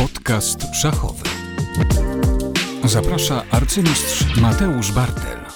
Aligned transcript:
Podcast 0.00 0.74
szachowy. 0.74 1.22
Zaprasza 2.84 3.42
arcymistrz 3.50 4.36
Mateusz 4.36 4.90
Bartel. 4.92 5.49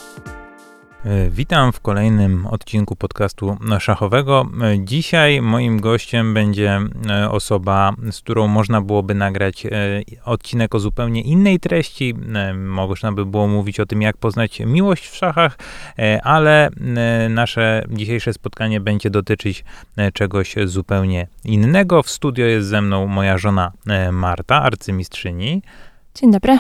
E, 1.05 1.31
witam 1.31 1.73
w 1.73 1.81
kolejnym 1.81 2.47
odcinku 2.47 2.97
podcastu 2.97 3.57
szachowego. 3.79 4.47
E, 4.63 4.85
dzisiaj 4.85 5.43
moim 5.43 5.81
gościem 5.81 6.35
będzie 6.35 6.81
e, 7.11 7.31
osoba, 7.31 7.93
z 8.13 8.21
którą 8.21 8.49
można 8.49 8.81
byłoby 8.81 9.15
nagrać 9.15 9.67
odcinek 10.25 10.75
o 10.75 10.79
zupełnie 10.79 11.23
innej 11.23 11.61
treści. 11.61 12.15
Można 12.55 13.13
by 13.13 13.27
było 13.27 13.49
mówić 13.49 13.81
o 13.81 13.87
tym, 13.87 14.03
jak 14.03 14.17
poznać 14.17 14.61
miłość 14.61 15.09
w 15.09 15.17
szachach, 15.17 15.59
ale 16.23 16.71
nasze 17.31 17.85
dzisiejsze 17.91 18.33
spotkanie 18.33 18.81
będzie 18.81 19.11
dotyczyć 19.11 19.65
czegoś 20.15 20.55
zupełnie 20.65 21.27
innego. 21.45 22.03
W 22.03 22.11
studio 22.11 22.47
jest 22.47 22.69
ze 22.69 22.83
mną 22.83 23.07
moja 23.07 23.39
żona 23.39 23.73
Marta, 24.13 24.63
arcymistrzyni. 24.63 25.63
Dzień 26.15 26.33
dobry. 26.33 26.59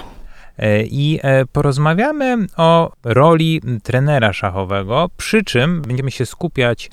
E, 0.58 0.82
i 0.82 1.20
e, 1.22 1.46
porozmawiamy 1.46 2.36
o 2.56 2.92
roli 3.04 3.60
trenera 3.82 4.32
szachowego, 4.32 5.10
przy 5.16 5.44
czym 5.44 5.82
będziemy 5.82 6.10
się 6.10 6.26
skupiać 6.26 6.90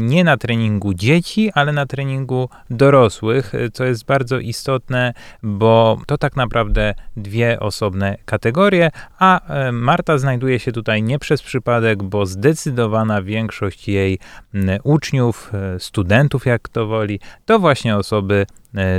nie 0.00 0.24
na 0.24 0.36
treningu 0.36 0.94
dzieci, 0.94 1.50
ale 1.54 1.72
na 1.72 1.86
treningu 1.86 2.48
dorosłych, 2.70 3.54
e, 3.54 3.70
co 3.70 3.84
jest 3.84 4.04
bardzo 4.04 4.38
istotne, 4.38 5.14
bo 5.42 5.98
to 6.06 6.18
tak 6.18 6.36
naprawdę 6.36 6.94
dwie 7.16 7.60
osobne 7.60 8.16
kategorie, 8.24 8.90
a 9.18 9.40
Marta 9.72 10.18
znajduje 10.18 10.58
się 10.58 10.72
tutaj 10.72 11.02
nie 11.02 11.18
przez 11.18 11.42
przypadek, 11.42 12.02
bo 12.02 12.26
zdecydowana 12.26 13.22
większość 13.22 13.88
jej 13.88 14.18
uczniów, 14.82 15.52
studentów, 15.78 16.46
jak 16.46 16.68
to 16.68 16.86
woli, 16.86 17.20
to 17.46 17.58
właśnie 17.58 17.96
osoby 17.96 18.46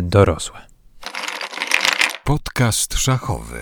dorosłe. 0.02 0.74
Podcast 2.26 2.94
szachowy. 2.94 3.62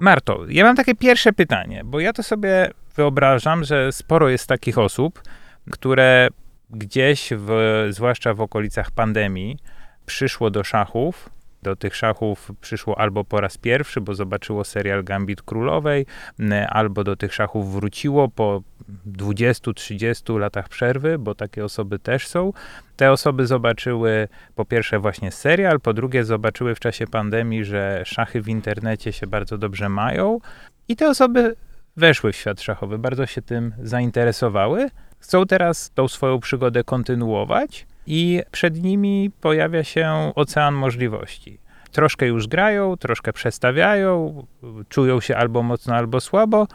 Marto, 0.00 0.40
ja 0.48 0.64
mam 0.64 0.76
takie 0.76 0.94
pierwsze 0.94 1.32
pytanie, 1.32 1.82
bo 1.84 2.00
ja 2.00 2.12
to 2.12 2.22
sobie 2.22 2.70
wyobrażam, 2.96 3.64
że 3.64 3.92
sporo 3.92 4.28
jest 4.28 4.46
takich 4.46 4.78
osób, 4.78 5.22
które 5.70 6.28
gdzieś, 6.70 7.30
w, 7.36 7.50
zwłaszcza 7.90 8.34
w 8.34 8.40
okolicach 8.40 8.90
pandemii, 8.90 9.58
przyszło 10.06 10.50
do 10.50 10.64
szachów. 10.64 11.30
Do 11.62 11.76
tych 11.76 11.96
szachów 11.96 12.50
przyszło 12.60 13.00
albo 13.00 13.24
po 13.24 13.40
raz 13.40 13.58
pierwszy, 13.58 14.00
bo 14.00 14.14
zobaczyło 14.14 14.64
serial 14.64 15.04
Gambit 15.04 15.42
Królowej, 15.42 16.06
albo 16.68 17.04
do 17.04 17.16
tych 17.16 17.34
szachów 17.34 17.72
wróciło 17.72 18.28
po 18.28 18.62
20-30 19.06 20.38
latach 20.38 20.68
przerwy, 20.68 21.18
bo 21.18 21.34
takie 21.34 21.64
osoby 21.64 21.98
też 21.98 22.28
są. 22.28 22.52
Te 22.96 23.12
osoby 23.12 23.46
zobaczyły 23.46 24.28
po 24.54 24.64
pierwsze 24.64 24.98
właśnie 24.98 25.30
serial, 25.32 25.80
po 25.80 25.92
drugie 25.92 26.24
zobaczyły 26.24 26.74
w 26.74 26.80
czasie 26.80 27.06
pandemii, 27.06 27.64
że 27.64 28.02
szachy 28.04 28.42
w 28.42 28.48
internecie 28.48 29.12
się 29.12 29.26
bardzo 29.26 29.58
dobrze 29.58 29.88
mają 29.88 30.38
i 30.88 30.96
te 30.96 31.08
osoby 31.08 31.56
weszły 31.96 32.32
w 32.32 32.36
świat 32.36 32.60
szachowy, 32.60 32.98
bardzo 32.98 33.26
się 33.26 33.42
tym 33.42 33.72
zainteresowały. 33.82 34.88
Chcą 35.18 35.46
teraz 35.46 35.90
tą 35.90 36.08
swoją 36.08 36.40
przygodę 36.40 36.84
kontynuować 36.84 37.86
i 38.06 38.42
przed 38.50 38.82
nimi 38.82 39.30
pojawia 39.40 39.84
się 39.84 40.32
ocean 40.34 40.74
możliwości. 40.74 41.58
Troszkę 41.92 42.26
już 42.26 42.46
grają, 42.46 42.96
troszkę 42.96 43.32
przestawiają, 43.32 44.46
czują 44.88 45.20
się 45.20 45.36
albo 45.36 45.62
mocno, 45.62 45.94
albo 45.94 46.20
słabo, 46.20 46.66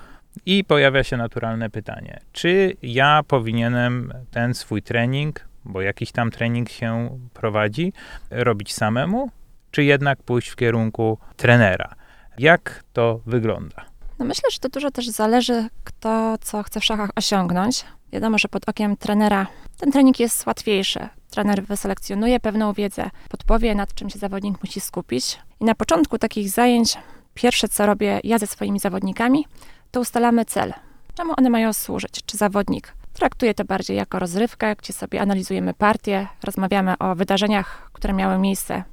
i 0.45 0.63
pojawia 0.63 1.03
się 1.03 1.17
naturalne 1.17 1.69
pytanie: 1.69 2.19
czy 2.31 2.77
ja 2.81 3.21
powinienem 3.27 4.13
ten 4.31 4.53
swój 4.53 4.81
trening, 4.81 5.47
bo 5.65 5.81
jakiś 5.81 6.11
tam 6.11 6.31
trening 6.31 6.69
się 6.69 7.19
prowadzi, 7.33 7.93
robić 8.31 8.73
samemu, 8.73 9.31
czy 9.71 9.83
jednak 9.83 10.23
pójść 10.23 10.49
w 10.49 10.55
kierunku 10.55 11.17
trenera? 11.35 11.95
Jak 12.37 12.83
to 12.93 13.19
wygląda? 13.25 13.85
No 14.19 14.25
myślę, 14.25 14.49
że 14.51 14.59
to 14.59 14.69
dużo 14.69 14.91
też 14.91 15.07
zależy, 15.07 15.67
kto 15.83 16.37
co 16.41 16.63
chce 16.63 16.79
w 16.79 16.85
szachach 16.85 17.09
osiągnąć. 17.15 17.85
Wiadomo, 18.11 18.37
że 18.37 18.47
pod 18.47 18.69
okiem 18.69 18.97
trenera 18.97 19.47
ten 19.79 19.91
trening 19.91 20.19
jest 20.19 20.47
łatwiejszy. 20.47 21.09
Trener 21.29 21.63
wyselekcjonuje 21.63 22.39
pewną 22.39 22.73
wiedzę, 22.73 23.09
podpowie, 23.29 23.75
nad 23.75 23.93
czym 23.93 24.09
się 24.09 24.19
zawodnik 24.19 24.63
musi 24.63 24.79
skupić. 24.79 25.39
I 25.59 25.65
na 25.65 25.75
początku 25.75 26.17
takich 26.17 26.49
zajęć, 26.49 26.97
pierwsze 27.33 27.67
co 27.67 27.85
robię 27.85 28.19
ja 28.23 28.37
ze 28.37 28.47
swoimi 28.47 28.79
zawodnikami, 28.79 29.45
to 29.91 29.99
ustalamy 29.99 30.45
cel. 30.45 30.73
Czemu 31.13 31.33
one 31.37 31.49
mają 31.49 31.73
służyć? 31.73 32.11
Czy 32.25 32.37
zawodnik 32.37 32.93
traktuje 33.13 33.53
to 33.53 33.65
bardziej 33.65 33.97
jako 33.97 34.19
rozrywkę, 34.19 34.75
gdzie 34.75 34.93
sobie 34.93 35.21
analizujemy 35.21 35.73
partię, 35.73 36.27
rozmawiamy 36.43 36.97
o 36.97 37.15
wydarzeniach, 37.15 37.89
które 37.93 38.13
miały 38.13 38.37
miejsce? 38.37 38.83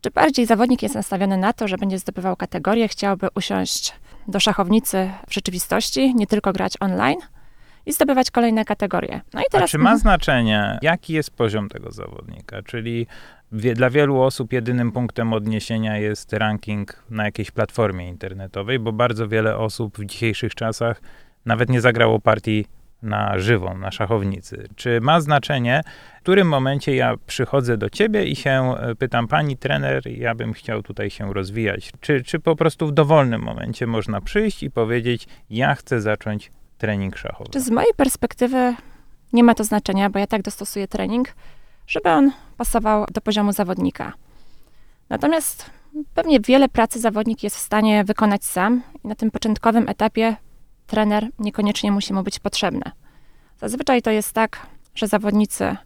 Czy 0.00 0.10
bardziej 0.10 0.46
zawodnik 0.46 0.82
jest 0.82 0.94
nastawiony 0.94 1.36
na 1.36 1.52
to, 1.52 1.68
że 1.68 1.78
będzie 1.78 1.98
zdobywał 1.98 2.36
kategorię, 2.36 2.88
chciałby 2.88 3.28
usiąść 3.34 3.92
do 4.28 4.40
szachownicy 4.40 5.10
w 5.28 5.34
rzeczywistości, 5.34 6.14
nie 6.14 6.26
tylko 6.26 6.52
grać 6.52 6.72
online? 6.80 7.18
I 7.86 7.92
zdobywać 7.92 8.30
kolejne 8.30 8.64
kategorie. 8.64 9.20
No 9.34 9.40
i 9.40 9.44
teraz... 9.50 9.70
A 9.70 9.70
czy 9.70 9.78
ma 9.78 9.98
znaczenie, 9.98 10.78
jaki 10.82 11.12
jest 11.12 11.30
poziom 11.30 11.68
tego 11.68 11.90
zawodnika? 11.90 12.62
Czyli 12.62 13.06
wie, 13.52 13.74
dla 13.74 13.90
wielu 13.90 14.20
osób 14.20 14.52
jedynym 14.52 14.92
punktem 14.92 15.32
odniesienia 15.32 15.98
jest 15.98 16.32
ranking 16.32 17.04
na 17.10 17.24
jakiejś 17.24 17.50
platformie 17.50 18.08
internetowej, 18.08 18.78
bo 18.78 18.92
bardzo 18.92 19.28
wiele 19.28 19.56
osób 19.56 19.98
w 19.98 20.04
dzisiejszych 20.04 20.54
czasach 20.54 21.00
nawet 21.46 21.70
nie 21.70 21.80
zagrało 21.80 22.20
partii 22.20 22.66
na 23.02 23.38
żywą, 23.38 23.78
na 23.78 23.90
szachownicy. 23.90 24.68
Czy 24.76 25.00
ma 25.00 25.20
znaczenie, 25.20 25.80
w 26.18 26.20
którym 26.22 26.48
momencie 26.48 26.96
ja 26.96 27.14
przychodzę 27.26 27.76
do 27.76 27.90
ciebie 27.90 28.24
i 28.24 28.36
się 28.36 28.74
e, 28.76 28.94
pytam, 28.94 29.28
pani 29.28 29.56
trener, 29.56 30.06
ja 30.06 30.34
bym 30.34 30.52
chciał 30.52 30.82
tutaj 30.82 31.10
się 31.10 31.34
rozwijać? 31.34 31.92
Czy, 32.00 32.22
czy 32.22 32.38
po 32.38 32.56
prostu 32.56 32.86
w 32.86 32.92
dowolnym 32.92 33.42
momencie 33.42 33.86
można 33.86 34.20
przyjść 34.20 34.62
i 34.62 34.70
powiedzieć, 34.70 35.26
ja 35.50 35.74
chcę 35.74 36.00
zacząć 36.00 36.50
trening 36.78 37.18
szachowy? 37.18 37.50
Czy 37.50 37.60
z 37.60 37.70
mojej 37.70 37.94
perspektywy 37.96 38.74
nie 39.32 39.44
ma 39.44 39.54
to 39.54 39.64
znaczenia, 39.64 40.10
bo 40.10 40.18
ja 40.18 40.26
tak 40.26 40.42
dostosuję 40.42 40.88
trening, 40.88 41.34
żeby 41.86 42.10
on 42.10 42.32
pasował 42.56 43.06
do 43.12 43.20
poziomu 43.20 43.52
zawodnika. 43.52 44.12
Natomiast 45.08 45.70
pewnie 46.14 46.40
wiele 46.40 46.68
pracy 46.68 47.00
zawodnik 47.00 47.42
jest 47.42 47.56
w 47.56 47.60
stanie 47.60 48.04
wykonać 48.04 48.44
sam 48.44 48.82
i 49.04 49.08
na 49.08 49.14
tym 49.14 49.30
początkowym 49.30 49.88
etapie 49.88 50.36
trener 50.86 51.28
niekoniecznie 51.38 51.92
musi 51.92 52.14
mu 52.14 52.22
być 52.22 52.38
potrzebny. 52.38 52.90
Zazwyczaj 53.60 54.02
to 54.02 54.10
jest 54.10 54.32
tak, 54.32 54.66
że 54.94 55.06
zawodnicy 55.08 55.76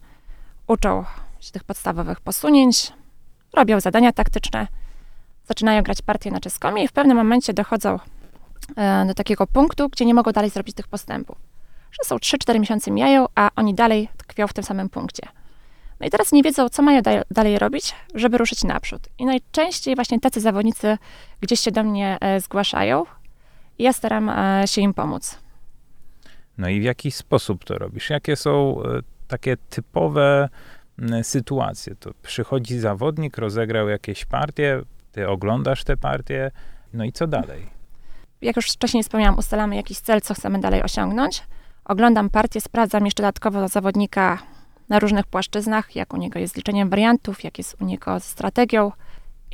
uczą 0.67 1.05
się 1.41 1.53
tych 1.53 1.65
podstawowych 1.65 2.21
posunięć, 2.21 2.93
robią 3.53 3.81
zadania 3.81 4.13
taktyczne, 4.13 4.67
zaczynają 5.45 5.83
grać 5.83 6.03
partię 6.03 6.31
na 6.31 6.41
czeskomie 6.41 6.85
i 6.85 6.89
w 6.89 6.93
pewnym 6.93 7.17
momencie 7.17 7.53
dochodzą 7.53 7.99
do 9.07 9.15
takiego 9.15 9.47
punktu, 9.47 9.89
gdzie 9.89 10.05
nie 10.05 10.15
mogą 10.15 10.33
dalej 10.33 10.51
zrobić 10.51 10.77
tych 10.77 10.89
postępów. 10.89 11.37
Że 11.91 12.09
są 12.09 12.17
3-4 12.17 12.61
miesiące 12.61 12.91
mijają, 12.91 13.27
a 13.35 13.51
oni 13.57 13.75
dalej 13.75 14.09
tkwią 14.17 14.47
w 14.47 14.53
tym 14.53 14.65
samym 14.65 14.89
punkcie. 14.89 15.29
No 16.01 16.07
i 16.07 16.11
teraz 16.11 16.33
nie 16.33 16.43
wiedzą, 16.43 16.69
co 16.69 16.83
mają 16.83 17.03
dalej 17.31 17.59
robić, 17.59 17.95
żeby 18.15 18.39
ruszyć 18.39 18.65
naprzód. 18.65 19.09
I 19.19 19.27
najczęściej 19.27 19.95
właśnie 19.95 20.21
tacy 20.21 20.41
zawodnicy 20.41 20.99
gdzieś 21.41 21.61
się 21.61 21.71
do 21.71 21.85
mnie 21.85 22.19
e, 22.21 22.41
zgłaszają 22.41 23.05
i 23.79 23.83
ja 23.83 23.93
staram 23.93 24.29
e, 24.29 24.63
się 24.67 24.81
im 24.81 24.95
pomóc. 24.95 25.39
No 26.59 26.69
i 26.69 26.81
w 26.81 26.83
jaki 26.83 27.11
sposób 27.11 27.65
to 27.65 27.79
robisz? 27.79 28.11
Jakie 28.11 28.37
są 28.37 28.83
e, 28.83 29.01
takie 29.29 29.57
typowe 29.57 30.49
sytuacje? 31.23 31.95
To 31.95 32.11
przychodzi 32.23 32.79
zawodnik, 32.79 33.39
rozegrał 33.39 33.89
jakieś 33.89 34.25
partie, 34.25 34.83
ty 35.13 35.29
oglądasz 35.29 35.85
te 35.85 35.97
partie, 35.97 36.51
no 36.93 37.05
i 37.05 37.13
co 37.13 37.27
dalej? 37.27 37.78
Jak 38.43 38.57
już 38.57 38.71
wcześniej 38.71 39.03
wspomniałam, 39.03 39.39
ustalamy 39.39 39.77
jakiś 39.77 39.99
cel, 39.99 40.21
co 40.21 40.35
chcemy 40.35 40.61
dalej 40.61 40.83
osiągnąć. 40.83 41.43
Oglądam 41.85 42.31
partię, 42.31 42.61
sprawdzam 42.61 43.05
jeszcze 43.05 43.23
dodatkowo 43.23 43.69
zawodnika 43.69 44.39
na 44.89 44.99
różnych 44.99 45.27
płaszczyznach, 45.27 45.97
jak 45.97 46.15
u 46.15 46.17
niego 46.17 46.39
jest 46.39 46.55
z 46.55 46.57
liczeniem 46.57 46.91
wariantów, 46.91 47.45
jak 47.45 47.59
jest 47.59 47.77
u 47.81 47.85
niego 47.85 48.21
z 48.21 48.25
strategią. 48.25 48.93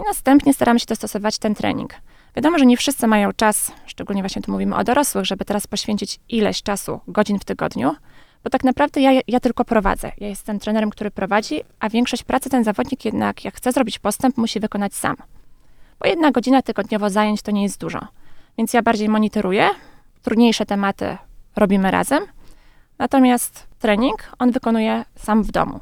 I 0.01 0.03
następnie 0.07 0.55
staramy 0.55 0.81
się 0.81 0.87
dostosować 0.87 1.39
ten 1.39 1.55
trening. 1.55 1.95
Wiadomo, 2.37 2.59
że 2.59 2.67
nie 2.67 2.77
wszyscy 2.77 3.07
mają 3.07 3.33
czas, 3.33 3.73
szczególnie 3.87 4.23
właśnie 4.23 4.43
tu 4.43 4.53
mówimy 4.53 4.77
o 4.77 4.85
dorosłych, 4.85 5.25
żeby 5.25 5.45
teraz 5.45 5.67
poświęcić 5.67 6.21
ileś 6.29 6.63
czasu, 6.63 7.01
godzin 7.09 7.39
w 7.39 7.45
tygodniu, 7.45 7.97
bo 8.45 8.51
tak 8.51 8.65
naprawdę 8.65 9.01
ja, 9.01 9.21
ja 9.29 9.41
tylko 9.41 9.65
prowadzę. 9.65 10.13
Ja 10.19 10.29
jestem 10.29 10.59
trenerem, 10.59 10.91
który 10.91 11.11
prowadzi, 11.11 11.61
a 11.81 11.89
większość 11.89 12.23
pracy 12.23 12.51
ten 12.51 12.65
zawodnik 12.65 13.05
jednak, 13.05 13.45
jak 13.45 13.57
chce 13.57 13.73
zrobić 13.73 13.99
postęp, 13.99 14.37
musi 14.37 14.61
wykonać 14.61 14.95
sam. 14.95 15.17
Bo 16.01 16.07
jedna 16.07 16.31
godzina 16.31 16.63
tygodniowo 16.63 17.11
zajęć 17.11 17.43
to 17.43 17.51
nie 17.51 17.63
jest 17.63 17.81
dużo. 17.81 18.07
Więc 18.59 18.73
ja 18.73 18.83
bardziej 18.83 19.09
monitoruję, 19.09 19.71
trudniejsze 20.23 20.67
tematy 20.67 21.17
robimy 21.57 21.91
razem, 21.91 22.25
natomiast 22.99 23.67
trening 23.79 24.33
on 24.39 24.51
wykonuje 24.51 25.05
sam 25.17 25.43
w 25.43 25.51
domu. 25.51 25.81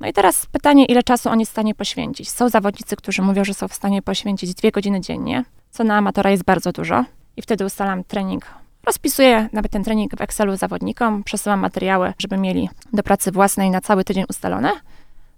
No 0.00 0.08
i 0.08 0.12
teraz 0.12 0.46
pytanie, 0.46 0.84
ile 0.84 1.02
czasu 1.02 1.28
on 1.28 1.40
jest 1.40 1.50
w 1.50 1.54
stanie 1.54 1.74
poświęcić. 1.74 2.30
Są 2.30 2.48
zawodnicy, 2.48 2.96
którzy 2.96 3.22
mówią, 3.22 3.44
że 3.44 3.54
są 3.54 3.68
w 3.68 3.74
stanie 3.74 4.02
poświęcić 4.02 4.54
dwie 4.54 4.70
godziny 4.70 5.00
dziennie, 5.00 5.44
co 5.70 5.84
na 5.84 5.96
amatora 5.96 6.30
jest 6.30 6.44
bardzo 6.44 6.72
dużo. 6.72 7.04
I 7.36 7.42
wtedy 7.42 7.64
ustalam 7.64 8.04
trening. 8.04 8.46
Rozpisuję 8.86 9.48
nawet 9.52 9.72
ten 9.72 9.84
trening 9.84 10.16
w 10.16 10.20
Excelu 10.20 10.56
zawodnikom, 10.56 11.24
przesyłam 11.24 11.60
materiały, 11.60 12.12
żeby 12.18 12.36
mieli 12.36 12.68
do 12.92 13.02
pracy 13.02 13.32
własnej 13.32 13.70
na 13.70 13.80
cały 13.80 14.04
tydzień 14.04 14.24
ustalone. 14.30 14.68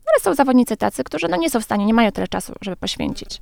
Ale 0.06 0.20
są 0.20 0.34
zawodnicy 0.34 0.76
tacy, 0.76 1.04
którzy 1.04 1.28
no 1.28 1.36
nie 1.36 1.50
są 1.50 1.60
w 1.60 1.64
stanie, 1.64 1.86
nie 1.86 1.94
mają 1.94 2.12
tyle 2.12 2.28
czasu, 2.28 2.52
żeby 2.60 2.76
poświęcić. 2.76 3.40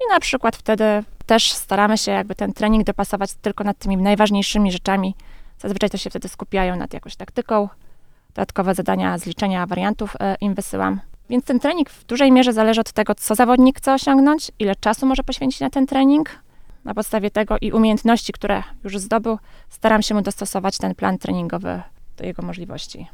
I 0.00 0.12
na 0.12 0.20
przykład 0.20 0.56
wtedy 0.56 0.84
też 1.26 1.52
staramy 1.52 1.98
się 1.98 2.12
jakby 2.12 2.34
ten 2.34 2.52
trening 2.52 2.84
dopasować 2.84 3.34
tylko 3.34 3.64
nad 3.64 3.78
tymi 3.78 3.96
najważniejszymi 3.96 4.72
rzeczami. 4.72 5.14
Zazwyczaj 5.58 5.90
to 5.90 5.96
się 5.96 6.10
wtedy 6.10 6.28
skupiają 6.28 6.76
nad 6.76 6.94
jakąś 6.94 7.16
taktyką. 7.16 7.68
Dodatkowe 8.28 8.74
zadania 8.74 9.18
z 9.18 9.26
liczenia 9.26 9.66
wariantów 9.66 10.16
e, 10.20 10.36
im 10.40 10.54
wysyłam. 10.54 11.00
Więc 11.30 11.44
ten 11.44 11.60
trening 11.60 11.90
w 11.90 12.04
dużej 12.04 12.32
mierze 12.32 12.52
zależy 12.52 12.80
od 12.80 12.92
tego, 12.92 13.14
co 13.14 13.34
zawodnik 13.34 13.78
chce 13.78 13.94
osiągnąć, 13.94 14.50
ile 14.58 14.76
czasu 14.76 15.06
może 15.06 15.22
poświęcić 15.22 15.60
na 15.60 15.70
ten 15.70 15.86
trening. 15.86 16.40
Na 16.84 16.94
podstawie 16.94 17.30
tego 17.30 17.56
i 17.60 17.72
umiejętności, 17.72 18.32
które 18.32 18.62
już 18.84 18.98
zdobył, 18.98 19.38
staram 19.68 20.02
się 20.02 20.14
mu 20.14 20.22
dostosować 20.22 20.78
ten 20.78 20.94
plan 20.94 21.18
treningowy 21.18 21.82
do 22.16 22.24
jego 22.24 22.42
możliwości. 22.42 23.06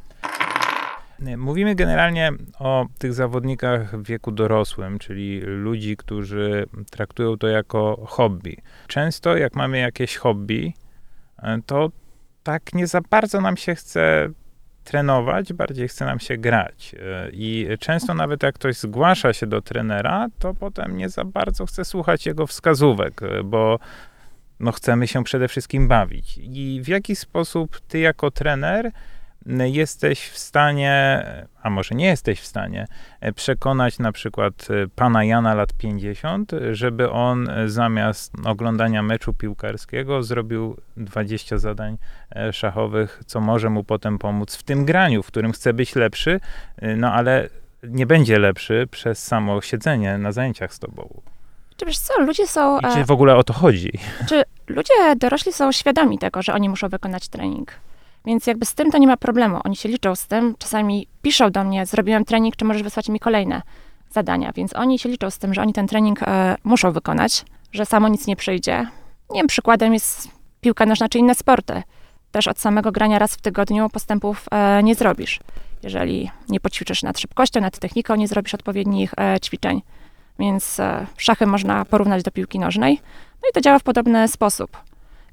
Mówimy 1.36 1.74
generalnie 1.74 2.32
o 2.58 2.86
tych 2.98 3.14
zawodnikach 3.14 4.00
w 4.00 4.06
wieku 4.06 4.32
dorosłym, 4.32 4.98
czyli 4.98 5.40
ludzi, 5.40 5.96
którzy 5.96 6.66
traktują 6.90 7.38
to 7.38 7.48
jako 7.48 8.06
hobby. 8.06 8.56
Często, 8.86 9.36
jak 9.36 9.54
mamy 9.54 9.78
jakieś 9.78 10.16
hobby, 10.16 10.72
e, 11.38 11.58
to 11.66 11.90
tak 12.42 12.74
nie 12.74 12.86
za 12.86 13.00
bardzo 13.10 13.40
nam 13.40 13.56
się 13.56 13.74
chce 13.74 14.30
trenować, 14.84 15.52
bardziej 15.52 15.88
chce 15.88 16.04
nam 16.04 16.20
się 16.20 16.36
grać. 16.36 16.94
E, 16.94 17.30
I 17.32 17.68
często 17.80 18.14
nawet 18.14 18.42
jak 18.42 18.54
ktoś 18.54 18.76
zgłasza 18.76 19.32
się 19.32 19.46
do 19.46 19.62
trenera, 19.62 20.28
to 20.38 20.54
potem 20.54 20.96
nie 20.96 21.08
za 21.08 21.25
bardzo 21.25 21.66
chce 21.66 21.84
słuchać 21.84 22.26
jego 22.26 22.46
wskazówek, 22.46 23.22
e, 23.22 23.42
bo 23.44 23.78
no 24.60 24.72
chcemy 24.72 25.08
się 25.08 25.25
przede 25.25 25.48
wszystkim 25.48 25.88
bawić. 25.88 26.38
I 26.42 26.80
w 26.84 26.88
jaki 26.88 27.16
sposób 27.16 27.80
ty 27.80 27.98
jako 27.98 28.30
trener 28.30 28.92
jesteś 29.46 30.28
w 30.28 30.38
stanie, 30.38 31.24
a 31.62 31.70
może 31.70 31.94
nie 31.94 32.06
jesteś 32.06 32.40
w 32.40 32.46
stanie, 32.46 32.86
e, 33.20 33.32
przekonać 33.32 33.98
na 33.98 34.12
przykład 34.12 34.68
e, 34.70 34.88
pana 34.88 35.24
Jana 35.24 35.54
lat 35.54 35.72
50, 35.72 36.52
żeby 36.72 37.10
on 37.10 37.50
e, 37.50 37.68
zamiast 37.68 38.32
oglądania 38.44 39.02
meczu 39.02 39.34
piłkarskiego 39.34 40.22
zrobił 40.22 40.76
20 40.96 41.58
zadań 41.58 41.98
szachowych, 42.52 43.22
co 43.26 43.40
może 43.40 43.70
mu 43.70 43.84
potem 43.84 44.18
pomóc 44.18 44.56
w 44.56 44.62
tym 44.62 44.84
graniu, 44.84 45.22
w 45.22 45.26
którym 45.26 45.52
chce 45.52 45.72
być 45.72 45.96
lepszy, 45.96 46.40
no 46.96 47.12
ale 47.12 47.48
nie 47.82 48.06
będzie 48.06 48.38
lepszy 48.38 48.88
przez 48.90 49.24
samo 49.24 49.60
siedzenie 49.60 50.18
na 50.18 50.32
zajęciach 50.32 50.74
z 50.74 50.78
tobą. 50.78 51.22
Czy 51.76 51.86
wiesz 51.86 51.98
co, 51.98 52.20
ludzie 52.20 52.46
są... 52.46 52.78
I 52.78 52.82
czy 52.94 53.04
w 53.04 53.10
ogóle 53.10 53.36
o 53.36 53.44
to 53.44 53.52
chodzi? 53.52 53.92
Czy 54.28 54.42
ludzie 54.68 54.94
dorośli 55.16 55.52
są 55.52 55.72
świadomi 55.72 56.18
tego, 56.18 56.42
że 56.42 56.54
oni 56.54 56.68
muszą 56.68 56.88
wykonać 56.88 57.28
trening? 57.28 57.72
Więc 58.24 58.46
jakby 58.46 58.66
z 58.66 58.74
tym 58.74 58.90
to 58.90 58.98
nie 58.98 59.06
ma 59.06 59.16
problemu. 59.16 59.60
Oni 59.64 59.76
się 59.76 59.88
liczą 59.88 60.14
z 60.14 60.26
tym. 60.26 60.54
Czasami 60.58 61.06
piszą 61.22 61.50
do 61.50 61.64
mnie, 61.64 61.86
zrobiłem 61.86 62.24
trening, 62.24 62.56
czy 62.56 62.64
możesz 62.64 62.82
wysłać 62.82 63.08
mi 63.08 63.20
kolejne 63.20 63.62
zadania. 64.10 64.52
Więc 64.52 64.76
oni 64.76 64.98
się 64.98 65.08
liczą 65.08 65.30
z 65.30 65.38
tym, 65.38 65.54
że 65.54 65.62
oni 65.62 65.72
ten 65.72 65.86
trening 65.86 66.22
e, 66.22 66.56
muszą 66.64 66.92
wykonać, 66.92 67.44
że 67.72 67.86
samo 67.86 68.08
nic 68.08 68.26
nie 68.26 68.36
przyjdzie. 68.36 68.86
Nie 69.30 69.40
wiem, 69.40 69.46
przykładem 69.46 69.92
jest 69.92 70.28
piłka 70.60 70.86
nożna 70.86 71.08
czy 71.08 71.19
inne 71.19 71.34
sporty. 71.34 71.82
Też 72.32 72.48
od 72.48 72.58
samego 72.58 72.92
grania 72.92 73.19
raz 73.19 73.34
w 73.34 73.40
tygodniu 73.40 73.90
postępów 73.90 74.46
e, 74.50 74.82
nie 74.82 74.94
zrobisz. 74.94 75.40
Jeżeli 75.82 76.30
nie 76.48 76.60
poćwiczysz 76.60 77.02
nad 77.02 77.18
szybkością, 77.18 77.60
nad 77.60 77.78
techniką, 77.78 78.14
nie 78.14 78.28
zrobisz 78.28 78.54
odpowiednich 78.54 79.14
e, 79.18 79.40
ćwiczeń. 79.40 79.82
Więc 80.38 80.80
szachy 81.16 81.46
można 81.46 81.84
porównać 81.84 82.22
do 82.22 82.30
piłki 82.30 82.58
nożnej. 82.58 83.00
No 83.42 83.48
i 83.50 83.52
to 83.52 83.60
działa 83.60 83.78
w 83.78 83.82
podobny 83.82 84.28
sposób. 84.28 84.76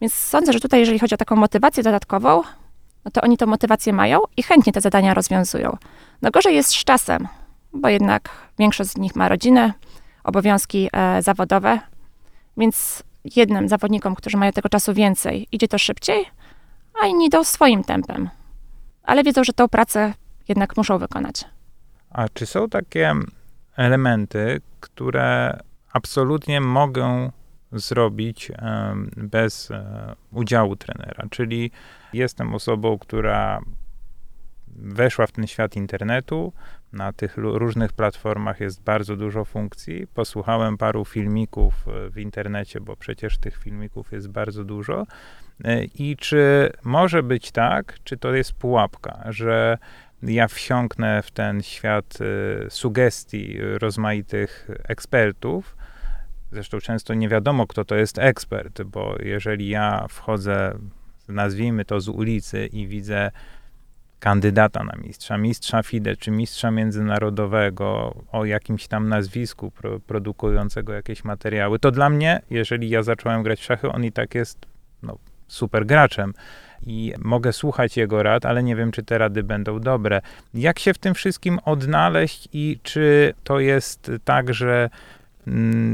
Więc 0.02 0.14
sądzę, 0.14 0.54
że 0.54 0.60
tutaj, 0.60 0.80
jeżeli 0.80 1.00
chodzi 1.00 1.16
o 1.16 1.18
taką 1.18 1.36
motywację 1.36 1.84
dodatkową, 1.84 2.42
no 3.06 3.12
to 3.12 3.22
oni 3.22 3.38
tę 3.38 3.46
motywację 3.46 3.94
mają 3.94 4.20
i 4.38 4.44
chętnie 4.44 4.74
te 4.74 4.82
zadania 4.82 5.14
rozwiązują. 5.14 5.78
No 6.22 6.32
gorzej 6.32 6.56
jest 6.56 6.70
z 6.70 6.84
czasem, 6.84 7.28
bo 7.74 7.90
jednak 7.90 8.30
większość 8.60 8.90
z 8.90 8.98
nich 8.98 9.16
ma 9.16 9.30
rodzinę, 9.30 9.74
obowiązki 10.24 10.90
e, 10.94 11.22
zawodowe, 11.22 11.80
więc 12.58 13.04
jednym 13.36 13.70
zawodnikom, 13.70 14.16
którzy 14.16 14.38
mają 14.38 14.52
tego 14.52 14.70
czasu 14.70 14.94
więcej, 14.94 15.48
idzie 15.52 15.68
to 15.68 15.78
szybciej, 15.78 16.26
a 17.02 17.08
inni 17.08 17.26
idą 17.26 17.44
swoim 17.44 17.84
tempem. 17.84 18.30
Ale 19.04 19.24
wiedzą, 19.24 19.44
że 19.44 19.54
tą 19.54 19.68
pracę 19.68 20.14
jednak 20.48 20.78
muszą 20.78 20.98
wykonać. 20.98 21.46
A 22.10 22.30
czy 22.30 22.46
są 22.46 22.70
takie 22.70 23.14
elementy, 23.76 24.62
które 24.80 25.60
absolutnie 25.94 26.62
mogę 26.62 27.32
zrobić 27.72 28.52
bez 29.18 29.72
e, 29.72 30.16
udziału 30.32 30.76
trenera? 30.76 31.28
Czyli 31.30 31.72
jestem 32.14 32.56
osobą, 32.56 33.00
która 33.00 33.62
weszła 34.76 35.28
w 35.28 35.32
ten 35.32 35.48
świat 35.48 35.76
internetu. 35.76 36.54
Na 36.94 37.14
tych 37.14 37.38
różnych 37.38 37.94
platformach 37.94 38.60
jest 38.60 38.84
bardzo 38.84 39.16
dużo 39.16 39.46
funkcji. 39.46 40.08
Posłuchałem 40.08 40.78
paru 40.78 41.06
filmików 41.06 41.74
e, 41.88 42.10
w 42.10 42.18
internecie, 42.18 42.82
bo 42.82 42.96
przecież 42.96 43.38
tych 43.38 43.58
filmików 43.58 44.12
jest 44.12 44.30
bardzo 44.30 44.64
dużo. 44.64 45.06
E, 45.64 45.84
I 45.84 46.18
czy 46.18 46.72
może 46.84 47.24
być 47.24 47.52
tak, 47.52 47.98
czy 48.04 48.18
to 48.18 48.34
jest 48.34 48.54
pułapka, 48.54 49.24
że 49.30 49.78
ja 50.24 50.48
wsiąknę 50.48 51.22
w 51.24 51.32
ten 51.32 51.62
świat 51.62 52.18
e, 52.22 52.70
sugestii 52.70 53.58
rozmaitych 53.62 54.70
ekspertów. 54.84 55.78
Zresztą 56.52 56.80
często 56.80 57.14
nie 57.14 57.30
wiadomo, 57.30 57.68
kto 57.68 57.86
to 57.86 57.96
jest 57.96 58.20
ekspert, 58.20 58.82
bo 58.84 59.16
jeżeli 59.20 59.70
ja 59.70 60.06
wchodzę, 60.10 60.76
nazwijmy 61.30 61.86
to 61.86 62.02
z 62.02 62.10
ulicy 62.10 62.68
i 62.68 62.88
widzę 62.88 63.32
kandydata 64.20 64.84
na 64.84 64.94
mistrza, 65.04 65.38
mistrza 65.38 65.84
FIDE 65.84 66.16
czy 66.16 66.32
mistrza 66.32 66.72
międzynarodowego 66.72 68.16
o 68.32 68.46
jakimś 68.46 68.88
tam 68.88 69.10
nazwisku 69.10 69.72
pro, 69.72 70.00
produkującego 70.00 70.94
jakieś 70.94 71.24
materiały, 71.24 71.80
to 71.80 71.92
dla 71.92 72.10
mnie, 72.10 72.42
jeżeli 72.50 72.90
ja 72.90 73.04
zacząłem 73.04 73.44
grać 73.44 73.60
w 73.60 73.64
szachy, 73.64 73.92
on 73.92 74.06
i 74.06 74.12
tak 74.12 74.36
jest 74.36 74.58
no, 75.04 75.18
super 75.48 75.86
graczem 75.86 76.34
i 76.86 77.14
mogę 77.18 77.54
słuchać 77.54 77.98
jego 77.98 78.24
rad, 78.24 78.46
ale 78.46 78.64
nie 78.64 78.76
wiem, 78.76 78.92
czy 78.92 79.04
te 79.04 79.18
rady 79.18 79.44
będą 79.44 79.80
dobre. 79.80 80.22
Jak 80.54 80.80
się 80.80 80.94
w 80.94 80.98
tym 80.98 81.14
wszystkim 81.14 81.60
odnaleźć 81.66 82.50
i 82.54 82.80
czy 82.84 83.34
to 83.44 83.60
jest 83.60 84.12
tak, 84.26 84.54
że 84.54 84.90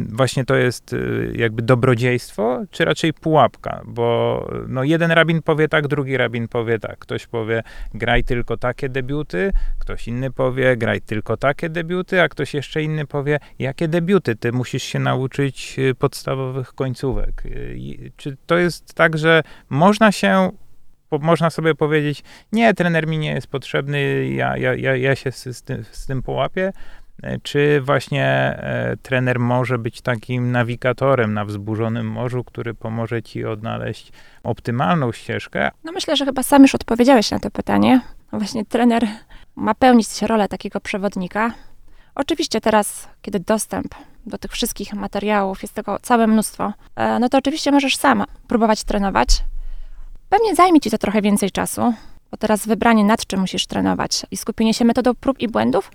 właśnie 0.10 0.46
to 0.46 0.56
jest 0.56 0.94
y, 0.94 1.34
jakby 1.36 1.62
dobrodziejstwo, 1.62 2.62
czy 2.72 2.86
raczej 2.86 3.14
pułapka? 3.14 3.82
Bo 3.86 4.48
no, 4.68 4.84
jeden 4.84 5.12
rabin 5.12 5.42
powie 5.42 5.68
tak, 5.68 5.88
drugi 5.88 6.18
rabin 6.18 6.48
powie 6.48 6.80
tak. 6.80 7.00
Ktoś 7.00 7.28
powie, 7.28 7.64
graj 7.94 8.24
tylko 8.24 8.58
takie 8.58 8.90
debiuty, 8.90 9.52
ktoś 9.80 10.08
inny 10.08 10.32
powie, 10.32 10.78
graj 10.78 11.02
tylko 11.02 11.38
takie 11.38 11.70
debiuty, 11.70 12.22
a 12.22 12.30
ktoś 12.30 12.54
jeszcze 12.54 12.84
inny 12.84 13.06
powie, 13.06 13.40
jakie 13.60 13.88
debiuty? 13.88 14.36
Ty 14.36 14.52
musisz 14.52 14.84
się 14.84 15.00
nauczyć 15.00 15.76
y, 15.80 15.96
podstawowych 15.96 16.74
końcówek. 16.74 17.46
Y, 17.46 18.12
Czy 18.18 18.38
to 18.46 18.58
jest 18.58 18.94
tak, 18.94 19.18
że 19.18 19.44
można 19.70 20.12
się 20.12 20.52
można 21.22 21.50
sobie 21.50 21.76
powiedzieć, 21.76 22.24
nie, 22.52 22.74
trener 22.74 23.08
mi 23.08 23.18
nie 23.18 23.32
jest 23.32 23.48
potrzebny, 23.48 24.30
ja, 24.30 24.58
ja, 24.58 24.76
ja, 24.76 24.96
ja 24.96 25.16
się 25.16 25.32
z, 25.32 25.62
tym, 25.62 25.84
z 25.92 26.06
tym 26.06 26.24
połapię, 26.24 26.74
czy 27.44 27.82
właśnie 27.82 28.26
e, 28.26 28.98
trener 29.02 29.40
może 29.40 29.78
być 29.78 30.02
takim 30.02 30.52
nawigatorem 30.52 31.34
na 31.34 31.46
wzburzonym 31.46 32.12
morzu, 32.12 32.44
który 32.44 32.74
pomoże 32.74 33.24
ci 33.24 33.46
odnaleźć 33.46 34.12
optymalną 34.44 35.12
ścieżkę, 35.12 35.72
No 35.84 35.92
myślę, 35.92 36.16
że 36.16 36.26
chyba 36.26 36.44
sam 36.44 36.62
już 36.62 36.76
odpowiedziałeś 36.76 37.32
na 37.32 37.40
to 37.40 37.52
pytanie. 37.52 38.02
No 38.32 38.40
właśnie 38.40 38.66
trener 38.66 39.08
ma 39.56 39.76
pełnić 39.76 40.22
rolę 40.22 40.48
takiego 40.48 40.80
przewodnika. 40.80 41.54
Oczywiście 42.16 42.62
teraz, 42.62 43.08
kiedy 43.22 43.40
dostęp 43.40 43.96
do 44.26 44.38
tych 44.38 44.52
wszystkich 44.52 44.94
materiałów 44.94 45.62
jest 45.62 45.74
tego 45.74 46.00
całe 46.02 46.28
mnóstwo, 46.28 46.74
e, 46.96 47.20
no 47.20 47.30
to 47.30 47.38
oczywiście 47.38 47.72
możesz 47.72 47.96
sam 47.98 48.24
próbować 48.48 48.84
trenować. 48.84 49.44
Pewnie 50.30 50.56
zajmie 50.56 50.80
ci 50.80 50.92
to 50.92 50.98
trochę 50.98 51.22
więcej 51.22 51.52
czasu, 51.52 51.94
bo 52.32 52.38
teraz 52.38 52.68
wybranie 52.68 53.04
nad 53.04 53.26
czym 53.26 53.40
musisz 53.40 53.68
trenować 53.68 54.26
i 54.32 54.38
skupienie 54.38 54.74
się 54.74 54.86
metodą 54.86 55.16
prób 55.16 55.40
i 55.40 55.48
błędów, 55.48 55.92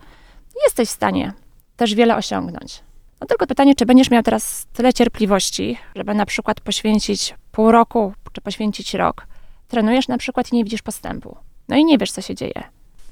jesteś 0.64 0.88
w 0.88 0.92
stanie 0.92 1.32
też 1.76 1.94
wiele 1.94 2.16
osiągnąć. 2.16 2.80
No 3.20 3.26
tylko 3.26 3.46
pytanie, 3.46 3.74
czy 3.74 3.86
będziesz 3.86 4.10
miał 4.10 4.22
teraz 4.22 4.66
tyle 4.72 4.92
cierpliwości, 4.92 5.78
żeby 5.96 6.14
na 6.14 6.26
przykład 6.26 6.60
poświęcić 6.60 7.34
pół 7.52 7.70
roku, 7.70 8.14
czy 8.32 8.40
poświęcić 8.40 8.94
rok. 8.94 9.26
Trenujesz 9.68 10.08
na 10.08 10.18
przykład 10.18 10.52
i 10.52 10.56
nie 10.56 10.64
widzisz 10.64 10.82
postępu. 10.82 11.36
No 11.68 11.76
i 11.76 11.84
nie 11.84 11.98
wiesz, 11.98 12.12
co 12.12 12.20
się 12.20 12.34
dzieje. 12.34 12.62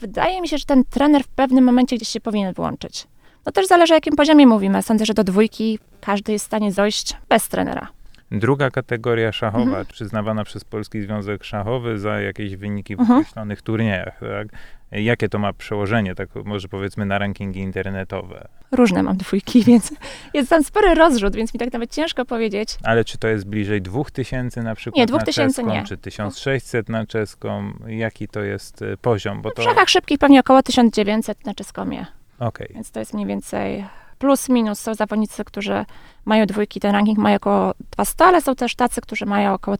Wydaje 0.00 0.40
mi 0.40 0.48
się, 0.48 0.58
że 0.58 0.64
ten 0.64 0.84
trener 0.84 1.24
w 1.24 1.28
pewnym 1.28 1.64
momencie 1.64 1.96
gdzieś 1.96 2.08
się 2.08 2.20
powinien 2.20 2.54
włączyć. 2.54 3.06
No 3.46 3.52
też 3.52 3.66
zależy, 3.66 3.94
o 3.94 3.96
jakim 3.96 4.16
poziomie 4.16 4.46
mówimy. 4.46 4.82
Sądzę, 4.82 5.06
że 5.06 5.14
do 5.14 5.24
dwójki 5.24 5.78
każdy 6.00 6.32
jest 6.32 6.44
w 6.44 6.46
stanie 6.46 6.72
dojść 6.72 7.16
bez 7.28 7.48
trenera. 7.48 7.88
Druga 8.30 8.70
kategoria 8.70 9.32
szachowa, 9.32 9.64
Mhm. 9.64 9.86
przyznawana 9.86 10.44
przez 10.44 10.64
Polski 10.64 11.02
Związek 11.02 11.44
Szachowy 11.44 11.98
za 11.98 12.20
jakieś 12.20 12.56
wyniki 12.56 12.96
w 12.96 13.00
Mhm. 13.00 13.18
określonych 13.20 13.62
turniejach. 13.62 14.20
Tak? 14.20 14.48
Jakie 14.92 15.28
to 15.28 15.38
ma 15.38 15.52
przełożenie, 15.52 16.14
tak 16.14 16.28
może 16.44 16.68
powiedzmy, 16.68 17.06
na 17.06 17.18
rankingi 17.18 17.60
internetowe? 17.60 18.48
Różne 18.72 19.02
mam 19.02 19.16
dwójki, 19.16 19.62
więc 19.70 19.92
jest 20.34 20.50
tam 20.50 20.64
spory 20.64 20.94
rozrzut, 20.94 21.36
więc 21.36 21.54
mi 21.54 21.60
tak 21.60 21.72
nawet 21.72 21.94
ciężko 21.94 22.24
powiedzieć. 22.24 22.76
Ale 22.84 23.04
czy 23.04 23.18
to 23.18 23.28
jest 23.28 23.46
bliżej 23.46 23.82
2000 23.82 24.62
na 24.62 24.74
przykład 24.74 24.96
Nie, 24.96 25.02
na 25.02 25.06
2000 25.06 25.62
czeską, 25.62 25.74
nie. 25.74 25.84
czy 25.84 25.96
1600 25.96 26.88
na 26.88 27.06
czeską? 27.06 27.72
Jaki 27.86 28.28
to 28.28 28.40
jest 28.40 28.82
y, 28.82 28.96
poziom? 29.02 29.42
Bo 29.42 29.50
W 29.50 29.54
to 29.54 29.62
szachach 29.62 29.88
szybkich 29.88 30.18
pewnie 30.18 30.40
około 30.40 30.62
1900 30.62 31.46
na 31.46 31.54
czeskomie. 31.54 32.06
Okej. 32.38 32.68
Więc 32.74 32.90
to 32.90 33.00
jest 33.00 33.14
mniej 33.14 33.26
więcej 33.26 33.84
plus, 34.18 34.48
minus. 34.48 34.78
Są 34.78 34.94
zawodnicy, 34.94 35.44
którzy 35.44 35.84
mają 36.24 36.46
dwójki, 36.46 36.80
ten 36.80 36.92
ranking 36.92 37.18
mają 37.18 37.36
około 37.36 37.74
200, 37.90 38.24
ale 38.24 38.40
są 38.40 38.54
też 38.54 38.74
tacy, 38.74 39.00
którzy 39.00 39.26
mają 39.26 39.54
około 39.54 39.76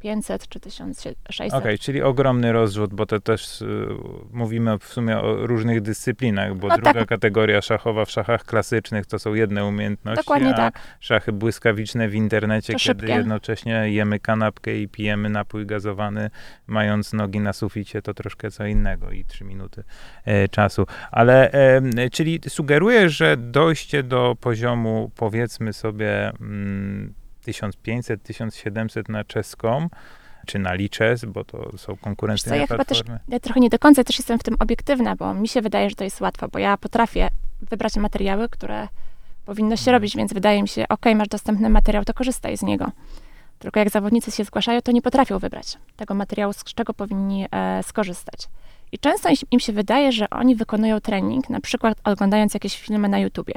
1500 0.00 0.48
czy 0.48 0.60
1600. 0.60 1.54
Okej, 1.54 1.78
czyli 1.78 2.02
ogromny 2.02 2.52
rozrzut, 2.52 2.94
bo 2.94 3.06
to 3.06 3.20
też 3.20 3.62
y, 3.62 3.86
mówimy 4.32 4.78
w 4.78 4.84
sumie 4.84 5.18
o 5.18 5.46
różnych 5.46 5.80
dyscyplinach, 5.80 6.54
bo 6.56 6.68
No 6.68 6.74
druga 6.74 6.92
tak. 6.94 7.08
kategoria 7.08 7.62
szachowa 7.62 8.04
w 8.04 8.10
szachach 8.10 8.44
klasycznych 8.44 9.06
to 9.06 9.18
są 9.18 9.34
jedne 9.34 9.64
umiejętności, 9.66 10.16
Dokładnie 10.24 10.50
a 10.50 10.56
tak. 10.56 10.80
szachy 11.00 11.32
błyskawiczne 11.32 12.08
w 12.08 12.14
internecie, 12.14 12.72
To 12.72 12.78
kiedy 12.78 13.00
szybkie. 13.00 13.12
jednocześnie 13.14 13.92
jemy 13.92 14.20
kanapkę 14.20 14.76
i 14.78 14.88
pijemy 14.88 15.30
napój 15.30 15.66
gazowany, 15.66 16.30
mając 16.66 17.12
nogi 17.12 17.40
na 17.40 17.52
suficie, 17.52 18.02
to 18.02 18.14
troszkę 18.14 18.50
co 18.50 18.66
innego 18.66 19.10
i 19.10 19.24
trzy 19.24 19.44
minuty 19.44 19.84
e, 20.24 20.48
czasu. 20.48 20.86
Ale, 21.10 21.50
czyli 22.12 22.40
sugerujesz, 22.48 23.16
że 23.16 23.36
dojście 23.36 24.02
do 24.02 24.36
poziomu, 24.40 25.10
powiedzmy 25.16 25.72
sobie, 25.72 26.28
mm, 26.40 27.14
1500-1700 27.50 29.08
na 29.08 29.24
czeską, 29.24 29.88
czy 30.46 30.58
na 30.58 30.74
liczes, 30.74 31.24
bo 31.24 31.44
to 31.44 31.58
są 31.58 31.72
Wiesz 31.72 31.80
co, 31.82 31.96
konkurencyjne 31.96 32.58
ja 32.58 32.66
chyba 32.66 32.84
też 32.84 32.98
platformy. 32.98 33.20
ja 33.28 33.40
trochę 33.40 33.60
nie 33.60 33.68
do 33.70 33.78
końca 33.78 34.04
też 34.04 34.18
jestem 34.18 34.38
w 34.38 34.42
tym 34.42 34.56
obiektywna, 34.58 35.16
bo 35.16 35.34
mi 35.34 35.48
się 35.48 35.62
wydaje, 35.62 35.90
że 35.90 35.96
to 35.96 36.04
jest 36.04 36.20
łatwo, 36.20 36.48
bo 36.48 36.58
ja 36.58 36.76
potrafię 36.76 37.28
wybrać 37.62 37.96
materiały, 37.96 38.48
które 38.48 38.88
powinno 39.46 39.76
się 39.76 39.80
Mhm. 39.80 39.92
robić, 39.94 40.16
więc 40.16 40.32
wydaje 40.32 40.62
mi 40.62 40.68
się, 40.68 40.88
ok, 40.88 41.06
masz 41.16 41.28
dostępny 41.28 41.70
materiał, 41.70 42.04
to 42.04 42.14
korzystaj 42.14 42.56
z 42.56 42.62
niego. 42.62 42.90
Tylko 43.58 43.78
jak 43.80 43.90
zawodnicy 43.90 44.30
się 44.30 44.44
zgłaszają, 44.44 44.80
to 44.82 44.92
nie 44.92 45.02
potrafią 45.02 45.38
wybrać 45.38 45.78
tego 45.96 46.14
materiału, 46.14 46.52
z 46.52 46.64
czego 46.64 46.94
powinni 46.94 47.46
e, 47.52 47.82
skorzystać. 47.82 48.48
I 48.92 48.98
często 48.98 49.28
im 49.50 49.60
się 49.60 49.72
wydaje, 49.72 50.12
że 50.12 50.30
oni 50.30 50.56
wykonują 50.56 51.00
trening, 51.00 51.50
na 51.50 51.60
przykład 51.60 51.98
oglądając 52.04 52.54
jakieś 52.54 52.78
filmy 52.80 53.08
na 53.08 53.18
YouTubie. 53.18 53.54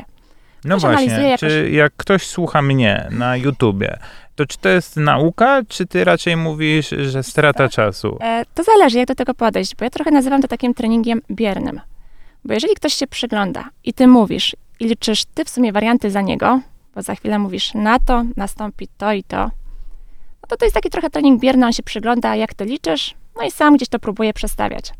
No 0.65 0.77
właśnie, 0.77 1.07
jakoś- 1.07 1.39
czy 1.39 1.69
jak 1.71 1.93
ktoś 1.97 2.27
słucha 2.27 2.61
mnie 2.61 3.07
na 3.11 3.37
YouTubie, 3.37 3.97
to 4.35 4.45
czy 4.45 4.57
to 4.57 4.69
jest 4.69 4.97
nauka, 4.97 5.61
czy 5.67 5.85
ty 5.85 6.03
raczej 6.03 6.37
mówisz, 6.37 6.89
że 6.89 7.23
strata 7.23 7.69
czasu? 7.69 8.17
E, 8.21 8.45
to 8.53 8.63
zależy, 8.63 8.97
jak 8.97 9.07
do 9.07 9.15
tego 9.15 9.33
podejść, 9.33 9.75
bo 9.75 9.83
ja 9.85 9.89
trochę 9.89 10.11
nazywam 10.11 10.41
to 10.41 10.47
takim 10.47 10.73
treningiem 10.73 11.21
biernym. 11.31 11.81
Bo 12.45 12.53
jeżeli 12.53 12.75
ktoś 12.75 12.93
się 12.93 13.07
przygląda 13.07 13.69
i 13.83 13.93
ty 13.93 14.07
mówisz 14.07 14.55
i 14.79 14.85
liczysz 14.85 15.25
ty 15.25 15.45
w 15.45 15.49
sumie 15.49 15.71
warianty 15.71 16.11
za 16.11 16.21
niego, 16.21 16.59
bo 16.95 17.01
za 17.01 17.15
chwilę 17.15 17.39
mówisz 17.39 17.73
na 17.73 17.99
to, 17.99 18.23
nastąpi 18.37 18.87
to 18.97 19.13
i 19.13 19.23
to, 19.23 19.37
no 19.37 20.47
to 20.47 20.57
to 20.57 20.65
jest 20.65 20.75
taki 20.75 20.89
trochę 20.89 21.09
trening 21.09 21.41
bierny, 21.41 21.65
on 21.65 21.73
się 21.73 21.83
przygląda, 21.83 22.35
jak 22.35 22.53
ty 22.53 22.65
liczysz, 22.65 23.15
no 23.39 23.43
i 23.47 23.51
sam 23.51 23.75
gdzieś 23.75 23.89
to 23.89 23.99
próbuje 23.99 24.33
przestawiać. 24.33 24.93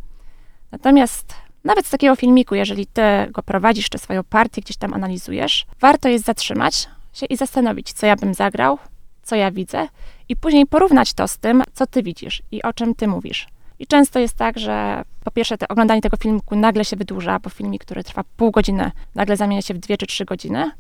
Natomiast 0.72 1.34
nawet 1.63 1.86
z 1.88 1.89
takiego 1.89 2.15
filmiku, 2.15 2.55
jeżeli 2.55 2.86
ty 2.86 3.01
go 3.32 3.43
prowadzisz, 3.43 3.89
czy 3.89 3.98
swoją 3.98 4.24
partię 4.24 4.62
gdzieś 4.62 4.77
tam 4.77 4.93
analizujesz, 4.93 5.65
warto 5.79 6.10
jest 6.10 6.25
zatrzymać 6.25 6.88
się 7.13 7.25
i 7.25 7.38
zastanowić, 7.38 7.93
co 7.93 8.05
ja 8.05 8.15
bym 8.15 8.34
zagrał, 8.34 8.77
co 9.24 9.36
ja 9.36 9.51
widzę, 9.51 9.88
i 10.29 10.36
później 10.36 10.65
porównać 10.65 11.13
to 11.13 11.27
z 11.27 11.38
tym, 11.38 11.63
co 11.74 11.88
ty 11.88 12.03
widzisz 12.03 12.41
i 12.51 12.63
o 12.63 12.74
czym 12.74 12.96
ty 12.96 13.08
mówisz. 13.08 13.48
I 13.79 13.88
często 13.88 14.20
jest 14.20 14.38
tak, 14.38 14.60
że 14.60 15.03
po 15.24 15.32
pierwsze 15.32 15.58
te 15.58 15.67
oglądanie 15.67 16.01
tego 16.01 16.17
filmiku 16.17 16.55
nagle 16.55 16.86
się 16.86 16.96
wydłuża, 16.96 17.39
bo 17.39 17.50
filmik, 17.50 17.86
który 17.86 18.03
trwa 18.03 18.24
pół 18.38 18.51
godziny, 18.51 18.91
nagle 19.15 19.38
zamienia 19.38 19.62
się 19.62 19.74
w 19.74 19.77
dwie 19.77 19.98
czy 19.98 20.05
trzy 20.05 20.25
godziny, 20.25 20.72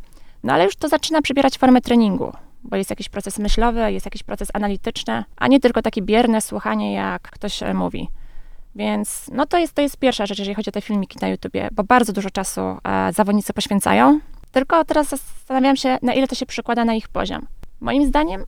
no 0.43 0.53
ale 0.53 0.65
już 0.65 0.75
to 0.75 0.87
zaczyna 0.87 1.21
przybierać 1.21 1.57
formę 1.57 1.81
treningu, 1.81 2.33
bo 2.63 2.77
jest 2.77 2.89
jakiś 2.89 3.09
proces 3.09 3.39
myślowy, 3.39 3.91
jest 3.91 4.05
jakiś 4.05 4.23
proces 4.23 4.49
analityczny, 4.53 5.23
a 5.37 5.47
nie 5.47 5.59
tylko 5.59 5.81
takie 5.81 6.01
bierne 6.01 6.41
słuchanie, 6.41 6.93
jak 6.93 7.21
ktoś 7.21 7.63
e, 7.63 7.73
mówi. 7.73 8.07
Więc 8.75 9.29
no 9.33 9.45
to 9.45 9.57
jest, 9.57 9.73
to 9.73 9.81
jest 9.81 9.97
pierwsza 9.97 10.25
rzecz, 10.25 10.39
jeżeli 10.39 10.55
chodzi 10.55 10.69
o 10.69 10.71
te 10.71 10.81
filmiki 10.81 11.17
na 11.21 11.27
YouTubie, 11.27 11.69
bo 11.71 11.83
bardzo 11.83 12.13
dużo 12.13 12.29
czasu 12.29 12.61
e, 12.61 13.13
zawodnicy 13.13 13.53
poświęcają. 13.53 14.19
Tylko 14.51 14.85
teraz 14.85 15.09
zastanawiam 15.09 15.75
się, 15.75 15.97
na 16.01 16.13
ile 16.13 16.27
to 16.27 16.35
się 16.35 16.45
przekłada 16.45 16.85
na 16.85 16.93
ich 16.93 17.07
poziom. 17.09 17.47
Moim 17.81 18.05
zdaniem 18.07 18.43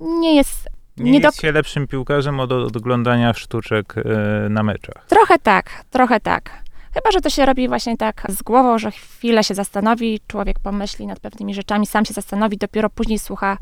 nie 0.00 0.34
jest 0.36 0.68
Nie, 0.96 1.10
nie 1.10 1.20
do- 1.20 1.28
jest 1.28 1.40
się 1.40 1.52
lepszym 1.52 1.86
piłkarzem 1.86 2.40
od, 2.40 2.52
od 2.52 2.76
oglądania 2.76 3.34
sztuczek 3.34 3.94
e, 3.98 4.48
na 4.48 4.62
meczach. 4.62 5.06
Trochę 5.08 5.38
tak, 5.38 5.84
trochę 5.90 6.20
tak. 6.20 6.50
Chyba, 6.94 7.10
że 7.12 7.20
to 7.20 7.30
się 7.30 7.46
robi 7.46 7.68
właśnie 7.68 7.96
tak 7.96 8.22
z 8.28 8.42
głową, 8.42 8.78
że 8.78 8.90
chwilę 8.90 9.44
się 9.44 9.54
zastanowi, 9.54 10.20
człowiek 10.26 10.58
pomyśli 10.58 11.06
nad 11.06 11.20
pewnymi 11.20 11.54
rzeczami, 11.54 11.86
sam 11.86 12.04
się 12.04 12.14
zastanowi, 12.14 12.56
dopiero 12.56 12.90
później 12.90 13.18
słucha 13.18 13.56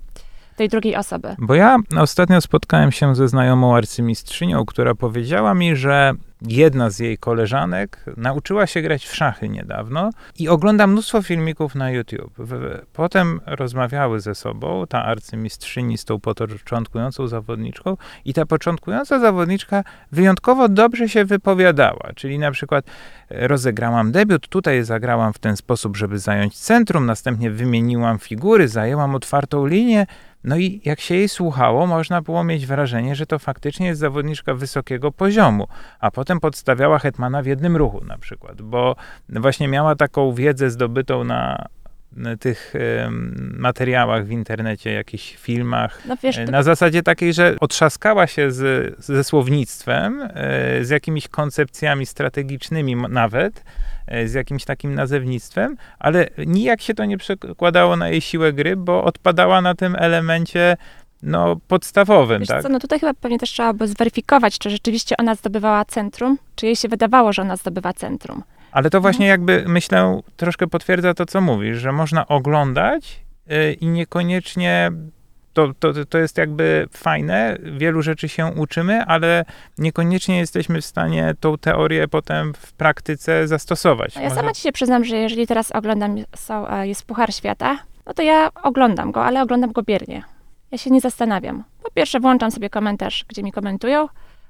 tej 0.57 0.69
drugiej 0.69 0.97
osoby. 0.97 1.37
Bo 1.39 1.55
ja 1.55 1.77
ostatnio 1.99 2.41
spotkałem 2.41 2.93
się 2.93 3.15
ze 3.15 3.29
znajomą 3.29 3.77
arcymistrzynią, 3.77 4.65
która 4.65 4.95
powiedziała 4.95 5.55
mi, 5.55 5.77
że 5.77 6.15
jedna 6.43 6.91
z 6.91 6.99
jej 6.99 7.19
koleżanek 7.19 8.05
nauczyła 8.17 8.67
się 8.67 8.83
grać 8.83 9.07
w 9.07 9.15
szachy 9.15 9.49
niedawno 9.49 10.11
i 10.39 10.49
ogląda 10.49 10.87
mnóstwo 10.87 11.23
filmików 11.23 11.75
na 11.75 11.91
YouTube. 11.91 12.35
Potem 12.93 13.41
rozmawiały 13.47 14.21
ze 14.21 14.35
sobą 14.35 14.87
ta 14.89 15.05
arcymistrzyni 15.05 15.99
z 15.99 16.05
tą 16.05 16.21
początkującą 16.21 17.29
zawodniczką 17.29 17.97
i 18.25 18.35
ta 18.35 18.47
początkująca 18.47 19.19
zawodniczka 19.19 19.85
wyjątkowo 20.13 20.69
dobrze 20.69 21.09
się 21.09 21.25
wypowiadała, 21.25 22.11
czyli 22.17 22.39
na 22.39 22.51
przykład 22.51 22.85
e, 23.31 23.49
rozegrałam 23.49 24.13
debiut, 24.13 24.49
tutaj 24.49 24.85
zagrałam 24.85 25.33
w 25.33 25.39
ten 25.39 25.57
sposób, 25.57 25.97
żeby 25.97 26.19
zająć 26.19 26.59
centrum, 26.59 27.07
następnie 27.07 27.51
wymieniłam 27.51 28.19
figury, 28.19 28.69
zajęłam 28.69 29.15
otwartą 29.15 29.67
linię, 29.67 30.07
no 30.47 30.57
i 30.57 30.81
jak 30.85 31.01
się 31.01 31.15
jej 31.15 31.29
słuchało, 31.29 31.87
można 31.87 32.23
było 32.23 32.45
mieć 32.45 32.67
wrażenie, 32.67 33.15
że 33.15 33.27
to 33.27 33.39
faktycznie 33.39 33.87
jest 33.87 34.01
zawodniczka 34.01 34.55
wysokiego 34.55 35.13
poziomu, 35.13 35.69
a 36.01 36.11
potem 36.11 36.41
podstawiała 36.41 36.99
hetmana 36.99 37.43
w 37.43 37.47
jednym 37.47 37.77
ruchu 37.77 38.05
na 38.05 38.19
przykład, 38.19 38.63
bo 38.63 38.97
właśnie 39.29 39.69
miała 39.69 39.97
taką 39.97 40.33
wiedzę 40.33 40.71
zdobytą 40.71 41.25
na, 41.25 41.67
tych 42.41 42.75
materiałach 43.59 44.27
w 44.27 44.31
internecie, 44.31 44.93
jakichś 44.93 45.37
filmach, 45.37 46.03
No 46.09 46.17
wiesz, 46.23 46.39
E, 46.39 46.45
to, 46.47 46.53
Na 46.53 46.63
zasadzie 46.63 47.03
takiej, 47.03 47.33
że 47.33 47.57
otrzaskała 47.61 48.27
się 48.27 48.51
z, 48.51 48.95
ze 49.05 49.25
słownictwem, 49.25 50.29
e, 50.35 50.85
z 50.85 50.91
jakimiś 50.91 51.29
koncepcjami 51.29 52.07
strategicznymi 52.07 52.97
nawet, 52.97 53.65
z 54.27 54.35
jakimś 54.35 54.65
takim 54.65 54.95
nazewnictwem, 54.95 55.77
ale 55.99 56.29
nijak 56.47 56.83
się 56.83 56.95
to 56.95 57.05
nie 57.05 57.19
przekładało 57.19 57.97
na 57.97 58.09
jej 58.09 58.21
siłę 58.21 58.53
gry, 58.53 58.77
bo 58.77 59.05
odpadała 59.05 59.61
na 59.61 59.75
tym 59.75 59.97
elemencie 59.99 60.77
no, 61.23 61.57
podstawowym, 61.69 62.39
wiesz 62.39 62.49
tak? 62.49 62.63
co, 62.63 62.69
no 62.69 62.79
tutaj 62.79 63.01
chyba 63.01 63.15
pewnie 63.15 63.39
też 63.39 63.51
trzeba 63.51 63.73
by 63.73 63.89
zweryfikować, 63.89 64.59
czy 64.59 64.71
rzeczywiście 64.71 65.17
ona 65.17 65.35
zdobywała 65.35 65.85
centrum, 65.85 66.39
czy 66.55 66.67
jej 66.67 66.77
się 66.77 66.89
wydawało, 66.89 67.33
że 67.33 67.43
ona 67.43 67.57
zdobywa 67.57 67.93
centrum. 67.93 68.43
Ale 68.73 68.91
to 68.91 69.01
właśnie 69.01 69.27
jakby, 69.27 69.65
myślę, 69.67 70.21
troszkę 70.37 70.67
potwierdza 70.67 71.15
to, 71.15 71.27
co 71.27 71.41
mówisz, 71.41 71.79
że 71.79 71.93
można 71.93 72.27
oglądać 72.27 73.21
y, 73.51 73.73
i 73.73 73.87
niekoniecznie 73.87 74.91
to, 75.57 75.75
to, 75.93 76.05
to 76.05 76.19
jest 76.19 76.39
jakby 76.39 76.89
fajne, 76.91 77.57
wielu 77.63 78.03
rzeczy 78.03 78.29
się 78.29 78.47
uczymy, 78.47 79.05
ale 79.05 79.45
niekoniecznie 79.79 80.39
jesteśmy 80.39 80.81
w 80.81 80.85
stanie 80.85 81.35
tą 81.41 81.59
teorię 81.59 82.09
potem 82.09 82.55
w 82.55 82.73
praktyce 82.73 83.49
zastosować. 83.49 84.15
No 84.15 84.23
ja 84.23 84.29
Może- 84.29 84.41
sama 84.41 84.53
ci 84.53 84.63
się 84.63 84.73
przyznam, 84.73 85.05
że 85.05 85.17
jeżeli 85.17 85.47
teraz 85.47 85.73
oglądam, 85.73 86.17
są, 86.37 86.69
e, 86.69 86.89
jest 86.89 87.05
Puchar 87.05 87.35
Świata, 87.35 87.79
no 88.07 88.15
to 88.15 88.23
ja 88.23 88.51
oglądam 88.63 89.13
go, 89.13 89.25
ale 89.25 89.43
oglądam 89.43 89.73
go 89.73 89.83
biernie. 89.83 90.23
Ja 90.71 90.79
się 90.79 90.91
nie 90.91 91.01
zastanawiam. 91.01 91.65
Po 91.83 91.91
pierwsze 91.91 92.21
włączam 92.21 92.51
sobie 92.51 92.71
komentarz, 92.71 93.25
gdzie 93.29 93.43
mi 93.43 93.53
komentują, 93.53 94.09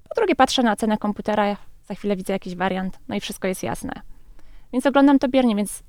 po 0.09 0.15
drugie 0.17 0.37
patrzę 0.37 0.63
na 0.63 0.77
cenę 0.77 0.99
komputera, 0.99 1.57
za 1.89 1.95
chwilę 1.95 2.17
widzę 2.17 2.33
jakiś 2.33 2.57
wariant, 2.57 2.99
no 3.09 3.17
i 3.17 3.21
wszystko 3.21 3.49
jest 3.49 3.63
jasne. 3.63 3.93
Więc 4.73 4.87
oglądam 4.87 5.19
to 5.19 5.29
biernie, 5.29 5.57
więc 5.57 5.83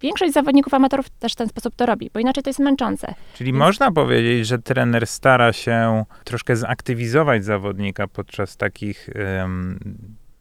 większość 0.00 0.32
zawodników 0.32 0.74
amatorów 0.74 1.10
też 1.10 1.32
w 1.32 1.36
ten 1.36 1.48
sposób 1.48 1.74
to 1.74 1.86
robi, 1.86 2.10
bo 2.14 2.20
inaczej 2.20 2.42
to 2.42 2.50
jest 2.50 2.60
męczące. 2.60 3.14
Czyli 3.34 3.52
Więc- 3.52 3.58
można 3.58 3.92
powiedzieć, 3.92 4.46
że 4.46 4.58
trener 4.58 5.06
stara 5.06 5.52
się 5.52 6.04
troszkę 6.24 6.56
zaktywizować 6.56 7.44
zawodnika 7.44 8.06
podczas 8.06 8.56
takich 8.56 9.08
em, 9.14 9.78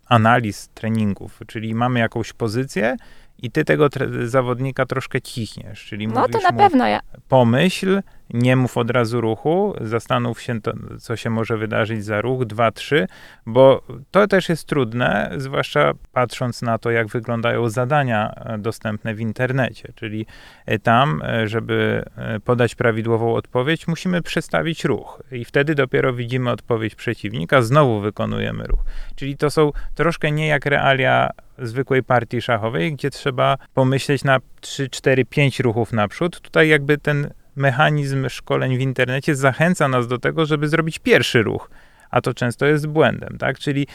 analiz 0.08 0.70
treningów. 0.74 1.40
Czyli 1.48 1.76
mamy 1.76 2.00
jakąś 2.00 2.34
pozycję 2.34 2.96
i 3.42 3.52
ty 3.52 3.66
tego 3.66 3.90
zawodnika 4.26 4.86
troszkę 4.86 5.22
cichniesz. 5.22 5.86
Czyli 5.86 6.08
No 6.08 6.28
to 6.30 6.40
na 6.40 6.52
mu, 6.52 6.58
pewno 6.58 6.88
ja, 6.88 7.00
pomyśl, 7.30 8.02
nie 8.34 8.56
mów 8.56 8.78
od 8.78 8.92
razu 8.92 9.22
ruchu, 9.22 9.74
zastanów 9.82 10.42
się, 10.42 10.62
to, 10.62 10.74
co 11.00 11.16
się 11.16 11.30
może 11.30 11.58
wydarzyć 11.58 12.06
za 12.06 12.22
ruch, 12.22 12.46
dwa, 12.46 12.72
trzy, 12.72 13.08
bo 13.46 13.82
to 14.12 14.28
też 14.28 14.50
jest 14.50 14.68
trudne, 14.68 15.32
zwłaszcza 15.38 15.92
patrząc 16.12 16.62
na 16.62 16.78
to, 16.78 16.92
jak 16.92 17.08
wyglądają 17.08 17.70
zadania 17.70 18.34
e, 18.36 18.58
dostępne 18.58 19.16
w 19.16 19.20
internecie, 19.20 19.94
czyli 19.96 20.26
e, 20.66 20.80
tam, 20.80 21.22
e, 21.26 21.48
żeby 21.48 22.06
podać 22.46 22.76
prawidłową 22.76 23.36
odpowiedź, 23.36 23.88
musimy 23.88 24.22
przestawić 24.22 24.86
ruch 24.86 25.24
i 25.32 25.46
wtedy 25.46 25.76
dopiero 25.76 26.14
widzimy 26.14 26.52
odpowiedź 26.52 26.96
przeciwnika, 26.96 27.62
znowu 27.62 28.00
wykonujemy 28.00 28.64
ruch. 28.64 28.80
Czyli 29.16 29.38
to 29.38 29.50
są 29.50 29.72
troszkę 29.96 30.32
nie 30.32 30.48
jak 30.48 30.66
realia 30.66 31.30
zwykłej 31.58 32.04
partii 32.04 32.42
szachowej, 32.42 32.94
gdzie 32.94 33.10
trzeba 33.10 33.58
pomyśleć 33.74 34.24
na 34.24 34.40
3, 34.62 34.90
4, 34.90 35.26
5 35.26 35.60
ruchów 35.60 35.94
naprzód. 35.94 36.42
Tutaj 36.42 36.70
jakby 36.70 36.98
ten 36.98 37.30
mechanizm 37.56 38.30
szkoleń 38.30 38.78
w 38.78 38.82
internecie 38.82 39.36
zachęca 39.36 39.88
nas 39.88 40.08
do 40.08 40.18
tego, 40.18 40.46
żeby 40.46 40.68
zrobić 40.68 41.00
pierwszy 41.00 41.44
ruch, 41.44 41.70
a 42.12 42.22
to 42.22 42.34
często 42.34 42.66
jest 42.66 42.88
błędem, 42.88 43.38
tak? 43.38 43.60
Czyli 43.60 43.88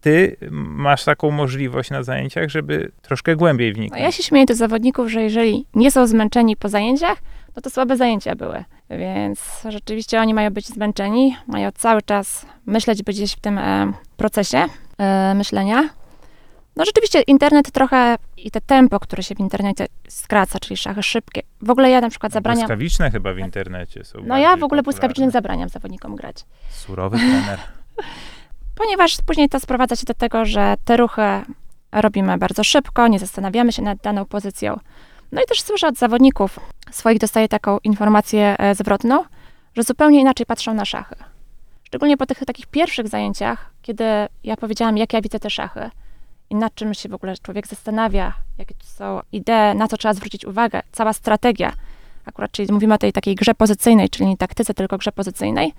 ty 0.00 0.36
masz 0.50 1.04
taką 1.04 1.30
możliwość 1.30 1.90
na 1.90 2.02
zajęciach, 2.02 2.48
żeby 2.48 2.92
troszkę 3.02 3.36
głębiej 3.36 3.70
No, 3.70 3.74
wniknąć. 3.74 4.02
ja 4.02 4.12
się 4.12 4.22
śmieję 4.22 4.46
do 4.46 4.54
zawodników, 4.54 5.08
że 5.10 5.22
jeżeli 5.22 5.66
nie 5.74 5.90
są 5.90 6.06
zmęczeni 6.06 6.56
po 6.56 6.68
zajęciach, 6.68 7.18
no 7.56 7.62
to 7.62 7.70
słabe 7.70 7.96
zajęcia 7.96 8.34
były. 8.34 8.64
Więc 8.90 9.62
rzeczywiście 9.68 10.20
oni 10.20 10.34
mają 10.34 10.50
być 10.50 10.66
zmęczeni, 10.66 11.36
mają 11.46 11.70
cały 11.72 12.02
czas 12.02 12.46
myśleć, 12.66 13.02
być 13.02 13.16
gdzieś 13.16 13.32
w 13.32 13.40
tym 13.40 13.58
e, 13.58 13.92
procesie 14.16 14.64
e, 14.98 15.34
myślenia. 15.34 15.88
No 16.80 16.86
rzeczywiście 16.86 17.20
internet 17.20 17.70
trochę 17.72 18.16
i 18.36 18.50
te 18.50 18.60
tempo, 18.60 19.00
które 19.00 19.22
się 19.22 19.34
w 19.34 19.40
internecie 19.40 19.86
skraca, 20.08 20.58
czyli 20.58 20.76
szachy 20.76 21.02
szybkie. 21.02 21.42
W 21.62 21.70
ogóle 21.70 21.90
ja 21.90 22.00
na 22.00 22.10
przykład 22.10 22.32
zabraniam, 22.32 22.60
Błyskawiczne 22.60 23.10
chyba 23.10 23.32
w 23.32 23.38
internecie 23.38 24.04
są. 24.04 24.18
no 24.24 24.38
ja 24.38 24.56
w 24.56 24.62
ogóle 24.62 24.82
błyskawicznych 24.82 25.30
zabraniam 25.30 25.68
zawodnikom 25.68 26.16
grać. 26.16 26.44
Surowy 26.70 27.18
trener. 27.18 27.58
Ponieważ 28.80 29.16
później 29.26 29.48
to 29.48 29.60
sprowadza 29.60 29.96
się 29.96 30.04
do 30.06 30.14
tego, 30.14 30.44
że 30.44 30.74
te 30.84 30.96
ruchy 30.96 31.22
robimy 31.92 32.38
bardzo 32.38 32.64
szybko, 32.64 33.08
nie 33.08 33.18
zastanawiamy 33.18 33.72
się 33.72 33.82
nad 33.82 33.98
daną 33.98 34.24
pozycją. 34.24 34.78
No 35.32 35.42
i 35.42 35.44
też 35.46 35.62
słyszę 35.62 35.88
od 35.88 35.98
zawodników 35.98 36.60
swoich, 36.90 37.18
dostaję 37.18 37.48
taką 37.48 37.78
informację 37.84 38.56
e, 38.58 38.74
zwrotną, 38.74 39.24
że 39.76 39.82
zupełnie 39.82 40.20
inaczej 40.20 40.46
patrzą 40.46 40.74
na 40.74 40.84
szachy. 40.84 41.14
Szczególnie 41.84 42.16
po 42.16 42.26
tych 42.26 42.38
takich 42.38 42.66
pierwszych 42.66 43.08
zajęciach, 43.08 43.70
kiedy 43.82 44.04
ja 44.44 44.56
powiedziałam, 44.56 44.98
jak 44.98 45.12
ja 45.12 45.20
widzę 45.20 45.40
te 45.40 45.50
szachy 45.50 45.90
i 46.50 46.54
nad 46.54 46.74
czym 46.74 46.94
się 46.94 47.08
w 47.08 47.14
ogóle 47.14 47.34
człowiek 47.42 47.66
zastanawia, 47.66 48.32
jakie 48.58 48.74
tu 48.74 48.86
są 48.86 49.20
idee, 49.32 49.74
na 49.74 49.88
co 49.88 49.96
trzeba 49.96 50.14
zwrócić 50.14 50.44
uwagę, 50.44 50.82
cała 50.92 51.12
strategia. 51.12 51.72
Akurat, 52.26 52.52
czyli 52.52 52.72
mówimy 52.72 52.94
o 52.94 52.98
tej 52.98 53.12
takiej 53.12 53.34
grze 53.34 53.54
pozycyjnej, 53.54 54.10
czyli 54.10 54.26
nie 54.26 54.36
taktyce, 54.36 54.74
tylko 54.74 54.98
grze 54.98 55.12
pozycyjnej. 55.12 55.72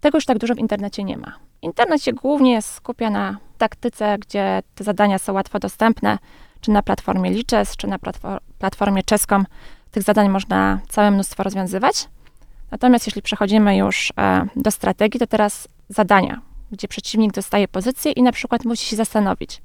Tego 0.00 0.18
już 0.18 0.26
tak 0.26 0.38
dużo 0.38 0.54
w 0.54 0.58
internecie 0.58 1.04
nie 1.04 1.16
ma. 1.16 1.32
Internet 1.62 2.02
się 2.02 2.12
głównie 2.12 2.62
skupia 2.62 3.10
na 3.10 3.36
taktyce, 3.58 4.18
gdzie 4.18 4.62
te 4.74 4.84
zadania 4.84 5.18
są 5.18 5.32
łatwo 5.32 5.58
dostępne, 5.58 6.18
czy 6.60 6.70
na 6.70 6.82
platformie 6.82 7.30
Lichess, 7.30 7.76
czy 7.76 7.86
na 7.86 7.98
platfor- 7.98 8.40
platformie 8.58 9.02
czeską. 9.02 9.44
Tych 9.90 10.02
zadań 10.02 10.28
można 10.28 10.80
całe 10.88 11.10
mnóstwo 11.10 11.42
rozwiązywać. 11.42 12.08
Natomiast 12.70 13.06
jeśli 13.06 13.22
przechodzimy 13.22 13.76
już 13.76 14.12
e, 14.18 14.46
do 14.56 14.70
strategii, 14.70 15.20
to 15.20 15.26
teraz 15.26 15.68
zadania, 15.88 16.40
gdzie 16.72 16.88
przeciwnik 16.88 17.32
dostaje 17.32 17.68
pozycję 17.68 18.12
i 18.12 18.22
na 18.22 18.32
przykład 18.32 18.64
musi 18.64 18.86
się 18.86 18.96
zastanowić, 18.96 19.62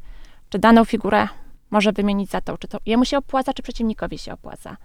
czy 0.49 0.59
daną 0.59 0.85
figurę 0.85 1.27
może 1.69 1.91
wymienić 1.91 2.29
za 2.29 2.41
tą, 2.41 2.57
czy 2.57 2.67
to 2.67 2.77
jemu 2.85 3.05
się 3.05 3.17
opłaca, 3.17 3.53
czy 3.53 3.63
przeciwnikowi 3.63 4.17
się 4.17 4.33
opłaca. 4.33 4.77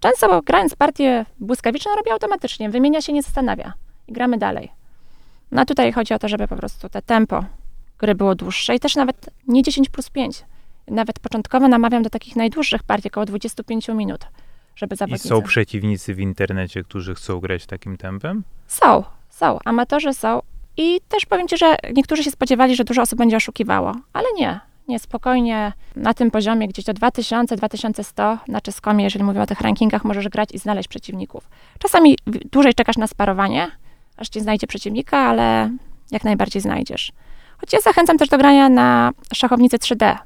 Często 0.00 0.42
grając 0.42 0.74
partię 0.74 1.26
błyskawiczną 1.40 1.96
robi 1.96 2.10
automatycznie, 2.10 2.70
wymienia 2.70 3.00
się, 3.00 3.12
nie 3.12 3.22
zastanawia 3.22 3.72
i 4.08 4.12
gramy 4.12 4.38
dalej. 4.38 4.72
No 5.50 5.62
a 5.62 5.64
tutaj 5.64 5.92
chodzi 5.92 6.14
o 6.14 6.18
to, 6.18 6.28
żeby 6.28 6.48
po 6.48 6.56
prostu 6.56 6.88
te 6.88 7.02
tempo 7.02 7.44
gry 7.98 8.14
było 8.14 8.34
dłuższe 8.34 8.74
i 8.74 8.80
też 8.80 8.96
nawet 8.96 9.30
nie 9.48 9.62
10 9.62 9.88
plus 9.88 10.10
5. 10.10 10.44
Nawet 10.88 11.18
początkowo 11.18 11.68
namawiam 11.68 12.02
do 12.02 12.10
takich 12.10 12.36
najdłuższych 12.36 12.82
partii, 12.82 13.08
około 13.08 13.26
25 13.26 13.88
minut, 13.88 14.26
żeby 14.76 14.94
I 14.94 14.98
zawodnicy... 14.98 15.28
są 15.28 15.42
przeciwnicy 15.42 16.14
w 16.14 16.20
internecie, 16.20 16.82
którzy 16.82 17.14
chcą 17.14 17.40
grać 17.40 17.66
takim 17.66 17.96
tempem? 17.96 18.44
Są, 18.66 19.04
są. 19.28 19.58
Amatorzy 19.64 20.14
są. 20.14 20.40
I 20.76 21.00
też 21.08 21.26
powiem 21.26 21.48
Ci, 21.48 21.58
że 21.58 21.76
niektórzy 21.94 22.24
się 22.24 22.30
spodziewali, 22.30 22.76
że 22.76 22.84
dużo 22.84 23.02
osób 23.02 23.18
będzie 23.18 23.36
oszukiwało, 23.36 23.94
ale 24.12 24.26
nie. 24.36 24.60
Nie, 24.88 24.98
spokojnie 24.98 25.72
na 25.96 26.14
tym 26.14 26.30
poziomie 26.30 26.68
gdzieś 26.68 26.84
do 26.84 26.92
2000-2100 26.94 28.38
na 28.48 28.60
czeskomie, 28.60 29.04
jeżeli 29.04 29.24
mówimy 29.24 29.42
o 29.42 29.46
tych 29.46 29.60
rankingach, 29.60 30.04
możesz 30.04 30.28
grać 30.28 30.48
i 30.52 30.58
znaleźć 30.58 30.88
przeciwników. 30.88 31.48
Czasami 31.78 32.18
dłużej 32.26 32.74
czekasz 32.74 32.96
na 32.96 33.06
sparowanie, 33.06 33.70
aż 34.16 34.28
ci 34.28 34.40
znajdzie 34.40 34.66
przeciwnika, 34.66 35.18
ale 35.18 35.70
jak 36.10 36.24
najbardziej 36.24 36.62
znajdziesz. 36.62 37.12
Choć 37.58 37.72
ja 37.72 37.80
zachęcam 37.80 38.18
też 38.18 38.28
do 38.28 38.38
grania 38.38 38.68
na 38.68 39.10
szachownicy 39.34 39.76
3D, 39.78 40.16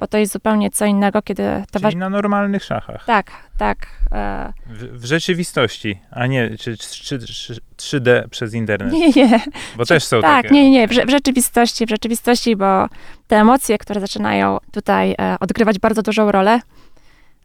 bo 0.00 0.06
to 0.06 0.18
jest 0.18 0.32
zupełnie 0.32 0.70
co 0.70 0.86
innego, 0.86 1.22
kiedy 1.22 1.42
to 1.72 1.80
Czyli 1.80 1.96
na 1.96 2.10
normalnych 2.10 2.64
szachach. 2.64 3.04
Tak, 3.04 3.30
tak. 3.58 3.86
E, 4.12 4.52
W, 4.66 5.00
w 5.00 5.04
rzeczywistości, 5.04 6.00
a 6.10 6.26
nie 6.26 6.50
czy, 6.58 6.76
czy, 6.76 7.18
czy, 7.18 7.54
3D 7.76 8.28
przez 8.28 8.54
internet. 8.54 8.92
nie, 8.92 9.08
nie. 9.08 9.40
Bo 9.76 9.86
też 9.86 10.04
są 10.04 10.20
tak, 10.20 10.42
takie. 10.42 10.54
nie, 10.54 10.70
nie, 10.70 10.88
w, 10.88 10.90
w 10.90 11.10
rzeczywistości, 11.10 11.86
w 11.86 11.90
rzeczywistości, 11.90 12.56
bo 12.56 12.86
te 13.28 13.36
emocje, 13.36 13.78
które 13.78 14.00
zaczynają 14.00 14.58
tutaj 14.72 15.14
e, 15.18 15.36
odgrywać 15.40 15.78
bardzo 15.78 16.02
dużą 16.02 16.32
rolę, 16.32 16.60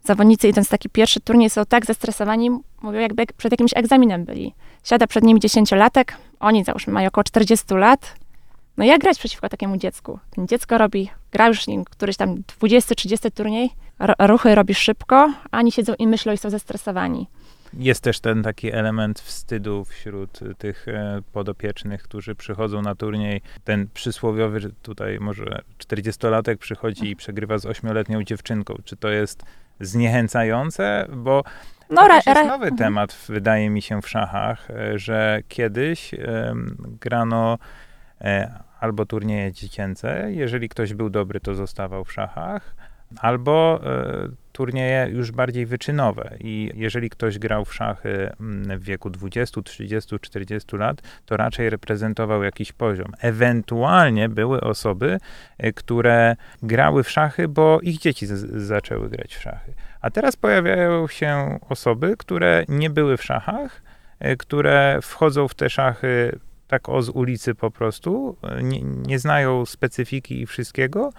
zawodnicy 0.03 0.47
idąc 0.47 0.69
taki 0.69 0.89
pierwszy 0.89 1.19
turniej 1.19 1.49
są 1.49 1.65
tak 1.65 1.85
zestresowani, 1.85 2.49
mówią 2.81 2.99
jakby 2.99 3.21
jak 3.21 3.33
przed 3.33 3.51
jakimś 3.51 3.71
egzaminem 3.75 4.25
byli. 4.25 4.53
Siada 4.83 5.07
przed 5.07 5.23
nimi 5.23 5.39
dziesięciolatek, 5.39 6.17
oni 6.39 6.63
załóżmy 6.63 6.93
mają 6.93 7.07
około 7.07 7.23
40 7.23 7.73
lat, 7.73 8.15
no 8.77 8.85
jak 8.85 9.01
grać 9.01 9.19
przeciwko 9.19 9.49
takiemu 9.49 9.77
dziecku? 9.77 10.19
Dziecko 10.37 10.77
robi, 10.77 11.09
gra 11.35 11.47
już 11.47 11.65
któryś 11.89 12.17
tam 12.17 12.35
20-30 12.35 13.31
turniej, 13.31 13.69
ruchy 14.19 14.55
robi 14.55 14.73
szybko, 14.73 15.33
a 15.51 15.57
oni 15.57 15.71
siedzą 15.71 15.93
i 15.99 16.07
myślą 16.07 16.33
i 16.33 16.37
są 16.37 16.49
zestresowani. 16.49 17.27
Jest 17.73 18.03
też 18.03 18.19
ten 18.19 18.43
taki 18.43 18.71
element 18.71 19.19
wstydu 19.19 19.85
wśród 19.85 20.39
tych 20.57 20.87
e, 20.87 21.21
podopiecznych, 21.33 22.03
którzy 22.03 22.35
przychodzą 22.35 22.81
na 22.81 22.95
turniej. 22.95 23.41
Ten 23.63 23.87
przysłowiowy, 23.93 24.71
tutaj 24.81 25.19
może 25.19 25.61
40-latek 25.79 26.57
przychodzi 26.57 27.09
i 27.09 27.15
przegrywa 27.15 27.57
z 27.57 27.65
8-letnią 27.65 28.23
dziewczynką. 28.23 28.75
Czy 28.85 28.95
to 28.97 29.09
jest 29.09 29.43
zniechęcające? 29.79 31.05
Bo 31.15 31.43
No, 31.89 32.07
to 32.07 32.13
jest 32.13 32.47
nowy 32.47 32.71
temat, 32.71 33.17
wydaje 33.29 33.69
mi 33.69 33.81
się, 33.81 34.01
w 34.01 34.09
szachach, 34.09 34.71
e, 34.71 34.99
że 34.99 35.41
kiedyś 35.47 36.11
grano 37.01 37.57
e, 38.21 38.59
albo 38.85 39.05
turnieje 39.05 39.51
dziecięce, 39.51 40.27
jeżeli 40.31 40.69
ktoś 40.69 40.93
był 40.93 41.09
dobry, 41.09 41.39
to 41.39 41.55
zostawał 41.55 42.05
w 42.05 42.13
szachach, 42.13 42.75
albo 43.19 43.81
e, 43.83 44.27
turnieje 44.51 45.07
już 45.11 45.31
bardziej 45.31 45.65
wyczynowe. 45.65 46.37
I 46.39 46.71
jeżeli 46.75 47.09
ktoś 47.09 47.39
grał 47.39 47.65
w 47.65 47.73
szachy 47.73 48.31
mm, 48.39 48.79
w 48.79 48.83
wieku 48.83 49.09
20, 49.09 49.61
30, 49.61 50.19
40 50.19 50.77
lat, 50.77 51.01
to 51.25 51.37
raczej 51.37 51.69
reprezentował 51.69 52.43
jakiś 52.43 52.71
poziom. 52.71 53.11
Ewentualnie 53.19 54.29
były 54.29 54.61
osoby, 54.61 55.19
e, 55.57 55.73
które 55.73 56.35
grały 56.63 57.03
w 57.03 57.09
szachy, 57.09 57.47
bo 57.47 57.79
ich 57.81 57.97
dzieci 57.97 58.25
zaczęły 58.55 59.09
grać 59.09 59.35
w 59.35 59.41
szachy. 59.41 59.73
A 60.01 60.09
teraz 60.09 60.35
pojawiają 60.35 61.07
się 61.07 61.59
osoby, 61.69 62.15
które 62.17 62.65
nie 62.67 62.89
były 62.89 63.17
w 63.17 63.23
szachach, 63.23 63.81
e, 64.19 64.35
które 64.35 64.99
wchodzą 65.01 65.47
w 65.47 65.55
te 65.55 65.69
szachy 65.69 66.39
tak 66.67 66.89
o 66.89 67.01
z 67.01 67.09
ulicy 67.09 67.55
po 67.55 67.71
prostu, 67.71 68.37
e, 68.43 68.63
nie, 68.63 68.81
nie 68.81 69.19
znają 69.19 69.65
specyfiki 69.65 70.41
i 70.41 70.45
wszystkiego. 70.45 71.09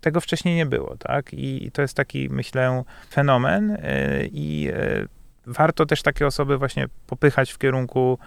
Tego 0.00 0.20
wcześniej 0.20 0.56
nie 0.56 0.66
było, 0.66 0.96
tak? 0.96 1.34
I 1.34 1.70
to 1.72 1.82
jest 1.82 1.94
taki, 1.94 2.28
myślę, 2.30 2.84
fenomen 3.10 3.70
e, 3.70 4.26
i 4.26 4.68
e, 4.72 5.06
warto 5.46 5.86
też 5.86 6.02
takie 6.02 6.26
osoby 6.26 6.58
właśnie 6.58 6.86
popychać 7.06 7.52
w 7.52 7.58
kierunku 7.58 8.18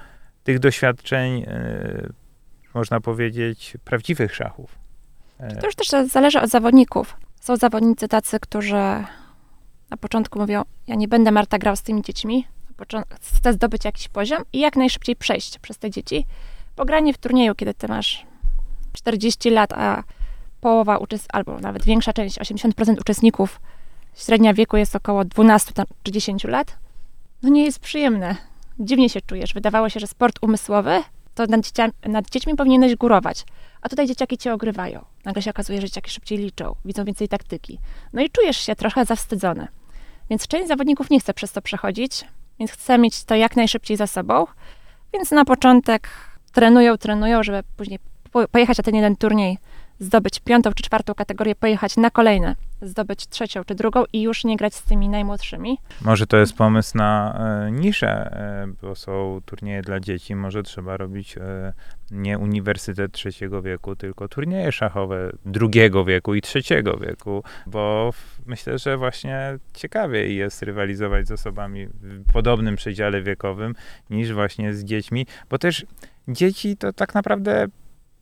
tych 0.44 0.60
doświadczeń, 0.60 1.46
można 2.74 3.02
powiedzieć, 3.02 3.78
prawdziwych 3.86 4.36
szachów. 4.36 4.80
To 5.60 5.66
już 5.66 5.76
też 5.76 5.88
zależy 6.12 6.42
od 6.42 6.50
zawodników. 6.50 7.18
Są 7.42 7.56
zawodnicy 7.56 8.08
tacy, 8.08 8.40
którzy 8.40 8.76
na 9.90 9.98
początku 10.00 10.40
mówią, 10.40 10.64
ja 10.88 10.96
nie 10.96 11.08
będę 11.08 11.32
Marta 11.32 11.58
grał 11.58 11.76
z 11.76 11.82
tymi 11.82 12.02
dziećmi, 12.02 12.48
chcę 13.22 13.54
zdobyć 13.54 13.86
jakiś 13.86 14.08
poziom 14.08 14.44
i 14.54 14.60
jak 14.60 14.76
najszybciej 14.76 15.16
przejść 15.16 15.60
przez 15.60 15.78
te 15.78 15.90
dzieci. 15.90 16.26
Bo 16.80 16.86
granie 16.86 17.14
w 17.14 17.18
turnieju, 17.18 17.56
kiedy 17.56 17.74
ty 17.74 17.88
masz 17.88 18.26
40 18.94 19.50
lat, 19.50 19.74
a 19.74 20.04
połowa 20.62 20.98
uczestników, 20.98 21.36
albo 21.36 21.60
nawet 21.60 21.86
większa 21.86 22.14
część, 22.14 22.40
80% 22.40 23.00
uczestników, 23.00 23.62
średnia 24.16 24.54
wieku 24.54 24.78
jest 24.78 24.96
około 24.96 25.26
12 25.26 25.74
tam, 25.74 25.86
czy 26.04 26.12
10 26.12 26.44
lat, 26.44 26.78
no 27.44 27.50
nie 27.50 27.66
jest 27.66 27.80
przyjemne. 27.80 28.36
Dziwnie 28.80 29.10
się 29.10 29.22
czujesz. 29.22 29.54
Wydawało 29.54 29.90
się, 29.90 30.00
że 30.00 30.08
sport 30.08 30.36
umysłowy 30.42 31.04
to 31.36 31.46
nad, 31.46 31.62
dziecia- 31.62 31.92
nad 32.06 32.30
dziećmi 32.30 32.56
powinieneś 32.56 32.96
górować. 32.96 33.46
A 33.82 33.90
tutaj 33.90 34.08
dzieciaki 34.08 34.38
cię 34.38 34.54
ogrywają. 34.54 35.06
Nagle 35.26 35.42
się 35.42 35.50
okazuje, 35.50 35.82
że 35.82 35.88
dzieciaki 35.88 36.12
szybciej 36.12 36.38
liczą, 36.38 36.76
widzą 36.86 37.06
więcej 37.06 37.28
taktyki. 37.28 37.80
No 38.14 38.22
i 38.22 38.30
czujesz 38.30 38.58
się 38.58 38.76
trochę 38.76 39.06
zawstydzony. 39.06 39.68
Więc 40.30 40.48
część 40.48 40.68
zawodników 40.68 41.10
nie 41.10 41.20
chce 41.20 41.34
przez 41.34 41.52
to 41.52 41.62
przechodzić, 41.62 42.26
więc 42.60 42.72
chce 42.72 42.98
mieć 42.98 43.24
to 43.24 43.36
jak 43.36 43.56
najszybciej 43.56 43.98
za 43.98 44.08
sobą. 44.08 44.46
Więc 45.14 45.32
na 45.32 45.46
początek 45.46 46.10
trenują, 46.50 46.98
trenują, 46.98 47.44
żeby 47.44 47.64
później 47.78 48.00
po- 48.32 48.48
pojechać 48.48 48.78
na 48.78 48.84
ten 48.84 48.96
jeden 48.96 49.16
turniej, 49.16 49.58
zdobyć 50.00 50.40
piątą 50.40 50.72
czy 50.74 50.84
czwartą 50.84 51.14
kategorię, 51.14 51.56
pojechać 51.56 51.98
na 51.98 52.10
kolejne, 52.10 52.56
zdobyć 52.82 53.28
trzecią 53.28 53.64
czy 53.64 53.76
drugą 53.76 54.04
i 54.14 54.22
już 54.22 54.44
nie 54.44 54.58
grać 54.58 54.76
z 54.76 54.84
tymi 54.84 55.10
najmłodszymi. 55.10 55.78
Może 56.02 56.28
to 56.28 56.38
jest 56.38 56.54
pomysł 56.54 56.98
na 56.98 57.40
e, 57.68 57.72
niszę, 57.72 58.10
e, 58.10 58.68
bo 58.82 58.96
są 58.96 59.42
turnieje 59.46 59.82
dla 59.82 60.00
dzieci. 60.00 60.36
Może 60.36 60.64
trzeba 60.64 60.98
robić 60.98 61.38
e, 61.38 61.74
nie 62.12 62.38
uniwersytet 62.38 63.12
trzeciego 63.12 63.62
wieku, 63.62 63.96
tylko 63.96 64.28
turnieje 64.28 64.72
szachowe 64.72 65.32
drugiego 65.46 66.06
wieku 66.06 66.36
i 66.36 66.42
trzeciego 66.42 66.98
wieku, 66.98 67.44
bo 67.68 68.14
myślę, 68.46 68.78
że 68.78 68.98
właśnie 68.98 69.58
ciekawiej 69.74 70.36
jest 70.36 70.62
rywalizować 70.62 71.28
z 71.28 71.32
osobami 71.32 71.88
w 71.88 72.32
podobnym 72.34 72.76
przedziale 72.76 73.22
wiekowym 73.22 73.76
niż 74.10 74.34
właśnie 74.34 74.74
z 74.74 74.84
dziećmi, 74.84 75.26
bo 75.50 75.58
też 75.58 75.86
dzieci 76.30 76.78
to 76.78 76.94
tak 76.94 77.16
naprawdę 77.16 77.68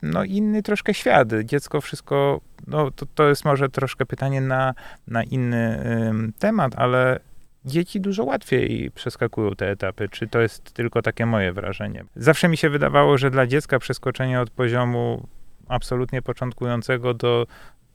no, 0.02 0.24
inny 0.24 0.62
troszkę 0.62 0.94
świat. 0.94 1.28
Dziecko 1.44 1.80
wszystko, 1.80 2.40
no, 2.66 2.90
to, 2.90 3.06
to 3.14 3.28
jest 3.28 3.44
może 3.44 3.68
troszkę 3.68 4.06
pytanie 4.06 4.40
na, 4.40 4.74
na 5.06 5.22
inny 5.22 5.84
ym, 6.08 6.32
temat, 6.38 6.72
ale 6.76 7.20
dzieci 7.64 8.00
dużo 8.00 8.24
łatwiej 8.24 8.90
przeskakują 8.90 9.50
te 9.50 9.70
etapy. 9.70 10.08
Czy 10.08 10.28
to 10.28 10.40
jest 10.40 10.72
tylko 10.72 11.02
takie 11.02 11.26
moje 11.26 11.52
wrażenie? 11.52 12.04
Zawsze 12.16 12.48
mi 12.48 12.56
się 12.56 12.70
wydawało, 12.70 13.18
że 13.18 13.30
dla 13.30 13.46
dziecka 13.46 13.78
przeskoczenie 13.78 14.40
od 14.40 14.50
poziomu 14.50 15.26
absolutnie 15.68 16.22
początkującego 16.22 17.14
do 17.14 17.46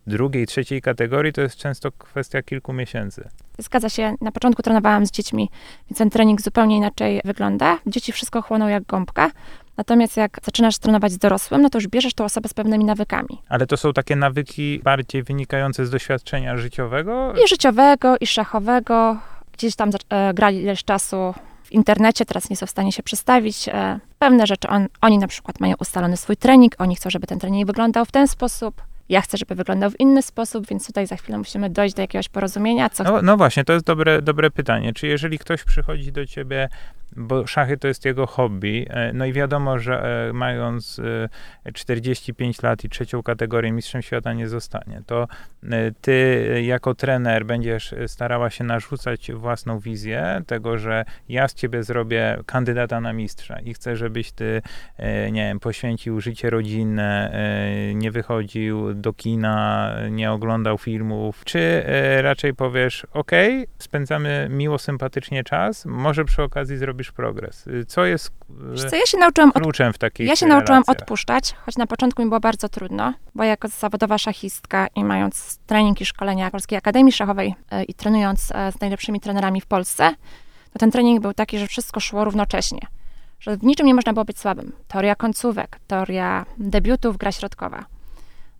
drugiej, 0.07 0.47
trzeciej 0.47 0.81
kategorii 0.81 1.33
to 1.33 1.41
jest 1.41 1.55
często 1.55 1.91
kwestia 1.91 2.41
kilku 2.41 2.73
miesięcy. 2.73 3.29
Zgadza 3.57 3.89
się, 3.89 4.15
na 4.21 4.31
początku 4.31 4.61
trenowałam 4.63 5.05
z 5.05 5.11
dziećmi, 5.11 5.49
więc 5.89 5.97
ten 5.97 6.09
trening 6.09 6.41
zupełnie 6.41 6.77
inaczej 6.77 7.21
wygląda. 7.25 7.79
Dzieci 7.87 8.11
wszystko 8.11 8.41
chłoną 8.41 8.67
jak 8.67 8.83
gąbka. 8.83 9.31
Natomiast 9.77 10.17
jak 10.17 10.39
zaczynasz 10.43 10.77
trenować 10.77 11.11
z 11.11 11.17
dorosłym, 11.17 11.61
no 11.61 11.69
to 11.69 11.77
już 11.77 11.87
bierzesz 11.87 12.13
tą 12.13 12.23
osobę 12.23 12.49
z 12.49 12.53
pewnymi 12.53 12.85
nawykami. 12.85 13.41
Ale 13.49 13.67
to 13.67 13.77
są 13.77 13.93
takie 13.93 14.15
nawyki 14.15 14.79
bardziej 14.83 15.23
wynikające 15.23 15.85
z 15.85 15.89
doświadczenia 15.89 16.57
życiowego? 16.57 17.33
I 17.45 17.47
życiowego, 17.47 18.15
i 18.21 18.27
szachowego. 18.27 19.17
Gdzieś 19.53 19.75
tam 19.75 19.89
e, 20.09 20.33
grali 20.33 20.61
ileś 20.61 20.83
czasu 20.83 21.33
w 21.63 21.71
internecie, 21.71 22.25
teraz 22.25 22.49
nie 22.49 22.55
są 22.55 22.65
w 22.65 22.69
stanie 22.69 22.91
się 22.91 23.03
przestawić. 23.03 23.69
E, 23.69 23.99
pewne 24.19 24.47
rzeczy, 24.47 24.67
on, 24.67 24.87
oni 25.01 25.17
na 25.17 25.27
przykład 25.27 25.59
mają 25.59 25.75
ustalony 25.79 26.17
swój 26.17 26.37
trening, 26.37 26.75
oni 26.77 26.95
chcą, 26.95 27.09
żeby 27.09 27.27
ten 27.27 27.39
trening 27.39 27.67
wyglądał 27.67 28.05
w 28.05 28.11
ten 28.11 28.27
sposób. 28.27 28.81
Ja 29.13 29.21
chcę, 29.21 29.37
żeby 29.37 29.55
wyglądał 29.55 29.89
w 29.91 29.99
inny 29.99 30.21
sposób, 30.21 30.67
więc 30.67 30.87
tutaj 30.87 31.07
za 31.07 31.15
chwilę 31.15 31.37
musimy 31.37 31.69
dojść 31.69 31.95
do 31.95 32.01
jakiegoś 32.01 32.29
porozumienia. 32.29 32.89
Co 32.89 33.03
No, 33.03 33.21
no 33.21 33.37
właśnie, 33.37 33.63
to 33.63 33.73
jest 33.73 33.85
dobre, 33.85 34.21
dobre 34.21 34.51
pytanie. 34.51 34.93
Czy 34.93 35.07
jeżeli 35.07 35.39
ktoś 35.39 35.63
przychodzi 35.63 36.11
do 36.11 36.25
ciebie, 36.25 36.69
bo 37.15 37.47
szachy 37.47 37.77
to 37.77 37.87
jest 37.87 38.05
jego 38.05 38.27
hobby, 38.27 38.85
e, 38.89 39.13
no 39.13 39.25
i 39.25 39.33
wiadomo, 39.33 39.79
że 39.79 40.27
e, 40.29 40.33
mając 40.33 41.01
e, 41.65 41.71
45 41.71 42.61
lat 42.61 42.83
i 42.83 42.89
trzecią 42.89 43.23
kategorię 43.23 43.71
mistrzem 43.71 44.01
świata 44.01 44.33
nie 44.33 44.49
zostanie, 44.49 45.01
to 45.05 45.27
e, 45.63 45.91
ty 46.01 46.47
e, 46.53 46.63
jako 46.63 46.95
trener 46.95 47.45
będziesz 47.45 47.93
e, 47.93 48.07
starała 48.07 48.49
się 48.49 48.63
narzucać 48.63 49.31
własną 49.31 49.79
wizję 49.79 50.41
tego, 50.47 50.77
że 50.77 51.05
ja 51.29 51.47
z 51.47 51.53
ciebie 51.53 51.83
zrobię 51.83 52.37
kandydata 52.45 53.01
na 53.01 53.13
mistrza 53.13 53.59
i 53.59 53.73
chcę, 53.73 53.95
żebyś 53.95 54.31
ty, 54.31 54.61
e, 54.97 55.31
nie 55.31 55.41
wiem, 55.41 55.59
poświęcił 55.59 56.21
życie 56.21 56.49
rodzinne, 56.49 57.31
e, 57.33 57.93
nie 57.93 58.11
wychodził 58.11 58.93
do 59.03 59.13
kina, 59.13 59.93
nie 60.11 60.31
oglądał 60.31 60.77
filmów, 60.77 61.41
czy 61.45 61.59
e, 61.59 62.21
raczej 62.21 62.53
powiesz, 62.53 63.07
ok, 63.13 63.31
spędzamy 63.79 64.47
miło, 64.49 64.77
sympatycznie 64.77 65.43
czas, 65.43 65.85
może 65.85 66.25
przy 66.25 66.43
okazji 66.43 66.77
zrobisz 66.77 67.11
progres. 67.11 67.67
Y, 67.67 67.85
Co 67.85 68.05
jest 68.05 68.27
e, 68.27 68.71
Wiesz 68.71 68.85
co, 68.85 68.95
ja 68.95 69.05
się 69.05 69.17
nauczyłam 69.17 69.51
kluczem 69.51 69.93
w 69.93 69.97
takich 69.97 70.27
Ja 70.27 70.35
się 70.35 70.45
nauczyłam 70.45 70.83
relacjach? 70.83 70.97
odpuszczać, 71.01 71.53
choć 71.65 71.77
na 71.77 71.87
początku 71.87 72.21
mi 72.21 72.27
było 72.29 72.39
bardzo 72.39 72.69
trudno, 72.69 73.13
bo 73.35 73.43
jako 73.43 73.67
zawodowa 73.67 74.17
szachistka 74.17 74.87
i 74.95 75.03
mając 75.03 75.57
trening 75.57 76.01
i 76.01 76.05
szkolenia 76.05 76.51
Polskiej 76.51 76.77
Akademii 76.77 77.11
Szachowej 77.13 77.55
e, 77.71 77.83
i 77.83 77.93
trenując 77.93 78.51
e, 78.51 78.71
z 78.71 78.81
najlepszymi 78.81 79.19
trenerami 79.19 79.61
w 79.61 79.65
Polsce, 79.65 80.15
to 80.73 80.79
ten 80.79 80.91
trening 80.91 81.21
był 81.21 81.33
taki, 81.33 81.59
że 81.59 81.67
wszystko 81.67 81.99
szło 81.99 82.25
równocześnie. 82.25 82.79
Że 83.39 83.57
w 83.57 83.63
niczym 83.63 83.87
nie 83.87 83.93
można 83.93 84.13
było 84.13 84.25
być 84.25 84.39
słabym. 84.39 84.71
Teoria 84.87 85.15
końcówek, 85.15 85.79
teoria 85.87 86.45
debiutów, 86.57 87.17
gra 87.17 87.31
środkowa. 87.31 87.85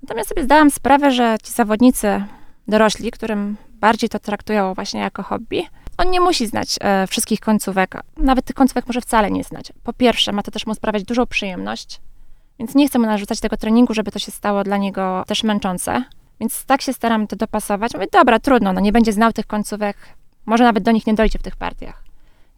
Natomiast 0.04 0.30
sobie 0.30 0.44
zdałam 0.44 0.72
sprawę, 0.72 1.12
że 1.12 1.38
ci 1.44 1.52
zawodnicy 1.52 2.24
dorośli, 2.68 3.12
którym 3.12 3.58
bardziej 3.80 4.10
to 4.10 4.20
traktują 4.20 4.74
właśnie 4.74 5.00
jako 5.00 5.24
hobby, 5.24 5.64
on 5.98 6.10
nie 6.10 6.20
musi 6.20 6.48
znać 6.48 6.76
e, 6.82 7.08
wszystkich 7.08 7.40
końcówek, 7.40 8.02
nawet 8.18 8.46
tych 8.46 8.56
końcówek 8.56 8.88
może 8.88 9.02
wcale 9.02 9.32
nie 9.32 9.44
znać. 9.44 9.74
Po 9.84 9.94
pierwsze, 9.94 10.32
ma 10.32 10.44
to 10.44 10.52
też 10.52 10.66
mu 10.66 10.76
sprawiać 10.76 11.04
dużą 11.04 11.26
przyjemność, 11.26 12.02
więc 12.60 12.76
nie 12.76 12.88
chcę 12.88 13.00
mu 13.00 13.06
narzucać 13.06 13.40
tego 13.40 13.58
treningu, 13.58 13.94
żeby 13.94 14.12
to 14.12 14.20
się 14.20 14.32
stało 14.32 14.64
dla 14.64 14.78
niego 14.78 15.24
też 15.28 15.44
męczące. 15.44 16.04
Więc 16.40 16.66
tak 16.66 16.82
się 16.82 16.94
staram 16.94 17.28
to 17.28 17.36
dopasować. 17.36 17.94
Mówię, 17.94 18.08
dobra, 18.12 18.40
trudno, 18.40 18.74
no 18.74 18.82
nie 18.82 18.92
będzie 18.92 19.14
znał 19.14 19.34
tych 19.34 19.48
końcówek, 19.48 19.98
może 20.46 20.64
nawet 20.64 20.84
do 20.84 20.92
nich 20.92 21.08
nie 21.08 21.14
dojdzie 21.14 21.40
w 21.40 21.44
tych 21.44 21.56
partiach. 21.56 22.04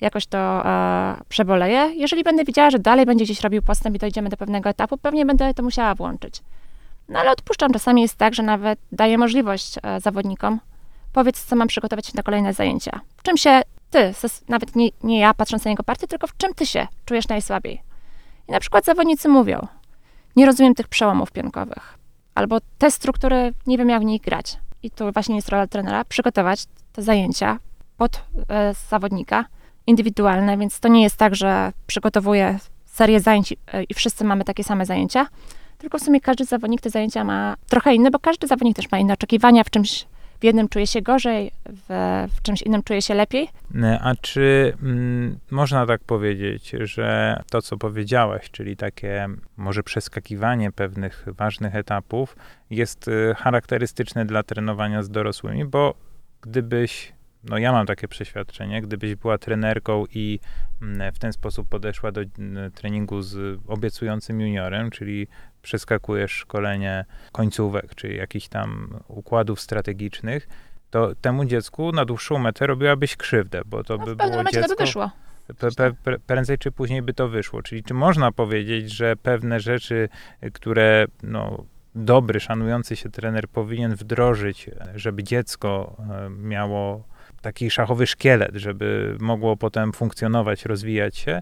Jakoś 0.02 0.26
to 0.28 0.66
e, 0.66 1.16
przeboleję. 1.30 1.92
Jeżeli 1.96 2.24
będę 2.24 2.44
widziała, 2.44 2.70
że 2.70 2.80
dalej 2.80 3.06
będzie 3.06 3.26
gdzieś 3.26 3.42
robił 3.42 3.62
postęp 3.62 3.96
i 3.96 4.00
dojdziemy 4.00 4.30
do 4.30 4.38
pewnego 4.38 4.70
etapu, 4.70 4.98
pewnie 4.98 5.26
będę 5.26 5.54
to 5.54 5.64
musiała 5.64 5.96
włączyć. 5.96 6.42
No 7.10 7.20
ale 7.20 7.32
odpuszczam. 7.32 7.74
Czasami 7.74 8.02
jest 8.02 8.16
tak, 8.16 8.34
że 8.34 8.44
nawet 8.44 8.80
daję 8.92 9.18
możliwość 9.18 9.76
e, 9.84 10.00
zawodnikom, 10.02 10.60
powiedz, 11.14 11.46
co 11.46 11.56
mam 11.56 11.68
przygotować 11.68 12.14
na 12.14 12.24
kolejne 12.24 12.54
zajęcia. 12.54 13.00
W 13.18 13.24
czym 13.24 13.38
się 13.38 13.62
ty, 13.90 14.14
nawet 14.50 14.76
nie, 14.76 14.90
nie 15.04 15.20
ja 15.20 15.34
patrząc 15.34 15.66
na 15.66 15.72
jego 15.72 15.84
partię, 15.84 16.08
tylko 16.08 16.28
w 16.28 16.38
czym 16.38 16.54
ty 16.54 16.66
się 16.66 16.88
czujesz 17.06 17.28
najsłabiej. 17.28 17.82
I 18.48 18.52
na 18.52 18.60
przykład 18.60 18.86
zawodnicy 18.86 19.30
mówią, 19.30 19.68
nie 20.36 20.46
rozumiem 20.46 20.76
tych 20.76 20.88
przełomów 20.88 21.32
pionkowych, 21.32 21.98
albo 22.36 22.58
te 22.78 22.92
struktury, 22.92 23.54
nie 23.68 23.78
wiem 23.78 23.90
jak 23.90 24.02
w 24.02 24.06
nich 24.06 24.22
grać. 24.22 24.58
I 24.84 24.92
tu 24.92 25.12
właśnie 25.12 25.36
jest 25.36 25.50
rola 25.50 25.68
trenera, 25.68 26.06
przygotować 26.06 26.66
te 26.94 27.02
zajęcia 27.02 27.60
pod 27.98 28.24
e, 28.50 28.74
zawodnika, 28.90 29.46
indywidualne, 29.88 30.58
więc 30.58 30.80
to 30.80 30.88
nie 30.88 31.04
jest 31.04 31.18
tak, 31.18 31.36
że 31.36 31.72
przygotowuję 31.88 32.60
serię 32.86 33.20
zajęć 33.20 33.54
e, 33.54 33.84
i 33.84 33.94
wszyscy 33.94 34.24
mamy 34.24 34.44
takie 34.44 34.64
same 34.64 34.86
zajęcia, 34.86 35.28
tylko 35.78 35.98
w 35.98 36.02
sumie 36.02 36.22
każdy 36.22 36.46
zawodnik 36.46 36.82
te 36.82 36.90
zajęcia 36.90 37.24
ma 37.24 37.56
trochę 37.70 37.96
inne, 37.96 38.12
bo 38.12 38.20
każdy 38.20 38.48
zawodnik 38.48 38.76
też 38.76 38.92
ma 38.92 38.98
inne 39.00 39.14
oczekiwania, 39.14 39.64
w 39.64 39.70
czymś 39.70 40.06
w 40.40 40.44
jednym 40.44 40.70
czuje 40.70 40.88
się 40.88 41.02
gorzej, 41.02 41.52
w, 41.66 42.28
w 42.36 42.42
czymś 42.42 42.62
innym 42.62 42.84
czuje 42.84 43.02
się 43.02 43.14
lepiej. 43.14 43.50
E, 43.84 44.00
A 44.00 44.16
czy 44.16 44.74
mm, 44.84 45.40
można 45.52 45.86
tak 45.86 46.04
powiedzieć, 46.04 46.72
że 46.80 47.40
to, 47.50 47.62
co 47.62 47.78
powiedziałaś, 47.78 48.52
czyli 48.52 48.78
takie 48.78 49.28
może 49.58 49.84
przeskakiwanie 49.84 50.72
pewnych 50.72 51.26
ważnych 51.28 51.76
etapów, 51.76 52.36
jest 52.70 53.08
y, 53.08 53.36
charakterystyczne 53.38 54.26
dla 54.26 54.44
trenowania 54.44 55.04
z 55.04 55.10
dorosłymi, 55.10 55.66
bo 55.66 55.94
gdybyś, 56.42 57.14
no 57.50 57.58
ja 57.58 57.72
mam 57.72 57.86
takie 57.86 58.08
przeświadczenie, 58.08 58.82
gdybyś 58.82 59.16
była 59.16 59.38
trenerką 59.38 60.06
i 60.14 60.40
mm, 60.82 61.14
w 61.14 61.20
ten 61.20 61.34
sposób 61.34 61.70
podeszła 61.70 62.12
do 62.12 62.22
mm, 62.22 62.72
treningu 62.72 63.22
z 63.22 63.60
obiecującym 63.68 64.42
juniorem, 64.42 64.92
czyli 64.92 65.28
przeskakujesz 65.62 66.32
szkolenie 66.32 67.06
końcówek, 67.32 67.96
czy 67.96 68.14
jakichś 68.14 68.48
tam 68.48 69.00
układów 69.08 69.62
strategicznych, 69.62 70.48
to 70.90 71.16
temu 71.22 71.46
dziecku 71.46 71.92
na 71.92 72.06
dłuższą 72.06 72.38
metę 72.38 72.68
robiłabyś 72.68 73.16
krzywdę, 73.16 73.62
bo 73.66 73.84
to 73.84 73.98
No, 73.98 74.06
by 74.06 74.16
było 74.16 74.44
dziecko... 74.44 74.62
to 74.62 74.76
by 74.76 74.86
wyszło. 74.86 75.12
Pe, 75.78 75.94
pe, 76.04 76.20
prędzej 76.20 76.58
czy 76.58 76.72
później 76.72 77.02
by 77.02 77.14
to 77.14 77.28
wyszło. 77.28 77.62
Czyli 77.64 77.84
czy 77.84 77.94
można 77.94 78.32
powiedzieć, 78.32 78.92
że 78.92 79.16
pewne 79.16 79.60
rzeczy, 79.60 80.10
które 80.54 81.06
no, 81.24 81.64
dobry, 81.96 82.40
szanujący 82.40 82.96
się 82.96 83.10
trener 83.10 83.48
powinien 83.48 83.96
wdrożyć, 83.96 84.70
żeby 84.96 85.24
dziecko 85.24 85.96
e, 86.00 86.30
miało 86.30 87.04
taki 87.46 87.72
szachowy 87.72 88.08
szkielet, 88.08 88.56
żeby 88.56 89.18
mogło 89.20 89.58
potem 89.58 89.94
funkcjonować, 89.94 90.66
rozwijać 90.66 91.18
się, 91.18 91.42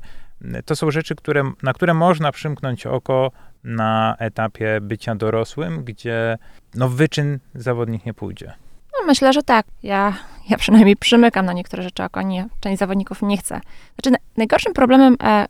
to 0.65 0.75
są 0.75 0.91
rzeczy, 0.91 1.15
które, 1.15 1.51
na 1.63 1.73
które 1.73 1.93
można 1.93 2.31
przymknąć 2.31 2.85
oko 2.85 3.31
na 3.63 4.15
etapie 4.19 4.79
bycia 4.81 5.15
dorosłym, 5.15 5.83
gdzie 5.83 6.37
no, 6.75 6.89
wyczyn 6.89 7.39
zawodnik 7.55 8.05
nie 8.05 8.13
pójdzie. 8.13 8.53
No, 8.93 9.07
myślę, 9.07 9.33
że 9.33 9.43
tak. 9.43 9.65
Ja, 9.83 10.13
ja 10.49 10.57
przynajmniej 10.57 10.95
przymykam 10.95 11.45
na 11.45 11.53
niektóre 11.53 11.83
rzeczy 11.83 12.03
oko, 12.03 12.21
nie, 12.21 12.47
część 12.59 12.79
zawodników 12.79 13.21
nie 13.21 13.37
chce. 13.37 13.61
Znaczy, 13.95 14.11
na, 14.11 14.17
najgorszym 14.37 14.73
problemem 14.73 15.15
e, 15.23 15.45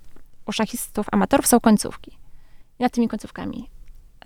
u 0.46 0.52
szachistów 0.52 1.06
amatorów 1.12 1.48
są 1.48 1.60
końcówki. 1.60 2.12
I 2.80 2.84
nad 2.84 2.92
tymi 2.92 3.08
końcówkami 3.08 3.70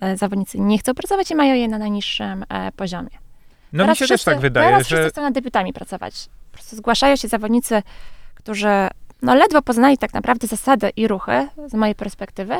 e, 0.00 0.16
zawodnicy 0.16 0.60
nie 0.60 0.78
chcą 0.78 0.94
pracować 0.94 1.30
i 1.30 1.34
mają 1.34 1.54
je 1.54 1.68
na 1.68 1.78
najniższym 1.78 2.44
e, 2.48 2.72
poziomie. 2.72 3.27
No 3.72 3.84
Teraz 3.84 3.94
mi 3.94 3.96
się 3.96 4.08
też 4.08 4.20
wszyscy- 4.20 4.30
tak 4.30 4.40
wydaje, 4.40 4.68
teraz 4.68 4.88
że 4.88 4.96
wszyscy 4.96 5.10
chcą 5.10 5.22
nad 5.22 5.34
debiutami 5.34 5.72
pracować. 5.72 6.28
Po 6.50 6.58
prostu 6.58 6.76
zgłaszają 6.76 7.16
się 7.16 7.28
zawodnicy, 7.28 7.82
którzy 8.34 8.88
no, 9.22 9.34
ledwo 9.34 9.62
poznali 9.62 9.98
tak 9.98 10.14
naprawdę 10.14 10.46
zasady 10.46 10.90
i 10.96 11.08
ruchy 11.08 11.48
z 11.66 11.74
mojej 11.74 11.94
perspektywy 11.94 12.54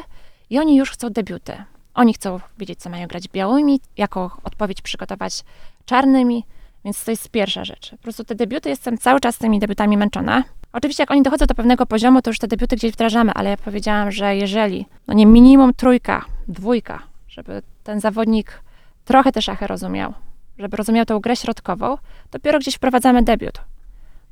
i 0.51 0.59
oni 0.59 0.77
już 0.77 0.91
chcą 0.91 1.11
debiuty. 1.11 1.53
Oni 1.95 2.15
chcą 2.15 2.41
wiedzieć, 2.59 2.79
co 2.81 2.91
mają 2.91 3.07
grać 3.07 3.29
białymi, 3.29 3.81
jaką 3.97 4.31
odpowiedź 4.45 4.83
przygotować 4.83 5.45
czarnymi, 5.85 6.45
więc 6.85 7.05
to 7.05 7.11
jest 7.11 7.29
pierwsza 7.29 7.65
rzecz. 7.65 7.91
Po 7.91 7.97
prostu 7.97 8.25
te 8.25 8.35
debiuty, 8.35 8.69
jestem 8.69 8.99
cały 8.99 9.21
czas 9.21 9.39
tymi 9.39 9.59
debiutami 9.59 9.97
męczona. 9.97 10.45
Oczywiście 10.73 11.03
jak 11.03 11.11
oni 11.11 11.23
dochodzą 11.23 11.47
do 11.47 11.55
pewnego 11.55 11.87
poziomu, 11.87 12.23
to 12.23 12.31
już 12.31 12.39
te 12.39 12.49
debiuty 12.49 12.77
gdzieś 12.77 12.93
wdrażamy, 12.93 13.33
ale 13.35 13.51
ja 13.51 13.57
powiedziałam, 13.57 14.11
że 14.13 14.37
jeżeli, 14.37 14.87
no 15.07 15.15
nie 15.15 15.27
minimum 15.27 15.75
trójka, 15.75 16.25
dwójka, 16.49 17.03
żeby 17.29 17.63
ten 17.85 18.01
zawodnik 18.01 18.63
trochę 19.05 19.33
te 19.33 19.43
szachy 19.43 19.67
rozumiał, 19.67 20.15
żeby 20.59 20.77
rozumiał 20.77 21.05
tą 21.05 21.21
grę 21.21 21.37
środkową, 21.37 21.99
dopiero 22.31 22.59
gdzieś 22.59 22.75
wprowadzamy 22.75 23.23
debiut. 23.23 23.61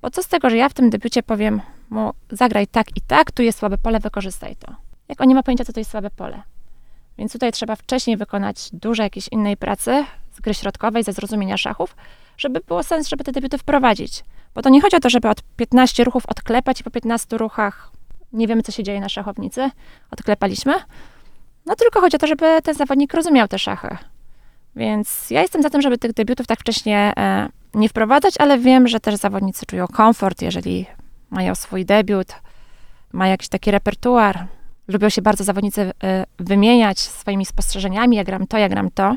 Bo 0.03 0.11
co 0.11 0.23
z 0.23 0.29
tego, 0.29 0.51
że 0.51 0.57
ja 0.57 0.69
w 0.69 0.75
tym 0.75 0.91
debiucie 0.91 1.23
powiem 1.23 1.61
mu 1.91 2.13
zagraj 2.31 2.67
tak 2.67 2.97
i 2.97 3.01
tak, 3.01 3.33
tu 3.33 3.43
jest 3.43 3.59
słabe 3.59 3.79
pole, 3.79 4.01
wykorzystaj 4.01 4.57
to. 4.57 4.75
Jak 5.09 5.21
on 5.21 5.29
nie 5.29 5.35
ma 5.35 5.43
pojęcia, 5.43 5.65
co 5.65 5.73
to 5.73 5.81
jest 5.81 5.91
słabe 5.91 6.11
pole. 6.11 6.43
Więc 7.19 7.33
tutaj 7.33 7.53
trzeba 7.53 7.77
wcześniej 7.77 8.17
wykonać 8.17 8.69
dużo 8.73 9.03
jakiejś 9.03 9.29
innej 9.29 9.57
pracy 9.57 10.05
z 10.33 10.41
gry 10.41 10.55
środkowej, 10.55 11.05
ze 11.05 11.13
zrozumienia 11.13 11.57
szachów, 11.57 11.97
żeby 12.37 12.61
było 12.61 12.83
sens, 12.83 13.09
żeby 13.09 13.25
te 13.25 13.33
debiuty 13.33 13.59
wprowadzić. 13.59 14.25
Bo 14.55 14.63
to 14.63 14.69
nie 14.69 14.81
chodzi 14.81 14.97
o 14.97 15.01
to, 15.01 15.11
żeby 15.11 15.29
od 15.29 15.43
15 15.57 16.05
ruchów 16.05 16.27
odklepać 16.27 16.81
i 16.81 16.85
po 16.85 16.91
15 16.91 17.37
ruchach 17.37 17.91
nie 18.33 18.47
wiemy, 18.47 18.63
co 18.63 18.73
się 18.73 18.83
dzieje 18.83 19.01
na 19.01 19.09
szachownicy. 19.09 19.71
Odklepaliśmy. 20.11 20.75
No 21.67 21.77
tylko 21.77 22.01
chodzi 22.01 22.17
o 22.17 22.19
to, 22.19 22.27
żeby 22.27 22.63
ten 22.63 22.75
zawodnik 22.75 23.15
rozumiał 23.15 23.49
te 23.49 23.59
szachy. 23.59 23.97
Więc 24.77 25.31
ja 25.31 25.43
jestem 25.43 25.63
za 25.63 25.71
tym, 25.71 25.83
żeby 25.83 25.99
tych 25.99 26.13
debiutów 26.13 26.47
tak 26.47 26.61
wcześnie 26.61 27.13
e, 27.17 27.49
nie 27.75 27.89
wprowadzać, 27.89 28.35
ale 28.39 28.59
wiem, 28.59 28.89
że 28.89 29.01
też 29.01 29.15
zawodnicy 29.15 29.67
czują 29.67 29.87
komfort, 29.87 30.43
jeżeli 30.43 30.87
mają 31.31 31.55
swój 31.55 31.85
debiut, 31.85 32.29
mają 33.13 33.31
jakiś 33.31 33.49
taki 33.49 33.71
repertuar. 33.71 34.47
Lubią 34.89 35.09
się 35.09 35.23
bardzo 35.23 35.45
zawodnicy 35.45 35.93
e, 36.03 36.25
wymieniać 36.39 36.99
swoimi 37.01 37.47
spostrzeżeniami, 37.47 38.17
ja 38.17 38.25
gram 38.25 38.47
to, 38.47 38.59
ja 38.59 38.69
gram 38.69 38.91
to. 38.91 39.17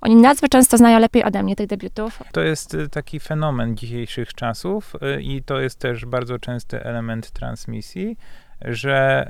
Oni 0.00 0.16
nazwy 0.16 0.48
często 0.48 0.78
znają 0.78 0.98
lepiej 0.98 1.24
ode 1.24 1.42
mnie 1.42 1.56
tych 1.56 1.66
debiutów. 1.66 2.22
To 2.32 2.40
jest 2.40 2.74
y, 2.74 2.88
taki 2.88 3.20
fenomen 3.20 3.76
dzisiejszych 3.76 4.34
czasów 4.34 4.92
i 5.20 5.42
to 5.42 5.60
jest 5.60 5.78
też 5.78 6.04
bardzo 6.06 6.38
częsty 6.38 6.84
element 6.84 7.30
transmisji, 7.30 8.16
że 8.64 9.26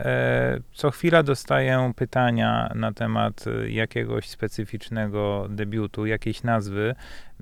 e, 0.59 0.61
co 0.73 0.91
chwila 0.91 1.23
dostaję 1.23 1.93
pytania 1.97 2.73
na 2.75 2.93
temat 2.93 3.45
y, 3.47 3.71
jakiegoś 3.71 4.29
specyficznego 4.29 5.47
debiutu, 5.51 6.07
jakiejś 6.07 6.43
nazwy, 6.43 6.95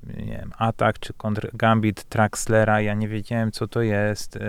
nie 0.02 0.38
wiem, 0.38 0.52
atak 0.58 0.98
czy 0.98 1.12
kontr 1.12 1.50
gambit 1.54 2.04
Traxlera, 2.04 2.80
ja 2.80 2.94
nie 2.94 3.08
wiedziałem 3.08 3.52
co 3.52 3.68
to 3.68 3.82
jest. 3.82 4.36
E, 4.36 4.40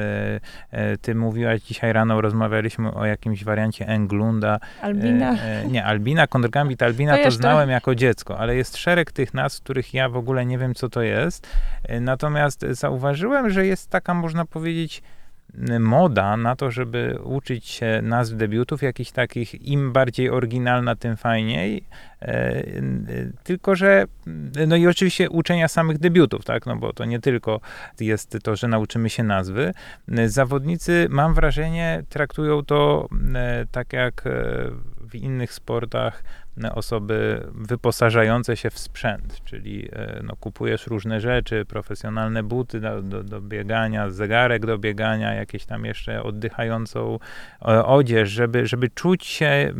e, 0.72 0.98
ty 0.98 1.16
mówiłaś 1.16 1.62
dzisiaj 1.62 1.94
rano, 1.94 2.22
rozmawialiśmy 2.22 2.94
o 2.94 3.06
jakimś 3.06 3.44
wariancie 3.44 3.88
Englunda. 3.88 4.60
Albina. 4.82 5.34
E, 5.34 5.62
e, 5.62 5.68
nie, 5.68 5.86
Albina, 5.86 6.28
kontrgambit 6.28 6.84
Albina 6.84 7.12
To 7.12 7.18
to, 7.18 7.24
jeszcze. 7.24 7.42
znałem 7.42 7.70
jako 7.70 7.96
dziecko, 7.96 8.38
ale 8.38 8.56
jest 8.56 8.78
szereg 8.78 9.12
tych 9.12 9.34
nazw, 9.34 9.62
których 9.62 9.94
ja 9.94 10.10
w 10.10 10.18
ogóle 10.18 10.46
nie 10.46 10.58
wiem 10.58 10.76
co 10.76 10.90
to 10.90 11.02
jest. 11.02 11.48
E, 11.84 12.00
Natomiast 12.00 12.66
zauważyłem, 12.70 13.50
że 13.50 13.66
jest 13.66 13.90
taka, 13.90 14.14
można 14.14 14.46
powiedzieć, 14.46 15.04
moda 15.80 16.38
na 16.38 16.56
to, 16.56 16.72
żeby 16.72 17.20
uczyć 17.24 17.68
się 17.68 18.00
nazw 18.04 18.36
debiutów, 18.36 18.82
jakichś 18.82 19.12
takich, 19.12 19.62
im 19.62 19.92
bardziej 19.92 20.30
oryginalna, 20.30 20.96
tym 20.96 21.18
fajniej. 21.18 21.84
E, 22.22 22.64
Tylko, 23.44 23.76
że 23.76 24.06
no 24.68 24.76
i 24.76 24.88
oczywiście 24.88 25.30
uczenia 25.30 25.68
samych 25.68 25.98
debiutów, 25.98 26.46
tak, 26.46 26.66
no 26.66 26.76
bo 26.76 26.94
to 26.94 27.06
nie 27.06 27.20
tylko 27.20 27.60
jest 28.00 28.38
to, 28.44 28.56
że 28.56 28.68
nauczymy 28.68 29.10
się 29.10 29.24
nazwy. 29.24 29.74
Zawodnicy, 30.26 31.08
mam 31.10 31.34
wrażenie, 31.34 32.04
traktują 32.10 32.66
to 32.66 33.08
e, 33.36 33.66
tak 33.72 33.94
jak 33.94 34.28
e, 34.28 34.32
w 35.02 35.16
innych 35.16 35.54
sportach 35.54 36.24
osoby 36.74 37.48
wyposażające 37.54 38.58
się 38.58 38.70
w 38.70 38.80
sprzęt, 38.80 39.42
czyli 39.44 39.90
no, 40.24 40.36
kupujesz 40.36 40.88
różne 40.88 41.22
rzeczy, 41.22 41.66
profesjonalne 41.66 42.44
buty 42.44 42.80
do, 42.80 43.02
do, 43.02 43.24
do 43.24 43.42
biegania, 43.42 44.10
zegarek 44.10 44.66
do 44.66 44.78
biegania, 44.78 45.34
jakieś 45.34 45.66
tam 45.66 45.86
jeszcze 45.86 46.24
oddychającą 46.24 47.20
odzież, 47.86 48.30
żeby, 48.30 48.68
żeby 48.68 48.90
czuć 48.90 49.26
się 49.26 49.74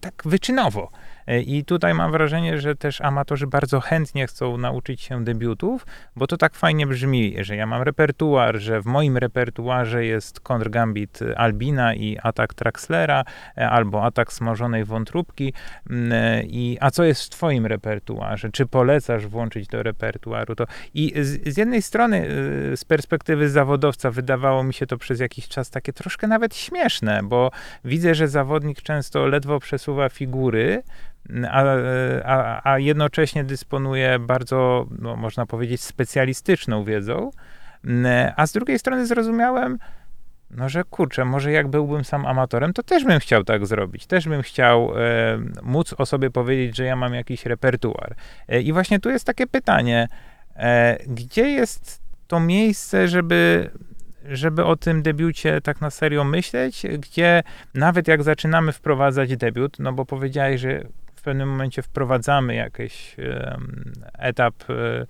tak 0.00 0.22
wyczynowo. 0.26 0.90
E, 1.30 1.40
I 1.40 1.64
tutaj 1.64 1.94
mam 1.94 2.12
wrażenie, 2.12 2.60
że 2.60 2.76
też 2.76 3.00
amatorzy 3.00 3.46
bardzo 3.46 3.80
chętnie 3.80 4.26
chcą 4.26 4.58
nauczyć 4.58 5.00
się 5.00 5.24
debiutów, 5.24 5.86
bo 6.16 6.26
to 6.26 6.36
tak 6.36 6.54
fajnie 6.54 6.86
brzmi, 6.86 7.36
że 7.40 7.56
ja 7.56 7.66
mam 7.66 7.82
repertuar, 7.82 8.58
że 8.58 8.80
w 8.80 8.86
moim 8.86 9.16
repertuarze 9.16 10.04
jest 10.04 10.40
kontrgambit 10.40 11.18
Albina 11.36 11.94
i 11.94 12.18
atak 12.22 12.54
Traxlera, 12.54 13.24
e, 13.58 13.70
albo 13.70 14.04
atak 14.04 14.32
smażonej 14.32 14.84
wątróbki. 14.84 15.52
Mm, 15.90 16.12
e, 16.12 16.42
I, 16.42 16.78
a 16.80 16.90
co 16.90 17.04
jest 17.04 17.24
w 17.24 17.28
twoim 17.28 17.66
repertuarze? 17.66 18.50
Czy 18.50 18.66
polecasz 18.66 19.26
włączyć 19.26 19.66
do 19.66 19.82
repertuaru 19.82 20.54
to? 20.54 20.64
I 20.94 21.12
z, 21.20 21.54
z 21.54 21.56
jednej 21.56 21.82
strony, 21.82 22.26
z 22.76 22.84
perspektywy 22.84 23.48
zawodowca, 23.48 24.10
wydawało 24.10 24.64
mi 24.64 24.74
się 24.74 24.86
to 24.86 24.98
przez 24.98 25.20
jakiś 25.20 25.48
czas 25.48 25.70
takie 25.70 25.92
troszkę 25.92 26.26
nawet 26.26 26.56
śmieszne, 26.56 27.20
bo 27.22 27.50
widzę, 27.84 28.14
że 28.14 28.28
zawodnik 28.28 28.82
często 28.82 29.26
ledwo 29.26 29.60
przesuwa 29.60 30.08
figury, 30.08 30.82
a, 31.50 31.64
a, 32.24 32.72
a 32.72 32.78
jednocześnie 32.78 33.44
dysponuje 33.44 34.18
bardzo, 34.18 34.86
no, 34.98 35.16
można 35.16 35.46
powiedzieć, 35.46 35.80
specjalistyczną 35.80 36.84
wiedzą. 36.84 37.30
A 38.36 38.46
z 38.46 38.52
drugiej 38.52 38.78
strony 38.78 39.06
zrozumiałem, 39.06 39.78
no 40.50 40.68
że 40.68 40.84
kurczę, 40.84 41.24
może 41.24 41.52
jak 41.52 41.68
byłbym 41.68 42.04
sam 42.04 42.26
amatorem, 42.26 42.72
to 42.72 42.82
też 42.82 43.04
bym 43.04 43.20
chciał 43.20 43.44
tak 43.44 43.66
zrobić. 43.66 44.06
Też 44.06 44.28
bym 44.28 44.42
chciał 44.42 44.92
e, 44.98 45.38
móc 45.62 45.94
o 45.98 46.06
sobie 46.06 46.30
powiedzieć, 46.30 46.76
że 46.76 46.84
ja 46.84 46.96
mam 46.96 47.14
jakiś 47.14 47.46
repertuar. 47.46 48.14
E, 48.48 48.60
I 48.60 48.72
właśnie 48.72 49.00
tu 49.00 49.10
jest 49.10 49.26
takie 49.26 49.46
pytanie, 49.46 50.08
e, 50.56 50.98
gdzie 51.06 51.50
jest 51.50 52.02
to 52.26 52.40
miejsce, 52.40 53.08
żeby 53.08 53.70
żeby 54.24 54.64
o 54.64 54.76
tym 54.76 55.02
debiucie 55.02 55.60
tak 55.60 55.80
na 55.80 55.90
serio 55.90 56.24
myśleć, 56.24 56.82
gdzie 56.98 57.42
nawet 57.74 58.08
jak 58.08 58.22
zaczynamy 58.22 58.72
wprowadzać 58.72 59.36
debiut, 59.36 59.78
no 59.78 59.92
bo 59.92 60.04
powiedziałeś, 60.04 60.60
że 60.60 60.84
w 61.20 61.22
pewnym 61.22 61.48
momencie 61.48 61.82
wprowadzamy 61.82 62.54
jakiś 62.54 63.16
etap 64.18 64.54
e, 64.70 65.06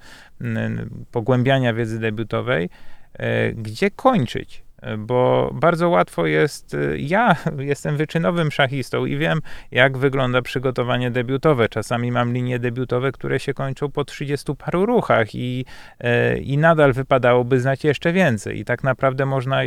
pogłębiania 1.11 1.75
wiedzy 1.75 1.99
debiutowej, 2.01 2.71
e, 3.13 3.53
gdzie 3.53 3.91
kończyć? 3.91 4.65
Bo 4.99 5.51
bardzo 5.55 5.89
łatwo 5.89 6.27
jest, 6.27 6.75
e, 6.75 6.99
ja 6.99 7.37
jestem 7.59 7.97
wyczynowym 7.97 8.51
szachistą 8.51 9.07
i 9.07 9.17
wiem, 9.17 9.41
jak 9.71 9.99
wygląda 9.99 10.43
przygotowanie 10.43 11.11
debiutowe. 11.11 11.69
Czasami 11.69 12.13
mam 12.13 12.33
linie 12.33 12.59
debiutowe, 12.59 13.13
które 13.13 13.41
się 13.41 13.55
kończą 13.55 13.91
po 13.91 14.05
30 14.05 14.57
paru 14.57 14.87
ruchach 14.87 15.35
i, 15.35 15.65
e, 16.01 16.39
i 16.39 16.59
nadal 16.59 16.93
wypadałoby 16.93 17.61
znać 17.61 17.85
jeszcze 17.85 18.13
więcej. 18.13 18.59
I 18.59 18.65
tak 18.65 18.85
naprawdę 18.85 19.27
można 19.27 19.61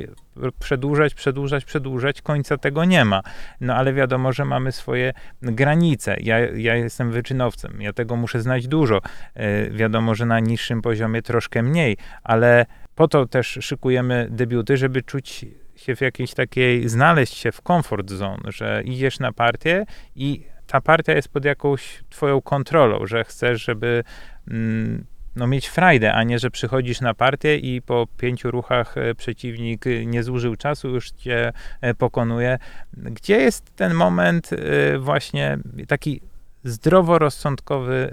przedłużać, 0.60 1.14
przedłużać, 1.14 1.66
przedłużać, 1.66 2.22
końca 2.22 2.58
tego 2.58 2.86
nie 2.86 3.06
ma. 3.06 3.22
No 3.62 3.76
ale 3.76 3.94
wiadomo, 3.94 4.34
że 4.34 4.46
mamy 4.46 4.72
swoje 4.72 5.14
granice. 5.42 6.16
Ja, 6.20 6.40
ja 6.40 6.76
jestem 6.76 7.12
wyczynowcem, 7.12 7.82
ja 7.82 7.94
tego 7.94 8.16
muszę 8.16 8.42
znać 8.42 8.68
dużo. 8.68 9.02
E, 9.34 9.70
Wiadomo, 9.70 10.16
że 10.16 10.26
na 10.26 10.40
niższym 10.40 10.82
poziomie 10.82 11.22
troszkę 11.22 11.64
mniej, 11.64 11.98
ale 12.24 12.66
po 12.96 13.08
to 13.08 13.26
też 13.26 13.58
szykujemy 13.62 14.28
debiuty, 14.32 14.78
żeby 14.78 15.02
czuć 15.02 15.46
się 15.76 15.96
w 15.96 16.02
jakiejś 16.02 16.34
takiej, 16.34 16.90
znaleźć 16.90 17.34
się 17.34 17.52
w 17.52 17.62
comfort 17.62 18.12
zone, 18.12 18.52
że 18.52 18.84
idziesz 18.86 19.20
na 19.20 19.32
partię 19.32 19.86
i 20.16 20.44
ta 20.68 20.82
partia 20.82 21.14
jest 21.14 21.30
pod 21.30 21.46
jakąś 21.46 22.04
twoją 22.10 22.42
kontrolą, 22.42 23.08
że 23.08 23.24
chcesz, 23.24 23.64
żeby 23.66 24.04
mm, 24.48 25.06
no, 25.36 25.48
mieć 25.48 25.68
frajdę, 25.68 26.14
a 26.14 26.24
nie, 26.24 26.40
że 26.40 26.52
przychodzisz 26.52 27.02
na 27.02 27.14
partię 27.14 27.58
i 27.58 27.82
po 27.82 28.08
pięciu 28.18 28.52
ruchach 28.52 28.98
e, 28.98 29.16
przeciwnik 29.16 29.86
nie 30.06 30.24
zużył 30.24 30.56
czasu, 30.56 30.90
już 30.90 31.12
cię 31.12 31.54
e, 31.82 31.94
pokonuje. 31.94 32.60
Gdzie 32.94 33.38
jest 33.38 33.76
ten 33.76 33.94
moment 33.94 34.50
e, 34.54 34.98
właśnie 34.98 35.58
taki 35.88 36.22
zdroworozsądkowy 36.64 38.10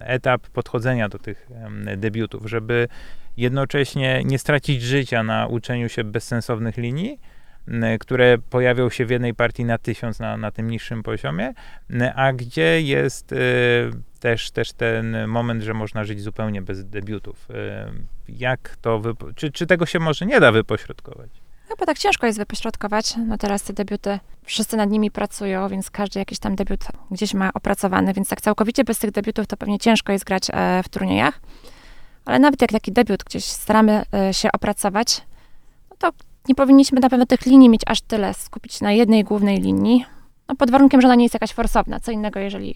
e, 0.00 0.06
etap 0.06 0.48
podchodzenia 0.48 1.08
do 1.08 1.18
tych 1.18 1.48
debiutów, 1.96 2.46
żeby 2.46 2.88
jednocześnie 3.36 4.22
nie 4.24 4.38
stracić 4.38 4.82
życia 4.82 5.22
na 5.22 5.46
uczeniu 5.46 5.88
się 5.88 6.04
bezsensownych 6.04 6.76
linii, 6.76 7.18
które 8.00 8.38
pojawią 8.38 8.90
się 8.90 9.06
w 9.06 9.10
jednej 9.10 9.34
partii 9.34 9.64
na 9.64 9.78
tysiąc 9.78 10.18
na, 10.18 10.36
na 10.36 10.50
tym 10.50 10.70
niższym 10.70 11.02
poziomie, 11.02 11.52
a 12.14 12.32
gdzie 12.32 12.82
jest 12.82 13.32
e, 13.32 13.36
też, 14.20 14.50
też 14.50 14.72
ten 14.72 15.28
moment, 15.28 15.62
że 15.62 15.74
można 15.74 16.04
żyć 16.04 16.22
zupełnie 16.22 16.62
bez 16.62 16.84
debiutów. 16.88 17.48
E, 17.50 17.92
Jak 18.28 18.76
to, 18.80 19.02
czy, 19.36 19.52
czy 19.52 19.66
tego 19.66 19.86
się 19.86 19.98
może 19.98 20.26
nie 20.26 20.40
da 20.40 20.52
wypośrodkować? 20.52 21.30
Bo 21.82 21.86
tak 21.86 21.98
ciężko 21.98 22.26
jest 22.26 22.38
wypośrodkować. 22.38 23.14
No 23.26 23.38
teraz 23.38 23.62
te 23.62 23.72
debiuty, 23.72 24.18
wszyscy 24.44 24.76
nad 24.76 24.90
nimi 24.90 25.10
pracują, 25.10 25.68
więc 25.68 25.90
każdy 25.90 26.18
jakiś 26.18 26.38
tam 26.38 26.56
debiut 26.56 26.80
gdzieś 27.10 27.34
ma 27.34 27.50
opracowany, 27.54 28.12
więc 28.12 28.28
tak 28.28 28.40
całkowicie 28.40 28.84
bez 28.84 28.98
tych 28.98 29.10
debiutów 29.10 29.46
to 29.46 29.56
pewnie 29.56 29.78
ciężko 29.78 30.12
jest 30.12 30.24
grać 30.24 30.50
e, 30.52 30.82
w 30.82 30.88
turniejach. 30.88 31.40
Ale 32.24 32.38
nawet 32.38 32.62
jak 32.62 32.72
taki 32.72 32.92
debiut 32.92 33.24
gdzieś 33.24 33.44
staramy 33.44 34.02
e, 34.14 34.34
się 34.34 34.52
opracować, 34.52 35.22
no 35.90 35.96
to 35.98 36.10
nie 36.48 36.54
powinniśmy 36.54 37.00
na 37.00 37.08
pewno 37.08 37.26
tych 37.26 37.46
linii 37.46 37.68
mieć 37.68 37.82
aż 37.86 38.00
tyle, 38.00 38.34
skupić 38.34 38.80
na 38.80 38.92
jednej 38.92 39.24
głównej 39.24 39.60
linii. 39.60 40.04
No 40.48 40.56
pod 40.56 40.70
warunkiem, 40.70 41.00
że 41.00 41.08
ona 41.08 41.14
nie 41.14 41.24
jest 41.24 41.34
jakaś 41.34 41.52
forsowna. 41.52 42.00
Co 42.00 42.12
innego, 42.12 42.40
jeżeli 42.40 42.74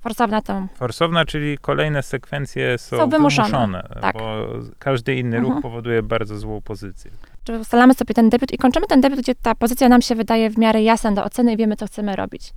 forsowna, 0.00 0.42
to 0.42 0.66
Forsowna, 0.74 1.24
czyli 1.24 1.58
kolejne 1.58 2.02
sekwencje 2.02 2.78
są, 2.78 2.96
Są 2.96 3.08
wymuszone, 3.08 3.48
wymuszone, 3.48 3.88
tak. 4.00 4.16
bo 4.18 4.46
każdy 4.78 5.14
inny 5.14 5.36
Mhm. 5.36 5.54
ruch 5.54 5.62
powoduje 5.62 6.02
bardzo 6.02 6.38
złą 6.38 6.60
pozycję. 6.60 7.10
Czy 7.44 7.58
ustalamy 7.58 7.94
sobie 7.94 8.14
ten 8.14 8.30
debiut 8.30 8.52
i 8.52 8.58
kończymy 8.58 8.86
ten 8.86 9.00
debiut, 9.00 9.20
gdzie 9.20 9.34
ta 9.34 9.54
pozycja 9.54 9.88
nam 9.88 10.02
się 10.02 10.14
wydaje 10.14 10.50
w 10.50 10.58
miarę 10.58 10.82
jasna 10.82 11.12
do 11.12 11.24
oceny 11.24 11.52
i 11.52 11.56
wiemy, 11.56 11.76
co 11.76 11.86
chcemy 11.86 12.16
robić. 12.16 12.48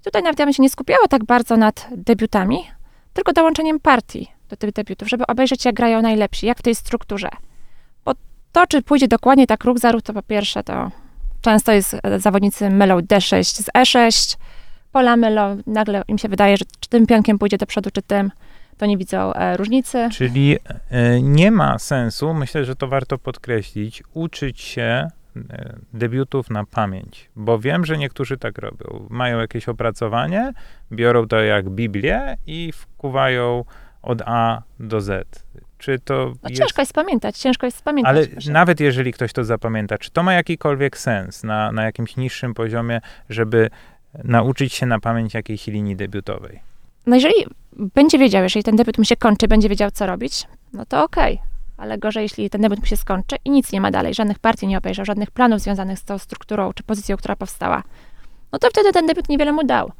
I 0.00 0.04
tutaj 0.04 0.22
nawet 0.22 0.38
ja 0.38 0.46
bym 0.46 0.52
się 0.52 0.62
nie 0.62 0.70
skupiała 0.70 1.08
tak 1.08 1.24
bardzo 1.24 1.56
nad 1.56 1.88
debiutami, 1.96 2.64
tylko 3.12 3.32
dołączeniem 3.32 3.80
partii 3.80 4.30
do 4.48 4.56
tych 4.56 4.72
debiutów, 4.72 5.08
żeby 5.08 5.26
obejrzeć, 5.26 5.64
jak 5.64 5.74
grają 5.74 6.02
najlepsi, 6.02 6.46
jak 6.46 6.58
w 6.58 6.62
tej 6.62 6.74
strukturze. 6.74 7.28
Bo 8.04 8.12
to, 8.52 8.66
czy 8.66 8.82
pójdzie 8.82 9.08
dokładnie 9.08 9.46
tak 9.46 9.64
ruch 9.64 9.78
za 9.78 9.92
ruch, 9.92 10.02
to 10.02 10.12
po 10.12 10.22
pierwsze, 10.22 10.64
to 10.64 10.90
często 11.40 11.72
jest, 11.72 11.96
e, 12.02 12.20
zawodnicy 12.20 12.70
mylą 12.70 12.98
D6 12.98 13.62
z 13.62 13.70
E6, 13.78 14.36
pola 14.92 15.16
mylą, 15.16 15.62
nagle 15.66 16.02
im 16.08 16.18
się 16.18 16.28
wydaje, 16.28 16.56
że 16.56 16.64
czy 16.80 16.88
tym 16.88 17.06
pionkiem 17.06 17.38
pójdzie 17.38 17.58
do 17.58 17.66
przodu, 17.66 17.90
czy 17.90 18.02
tym, 18.02 18.30
to 18.76 18.86
nie 18.86 18.96
widzą 18.98 19.34
e, 19.34 19.56
różnicy. 19.56 20.08
Czyli 20.12 20.56
e, 20.90 21.22
nie 21.22 21.50
ma 21.50 21.78
sensu, 21.78 22.34
myślę, 22.34 22.64
że 22.64 22.76
to 22.76 22.88
warto 22.88 23.18
podkreślić, 23.18 24.02
uczyć 24.14 24.60
się 24.60 24.82
e, 25.50 25.76
debiutów 25.92 26.50
na 26.50 26.64
pamięć, 26.64 27.30
bo 27.36 27.58
wiem, 27.58 27.84
że 27.84 27.98
niektórzy 27.98 28.36
tak 28.38 28.58
robią. 28.58 29.06
Mają 29.10 29.38
jakieś 29.38 29.68
opracowanie, 29.68 30.52
biorą 30.92 31.28
to 31.28 31.40
jak 31.40 31.70
Biblię 31.70 32.36
i 32.46 32.72
wkuwają 32.72 33.64
od 34.02 34.22
A 34.26 34.62
do 34.80 35.00
Z. 35.00 35.44
Czy 35.78 35.98
to 35.98 36.32
No 36.42 36.48
jest... 36.48 36.62
ciężko 36.62 36.82
jest 36.82 36.92
pamiętać, 36.92 37.38
ciężko 37.38 37.66
jest 37.66 37.82
pamiętać. 37.82 38.16
Ale 38.16 38.26
proszę. 38.26 38.52
nawet 38.52 38.80
jeżeli 38.80 39.12
ktoś 39.12 39.32
to 39.32 39.44
zapamięta, 39.44 39.98
czy 39.98 40.10
to 40.10 40.22
ma 40.22 40.32
jakikolwiek 40.34 40.98
sens 40.98 41.44
na, 41.44 41.72
na 41.72 41.84
jakimś 41.84 42.16
niższym 42.16 42.54
poziomie, 42.54 43.00
żeby 43.28 43.70
nauczyć 44.24 44.72
się 44.74 44.86
na 44.86 45.00
pamięć 45.00 45.34
jakiejś 45.34 45.66
linii 45.66 45.96
debiutowej? 45.96 46.71
No 47.06 47.14
jeżeli 47.14 47.34
będzie 47.74 48.18
wiedział, 48.18 48.42
jeżeli 48.42 48.62
ten 48.62 48.76
debiut 48.76 48.98
mu 48.98 49.04
się 49.04 49.16
kończy, 49.16 49.48
będzie 49.48 49.68
wiedział, 49.68 49.90
co 49.90 50.06
robić, 50.06 50.46
no 50.72 50.86
to 50.86 51.04
okej. 51.04 51.38
Ale 51.76 51.98
gorzej, 51.98 52.22
jeśli 52.22 52.50
ten 52.50 52.60
debiut 52.60 52.80
mu 52.80 52.86
się 52.86 52.96
skończy 52.96 53.36
i 53.44 53.50
nic 53.50 53.72
nie 53.72 53.80
ma 53.80 53.90
dalej, 53.90 54.14
żadnych 54.14 54.38
partii 54.38 54.66
nie 54.66 54.78
obejrzał, 54.78 55.04
żadnych 55.04 55.30
planów 55.30 55.60
związanych 55.60 55.98
z 55.98 56.04
tą 56.04 56.18
strukturą 56.18 56.72
czy 56.72 56.82
pozycją, 56.82 57.16
która 57.16 57.36
powstała, 57.36 57.82
no 58.52 58.58
to 58.58 58.68
wtedy 58.70 58.92
ten 58.92 59.06
debiut 59.06 59.28
niewiele 59.28 59.52
mu 59.52 59.64
dał. 59.64 59.92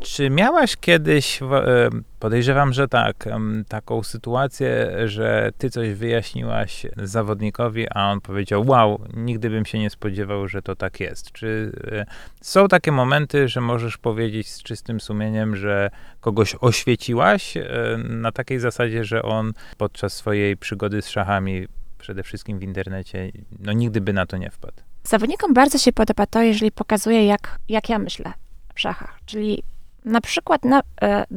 Czy 0.00 0.30
miałaś 0.30 0.76
kiedyś, 0.76 1.42
e, 1.42 1.90
podejrzewam, 2.18 2.72
że 2.72 2.88
tak, 2.88 3.28
taką 3.68 4.02
sytuację, 4.02 4.92
że 5.04 5.50
ty 5.58 5.70
coś 5.70 5.92
wyjaśniłaś 5.92 6.86
zawodnikowi, 6.96 7.86
a 7.90 8.10
on 8.12 8.20
powiedział, 8.20 8.66
wow, 8.66 9.00
nigdy 9.14 9.50
bym 9.50 9.66
się 9.66 9.78
nie 9.78 9.90
spodziewał, 9.90 10.48
że 10.48 10.62
to 10.62 10.76
tak 10.76 11.00
jest. 11.00 11.32
Czy 11.32 11.72
e, 11.92 12.06
są 12.40 12.68
takie 12.68 12.92
momenty, 12.92 13.48
że 13.48 13.60
możesz 13.60 13.98
powiedzieć 13.98 14.48
z 14.48 14.62
czystym 14.62 15.00
sumieniem, 15.00 15.56
że 15.56 15.90
kogoś 16.20 16.56
oświeciłaś 16.60 17.56
e, 17.56 17.64
na 18.08 18.32
takiej 18.32 18.58
zasadzie, 18.58 19.04
że 19.04 19.22
on 19.22 19.52
podczas 19.78 20.12
swojej 20.12 20.56
przygody 20.56 21.02
z 21.02 21.08
szachami, 21.08 21.66
przede 21.98 22.22
wszystkim 22.22 22.58
w 22.58 22.62
internecie, 22.62 23.32
no 23.58 23.72
nigdy 23.72 24.00
by 24.00 24.12
na 24.12 24.26
to 24.26 24.36
nie 24.36 24.50
wpadł? 24.50 24.82
Zawodnikom 25.04 25.54
bardzo 25.54 25.78
się 25.78 25.92
podoba 25.92 26.26
to, 26.26 26.42
jeżeli 26.42 26.72
pokazuje, 26.72 27.26
jak, 27.26 27.58
jak 27.68 27.88
ja 27.88 27.98
myślę 27.98 28.32
w 28.74 28.80
szachach. 28.80 29.18
Czyli 29.26 29.62
na 30.04 30.20
przykład 30.20 30.64
na, 30.64 30.82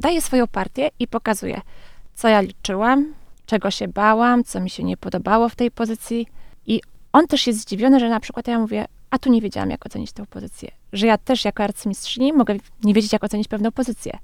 e, 0.06 0.21
swoją 0.21 0.47
partię 0.47 0.89
i 0.99 1.08
pokazuję, 1.08 1.62
co 2.15 2.28
ja 2.28 2.41
liczyłam, 2.41 3.13
czego 3.45 3.71
się 3.71 3.88
bałam, 3.88 4.43
co 4.43 4.60
mi 4.60 4.69
się 4.69 4.84
nie 4.84 4.97
podobało 4.97 5.49
w 5.49 5.56
tej 5.56 5.71
pozycji. 5.71 6.28
I 6.65 6.82
on 7.13 7.28
też 7.28 7.47
jest 7.47 7.60
zdziwiony, 7.60 7.99
że 7.99 8.10
na 8.10 8.19
przykład 8.19 8.47
ja 8.47 8.60
mówię, 8.60 8.86
a 9.10 9.19
tu 9.19 9.30
nie 9.30 9.41
wiedziałam, 9.41 9.69
jak 9.69 9.86
ocenić 9.86 10.12
tę 10.12 10.26
pozycję. 10.26 10.71
Że 10.93 11.08
ja 11.08 11.17
też 11.17 11.45
jako 11.45 11.63
arcymistrzyni 11.63 12.34
mogę 12.34 12.56
nie 12.84 12.93
wiedzieć, 12.93 13.13
jak 13.13 13.23
ocenić 13.23 13.47
pewną 13.47 13.71
pozycję. 13.71 14.17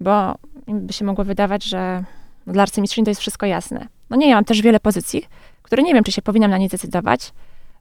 Bo 0.00 0.34
by 0.68 0.92
się 0.92 1.04
mogło 1.04 1.24
wydawać, 1.24 1.64
że 1.64 2.04
dla 2.46 2.62
arcymistrzyni 2.62 3.04
to 3.04 3.10
jest 3.10 3.20
wszystko 3.20 3.46
jasne. 3.46 3.86
No 4.10 4.16
nie, 4.16 4.28
ja 4.28 4.34
mam 4.34 4.44
też 4.44 4.62
wiele 4.62 4.80
pozycji, 4.80 5.24
które 5.62 5.82
nie 5.82 5.94
wiem, 5.94 6.04
czy 6.04 6.12
się 6.12 6.22
powinnam 6.22 6.50
na 6.50 6.58
nie 6.58 6.68
decydować, 6.68 7.32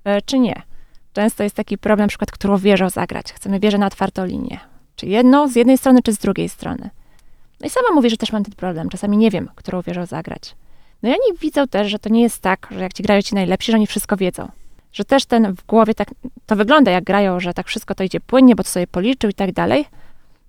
e, 0.04 0.22
czy 0.22 0.40
nie. 0.40 0.62
Często 1.14 1.44
jest 1.44 1.56
taki 1.56 1.78
problem, 1.78 2.06
na 2.06 2.10
przykład, 2.10 2.32
którą 2.32 2.58
wieżą 2.58 2.90
zagrać. 2.90 3.34
Chcemy 3.34 3.60
wieżę 3.60 3.78
na 3.78 3.86
otwartą 3.86 4.26
linię. 4.26 4.60
Czy 5.00 5.06
jedną 5.06 5.48
z 5.48 5.56
jednej 5.56 5.78
strony, 5.78 6.02
czy 6.04 6.14
z 6.14 6.18
drugiej 6.18 6.50
strony. 6.50 6.90
No 7.62 7.68
i 7.68 7.70
sama 7.70 7.88
mówię, 7.94 8.10
że 8.10 8.18
też 8.18 8.32
mam 8.32 8.44
ten 8.44 8.54
problem. 8.54 8.90
Czasami 8.90 9.18
nie 9.18 9.32
wiem, 9.32 9.50
którą 9.56 9.82
wieżą 9.82 10.06
zagrać. 10.06 10.56
No 11.04 11.10
i 11.10 11.12
oni 11.12 11.38
widzą 11.42 11.68
też, 11.68 11.92
że 11.92 12.00
to 12.00 12.10
nie 12.10 12.22
jest 12.22 12.40
tak, 12.40 12.68
że 12.72 12.80
jak 12.80 12.94
ci 12.94 13.04
grają 13.04 13.22
ci 13.22 13.36
najlepsi, 13.36 13.72
że 13.72 13.78
oni 13.78 13.88
wszystko 13.88 14.18
wiedzą. 14.18 14.52
Że 14.94 15.06
też 15.06 15.26
ten 15.26 15.56
w 15.56 15.66
głowie 15.66 15.96
tak, 15.96 16.08
to 16.46 16.56
wygląda 16.56 16.92
jak 16.92 17.04
grają, 17.04 17.40
że 17.40 17.54
tak 17.54 17.68
wszystko 17.68 17.96
to 17.96 18.04
idzie 18.04 18.20
płynnie, 18.20 18.56
bo 18.56 18.64
to 18.64 18.70
sobie 18.70 18.88
policzył 18.88 19.30
i 19.30 19.34
tak 19.34 19.52
dalej. 19.52 19.86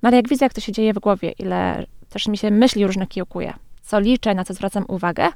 No 0.02 0.06
ale 0.08 0.16
jak 0.16 0.28
widzę, 0.28 0.44
jak 0.44 0.54
to 0.54 0.60
się 0.60 0.72
dzieje 0.72 0.94
w 0.94 0.98
głowie, 0.98 1.32
ile 1.38 1.86
też 2.08 2.28
mi 2.28 2.38
się 2.38 2.50
myśli 2.50 2.86
różne 2.86 3.06
kiełkuje, 3.06 3.52
co 3.82 4.00
liczę, 4.00 4.34
na 4.34 4.44
co 4.44 4.54
zwracam 4.54 4.84
uwagę, 4.88 5.28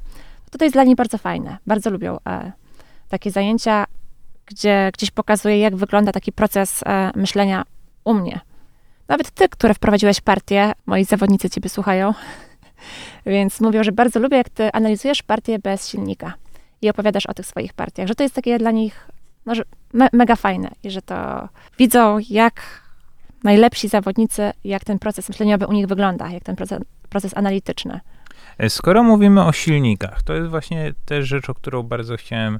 to 0.51 0.57
to 0.57 0.65
jest 0.65 0.75
dla 0.75 0.83
nich 0.83 0.95
bardzo 0.95 1.17
fajne. 1.17 1.57
Bardzo 1.67 1.89
lubią 1.89 2.17
e, 2.27 2.51
takie 3.09 3.31
zajęcia, 3.31 3.85
gdzie 4.45 4.89
gdzieś 4.93 5.11
pokazuje, 5.11 5.59
jak 5.59 5.75
wygląda 5.75 6.11
taki 6.11 6.31
proces 6.31 6.83
e, 6.85 7.11
myślenia 7.15 7.63
u 8.03 8.13
mnie. 8.13 8.39
Nawet 9.07 9.31
ty, 9.31 9.49
które 9.49 9.73
wprowadziłeś 9.73 10.21
partię, 10.21 10.71
moi 10.85 11.05
zawodnicy 11.05 11.49
ciebie 11.49 11.69
słuchają, 11.69 12.13
więc 13.25 13.61
mówią, 13.61 13.83
że 13.83 13.91
bardzo 13.91 14.19
lubię, 14.19 14.37
jak 14.37 14.49
ty 14.49 14.71
analizujesz 14.71 15.23
partię 15.23 15.59
bez 15.59 15.89
silnika 15.89 16.33
i 16.81 16.89
opowiadasz 16.89 17.25
o 17.25 17.33
tych 17.33 17.45
swoich 17.45 17.73
partiach, 17.73 18.07
że 18.07 18.15
to 18.15 18.23
jest 18.23 18.35
takie 18.35 18.57
dla 18.57 18.71
nich 18.71 19.07
no, 19.45 19.55
że 19.55 19.63
me, 19.93 20.07
mega 20.13 20.35
fajne 20.35 20.69
i 20.83 20.91
że 20.91 21.01
to 21.01 21.49
widzą, 21.77 22.17
jak 22.29 22.61
najlepsi 23.43 23.87
zawodnicy, 23.87 24.51
jak 24.63 24.83
ten 24.83 24.99
proces 24.99 25.29
myśleniowy 25.29 25.67
u 25.67 25.73
nich 25.73 25.87
wygląda, 25.87 26.29
jak 26.29 26.43
ten 26.43 26.55
proces, 26.55 26.79
proces 27.09 27.37
analityczny. 27.37 27.99
E, 28.57 28.69
Skoro 28.69 29.03
mówimy 29.03 29.43
o 29.43 29.51
silnikach, 29.51 30.23
to 30.23 30.33
jest 30.33 30.49
właśnie 30.49 30.93
też 31.05 31.27
rzecz, 31.27 31.49
o 31.49 31.53
którą 31.53 31.83
bardzo 31.83 32.17
chciałem 32.17 32.59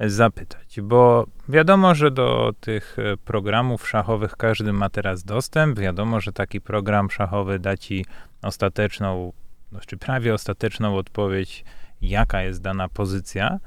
zapytać, 0.00 0.80
bo 0.80 1.26
wiadomo, 1.48 1.94
że 1.94 2.10
do 2.10 2.52
tych 2.60 2.96
e, 2.98 3.16
programów 3.16 3.88
szachowych 3.88 4.36
każdy 4.36 4.72
ma 4.72 4.90
teraz 4.90 5.24
dostęp. 5.24 5.78
Wiadomo, 5.78 6.20
że 6.20 6.32
taki 6.32 6.60
program 6.60 7.10
szachowy 7.10 7.58
da 7.58 7.76
ci 7.76 8.06
ostateczną, 8.42 9.32
no, 9.72 9.80
czy 9.86 9.96
prawie 9.96 10.34
ostateczną 10.34 10.96
odpowiedź, 10.96 11.64
jaka 12.02 12.42
jest 12.42 12.62
dana 12.62 12.88
pozycja, 12.88 13.58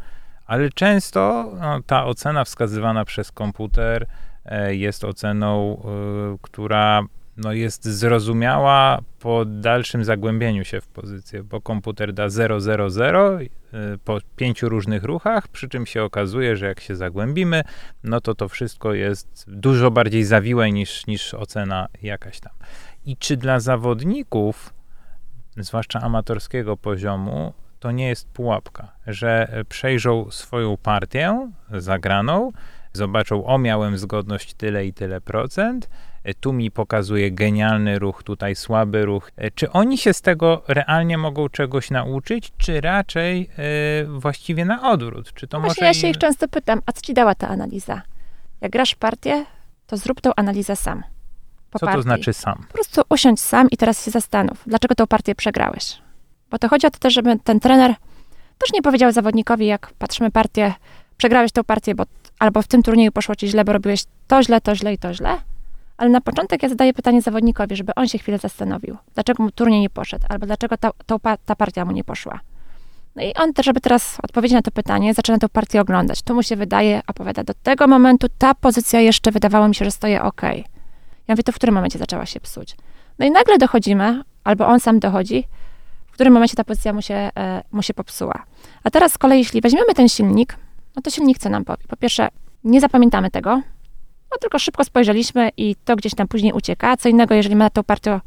ale 0.46 0.70
często 0.70 1.52
no, 1.60 1.80
ta 1.86 2.06
ocena 2.06 2.44
wskazywana 2.44 3.06
przez 3.06 3.32
komputer 3.32 4.06
e, 4.46 4.76
jest 4.76 5.04
oceną, 5.04 5.82
e, 5.86 6.38
która 6.42 7.02
no, 7.40 7.54
jest 7.54 7.86
zrozumiała 7.86 9.00
po 9.20 9.46
dalszym 9.46 10.06
zagłębieniu 10.06 10.66
się 10.66 10.82
w 10.82 10.88
pozycję, 10.88 11.44
bo 11.44 11.62
komputer 11.62 12.14
da 12.14 12.30
0, 12.30 12.60
0, 12.60 12.90
0 12.90 13.40
y, 13.40 13.48
po 14.04 14.18
pięciu 14.36 14.70
różnych 14.70 15.04
ruchach, 15.04 15.48
przy 15.48 15.70
czym 15.70 15.86
się 15.86 16.04
okazuje, 16.04 16.56
że 16.56 16.66
jak 16.66 16.80
się 16.80 16.96
zagłębimy, 16.96 17.64
no 18.04 18.22
to 18.22 18.36
to 18.36 18.48
wszystko 18.50 18.94
jest 18.94 19.46
dużo 19.48 19.92
bardziej 19.92 20.24
zawiłe 20.24 20.72
niż, 20.72 21.08
niż 21.08 21.34
ocena 21.34 21.88
jakaś 22.02 22.40
tam. 22.40 22.54
I 23.06 23.18
czy 23.18 23.38
dla 23.38 23.60
zawodników, 23.60 24.74
zwłaszcza 25.58 26.02
amatorskiego 26.02 26.78
poziomu, 26.78 27.54
to 27.80 27.92
nie 27.92 28.08
jest 28.08 28.30
pułapka, 28.30 28.92
że 29.08 29.64
przejrzą 29.70 30.32
swoją 30.32 30.78
partię 30.78 31.52
zagraną, 31.72 32.52
zobaczą, 32.94 33.46
o 33.46 33.58
miałem 33.58 33.98
zgodność 33.98 34.54
tyle 34.54 34.86
i 34.86 34.94
tyle 34.94 35.22
procent, 35.22 35.90
tu 36.40 36.54
mi 36.54 36.72
pokazuje 36.72 37.32
genialny 37.32 38.00
ruch, 38.00 38.24
tutaj 38.24 38.56
słaby 38.56 39.06
ruch. 39.06 39.32
E, 39.38 39.52
Czy 39.52 39.72
oni 39.72 39.98
się 39.98 40.14
z 40.14 40.22
tego 40.22 40.62
realnie 40.68 41.18
mogą 41.18 41.50
czegoś 41.50 41.92
nauczyć, 41.92 42.52
czy 42.58 42.82
raczej 42.82 43.50
e, 43.58 44.20
właściwie 44.20 44.66
na 44.66 44.92
odwrót? 44.92 45.34
Czy 45.34 45.48
to 45.48 45.58
No 45.58 45.62
może 45.62 45.68
właśnie 45.74 45.88
ja 45.88 45.94
się 45.94 46.08
im- 46.08 46.12
ich 46.12 46.18
często 46.18 46.48
pytam, 46.48 46.82
a 46.86 46.92
co 46.92 47.02
ci 47.02 47.14
dała 47.14 47.36
ta 47.36 47.48
analiza? 47.48 48.02
Jak 48.62 48.72
grasz 48.72 48.96
partię, 48.96 49.46
to 49.88 49.98
zrób 49.98 50.22
tą 50.22 50.32
analizę 50.36 50.76
sam. 50.76 51.04
Po 51.72 51.80
Co 51.80 51.86
partii. 51.86 51.98
to 51.98 52.02
znaczy 52.04 52.34
sam? 52.34 52.66
Po 52.68 52.74
prostu 52.74 53.02
usiądź 53.10 53.40
sam 53.40 53.70
i 53.70 53.78
teraz 53.78 54.06
się 54.06 54.12
zastanów, 54.12 54.64
dlaczego 54.68 54.96
tą 54.96 55.08
partię 55.08 55.36
przegrałeś. 55.36 55.98
Bo 56.52 56.58
to 56.60 56.70
chodzi 56.70 56.88
o 56.88 56.92
to 56.92 57.00
też, 57.00 57.14
żeby 57.14 57.40
ten 57.44 57.60
trener 57.60 57.96
też 58.58 58.74
nie 58.74 58.82
powiedział 58.82 59.12
zawodnikowi, 59.12 59.66
jak 59.66 59.92
patrzymy 60.00 60.32
partię, 60.32 60.74
przegrałeś 61.18 61.52
tą 61.52 61.64
partię, 61.64 61.96
bo 61.96 62.04
albo 62.40 62.62
w 62.62 62.68
tym 62.68 62.84
turnieju 62.84 63.12
poszło 63.12 63.36
ci 63.36 63.48
źle, 63.48 63.66
bo 63.66 63.74
robiłeś 63.74 64.04
to 64.28 64.44
źle, 64.44 64.62
to 64.62 64.76
źle 64.76 64.94
i 64.94 64.98
to 64.98 65.14
źle. 65.14 65.38
Ale 66.00 66.10
na 66.10 66.22
początek 66.22 66.64
ja 66.64 66.70
zadaję 66.70 66.94
pytanie 66.94 67.22
zawodnikowi, 67.22 67.76
żeby 67.76 67.96
on 67.96 68.08
się 68.08 68.18
chwilę 68.18 68.38
zastanowił, 68.38 68.98
dlaczego 69.14 69.44
mu 69.44 69.52
turniej 69.52 69.82
nie 69.82 69.90
poszedł, 69.90 70.26
albo 70.30 70.46
dlaczego 70.46 70.78
ta, 70.78 70.92
ta 71.46 71.56
partia 71.56 71.86
mu 71.86 71.92
nie 71.92 72.04
poszła. 72.04 72.40
No 73.16 73.24
i 73.24 73.34
on 73.34 73.52
żeby 73.64 73.82
teraz 73.82 74.18
odpowiedzieć 74.24 74.56
na 74.56 74.62
to 74.62 74.72
pytanie, 74.72 75.14
zaczyna 75.14 75.38
tę 75.38 75.50
partię 75.50 75.82
oglądać. 75.82 76.22
Tu 76.22 76.36
mu 76.36 76.44
się 76.44 76.56
wydaje, 76.56 77.02
opowiada, 77.08 77.44
do 77.44 77.54
tego 77.64 77.88
momentu 77.88 78.28
ta 78.38 78.56
pozycja 78.56 79.00
jeszcze 79.00 79.32
wydawało 79.32 79.68
mi 79.68 79.76
się, 79.76 79.86
że 79.86 79.92
stoję 79.92 80.24
ok. 80.24 80.42
Ja 81.28 81.34
mówię, 81.34 81.44
to 81.44 81.52
w 81.52 81.56
którym 81.56 81.76
momencie 81.76 82.00
zaczęła 82.00 82.26
się 82.26 82.40
psuć? 82.40 82.76
No 83.20 83.26
i 83.26 83.32
nagle 83.32 83.58
dochodzimy, 83.58 84.22
albo 84.44 84.68
on 84.68 84.80
sam 84.80 85.00
dochodzi, 85.00 85.48
w 86.08 86.12
którym 86.12 86.34
momencie 86.34 86.56
ta 86.56 86.64
pozycja 86.64 86.94
mu 86.94 87.02
się, 87.02 87.16
e, 87.16 87.64
mu 87.72 87.84
się 87.84 87.94
popsuła. 87.94 88.44
A 88.84 88.90
teraz 88.90 89.14
z 89.14 89.18
kolei, 89.18 89.40
jeśli 89.40 89.62
weźmiemy 89.62 89.94
ten 89.96 90.10
silnik, 90.10 90.58
no 90.96 91.02
to 91.02 91.10
silnik 91.10 91.38
co 91.38 91.50
nam 91.50 91.66
powie? 91.66 91.84
Po 91.88 91.98
pierwsze, 91.98 92.28
nie 92.64 92.82
zapamiętamy 92.82 93.32
tego, 93.32 93.62
no 94.32 94.38
tylko 94.42 94.60
szybko 94.60 94.84
spojrzeliśmy 94.84 95.50
i 95.58 95.76
to 95.86 95.96
gdzieś 95.96 96.16
tam 96.16 96.28
później 96.28 96.54
ucieka. 96.54 96.98
Co 96.98 97.10
innego, 97.10 97.36
jeżeli 97.36 97.56
my 97.56 97.64
na 97.64 97.70
tą 97.70 97.84
partię 97.84 98.20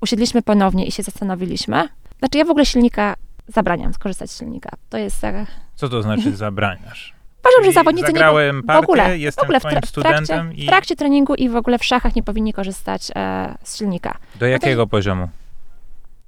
usiedliśmy 0.00 0.42
ponownie 0.42 0.86
i 0.86 0.92
się 0.92 1.02
zastanowiliśmy. 1.02 1.88
Znaczy 2.18 2.38
ja 2.38 2.44
w 2.44 2.50
ogóle 2.50 2.66
silnika 2.66 3.16
zabraniam 3.48 3.94
skorzystać 3.94 4.30
z 4.30 4.38
silnika. 4.38 4.70
To 4.90 4.98
jest... 4.98 5.24
E, 5.24 5.46
Co 5.76 5.88
to 5.88 6.02
znaczy 6.02 6.36
zabraniasz? 6.36 7.14
uważam, 7.40 7.64
że 7.64 7.72
zawodnicy 7.72 8.06
nie... 8.06 8.12
zagrałem 8.12 8.62
W 8.62 8.70
ogóle, 8.70 9.18
jestem 9.18 9.42
w, 9.42 9.44
ogóle 9.44 9.60
w, 9.60 9.62
tra- 9.62 9.68
w, 9.68 9.70
trakcie, 9.72 9.88
studentem 9.88 10.54
i 10.54 10.64
w 10.64 10.66
trakcie 10.66 10.96
treningu 10.96 11.34
i 11.34 11.48
w 11.48 11.56
ogóle 11.56 11.78
w 11.78 11.84
szachach 11.84 12.14
nie 12.14 12.22
powinni 12.22 12.52
korzystać 12.52 13.10
e, 13.16 13.54
z 13.62 13.78
silnika. 13.78 14.18
do 14.38 14.46
jakiego 14.46 14.86
poziomu? 14.86 15.28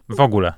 W 0.09 0.21
ogóle. 0.21 0.53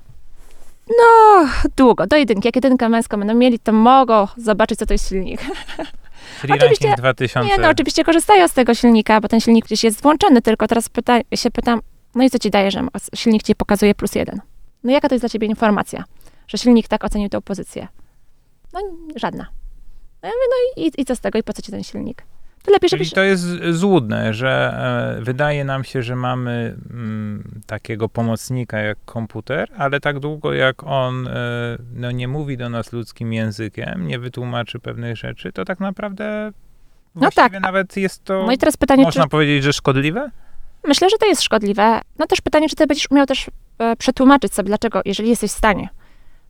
No, 0.87 1.47
długo, 1.77 2.07
do 2.07 2.15
jedynki. 2.15 2.47
Jak 2.47 2.55
jedynkę 2.55 2.89
męską 2.89 3.17
będą 3.17 3.33
mieli, 3.33 3.59
to 3.59 3.71
mogą 3.71 4.27
zobaczyć, 4.37 4.79
co 4.79 4.85
to 4.85 4.93
jest 4.93 5.09
silnik. 5.09 5.41
Czyli 6.41 6.53
Oczywiście- 6.53 6.87
ranking 6.87 7.01
2000. 7.01 7.47
Nie, 7.51 7.57
no 7.57 7.69
oczywiście 7.69 8.03
korzystają 8.03 8.47
z 8.47 8.53
tego 8.53 8.73
silnika, 8.73 9.21
bo 9.21 9.27
ten 9.27 9.39
silnik 9.39 9.65
gdzieś 9.65 9.83
jest 9.83 10.01
włączony, 10.01 10.41
tylko 10.41 10.67
teraz 10.67 10.89
pyta, 10.89 11.19
się 11.35 11.51
pytam, 11.51 11.81
no 12.15 12.23
i 12.23 12.29
co 12.29 12.39
ci 12.39 12.49
daje, 12.49 12.71
że 12.71 12.81
silnik 13.15 13.43
ci 13.43 13.55
pokazuje 13.55 13.95
plus 13.95 14.15
jeden? 14.15 14.41
No 14.83 14.91
jaka 14.91 15.09
to 15.09 15.15
jest 15.15 15.21
dla 15.21 15.29
ciebie 15.29 15.47
informacja, 15.47 16.03
że 16.47 16.57
silnik 16.57 16.87
tak 16.87 17.03
ocenił 17.03 17.29
tę 17.29 17.41
pozycję? 17.41 17.87
No 18.73 18.79
żadna. 19.15 19.47
No 20.23 20.29
ja 20.29 20.35
mówię, 20.35 20.47
no 20.77 20.83
i, 20.83 21.01
i 21.01 21.05
co 21.05 21.15
z 21.15 21.19
tego, 21.19 21.39
i 21.39 21.43
po 21.43 21.53
co 21.53 21.61
ci 21.61 21.71
ten 21.71 21.83
silnik? 21.83 22.23
To 22.65 22.71
lepiej, 22.71 22.89
Czyli 22.89 23.05
żebyś... 23.05 23.13
to 23.13 23.23
jest 23.23 23.45
złudne, 23.71 24.33
że 24.33 24.73
e, 25.19 25.23
wydaje 25.23 25.63
nam 25.65 25.83
się, 25.83 26.03
że 26.03 26.15
mamy 26.15 26.75
mm, 26.89 27.61
takiego 27.67 28.09
pomocnika 28.09 28.79
jak 28.79 28.97
komputer, 29.05 29.69
ale 29.77 29.99
tak 29.99 30.19
długo 30.19 30.53
jak 30.53 30.83
on 30.83 31.27
e, 31.27 31.31
no, 31.93 32.11
nie 32.11 32.27
mówi 32.27 32.57
do 32.57 32.69
nas 32.69 32.93
ludzkim 32.93 33.33
językiem, 33.33 34.07
nie 34.07 34.19
wytłumaczy 34.19 34.79
pewnych 34.79 35.17
rzeczy, 35.17 35.51
to 35.51 35.65
tak 35.65 35.79
naprawdę 35.79 36.51
właściwie 37.15 37.49
tak. 37.49 37.61
nawet 37.61 37.97
jest 37.97 38.23
to, 38.23 38.43
No 38.45 38.51
i 38.51 38.57
teraz 38.57 38.77
pytanie, 38.77 39.03
czy... 39.03 39.05
można 39.05 39.27
powiedzieć, 39.27 39.63
że 39.63 39.73
szkodliwe? 39.73 40.31
Myślę, 40.87 41.09
że 41.09 41.17
to 41.17 41.25
jest 41.25 41.41
szkodliwe. 41.41 42.01
No 42.19 42.27
też 42.27 42.41
pytanie, 42.41 42.69
czy 42.69 42.75
ty 42.75 42.87
będziesz 42.87 43.11
umiał 43.11 43.25
też 43.25 43.49
e, 43.79 43.95
przetłumaczyć 43.95 44.53
sobie, 44.53 44.67
dlaczego, 44.67 45.01
jeżeli 45.05 45.29
jesteś 45.29 45.51
w 45.51 45.57
stanie, 45.57 45.89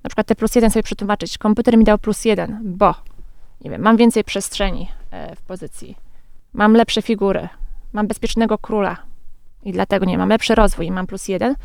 na 0.03 0.09
przykład 0.09 0.27
te 0.27 0.35
plus 0.35 0.55
jeden 0.55 0.71
sobie 0.71 0.83
przetłumaczyć, 0.83 1.37
komputer 1.37 1.77
mi 1.77 1.83
dał 1.83 1.97
plus 1.97 2.25
jeden, 2.25 2.59
bo, 2.63 2.95
nie 3.61 3.71
wiem, 3.71 3.81
mam 3.81 3.97
więcej 3.97 4.23
przestrzeni 4.23 4.89
e, 5.11 5.35
w 5.35 5.41
pozycji, 5.41 5.95
mam 6.55 6.73
lepsze 6.73 7.01
figury, 7.01 7.47
mam 7.93 8.07
bezpiecznego 8.07 8.57
króla 8.57 8.97
i 9.63 9.71
dlatego 9.71 10.05
nie 10.05 10.17
mam 10.17 10.29
lepszy 10.29 10.55
rozwój 10.55 10.85
i 10.85 10.91
mam 10.91 11.07
plus 11.07 11.27
jeden, 11.27 11.55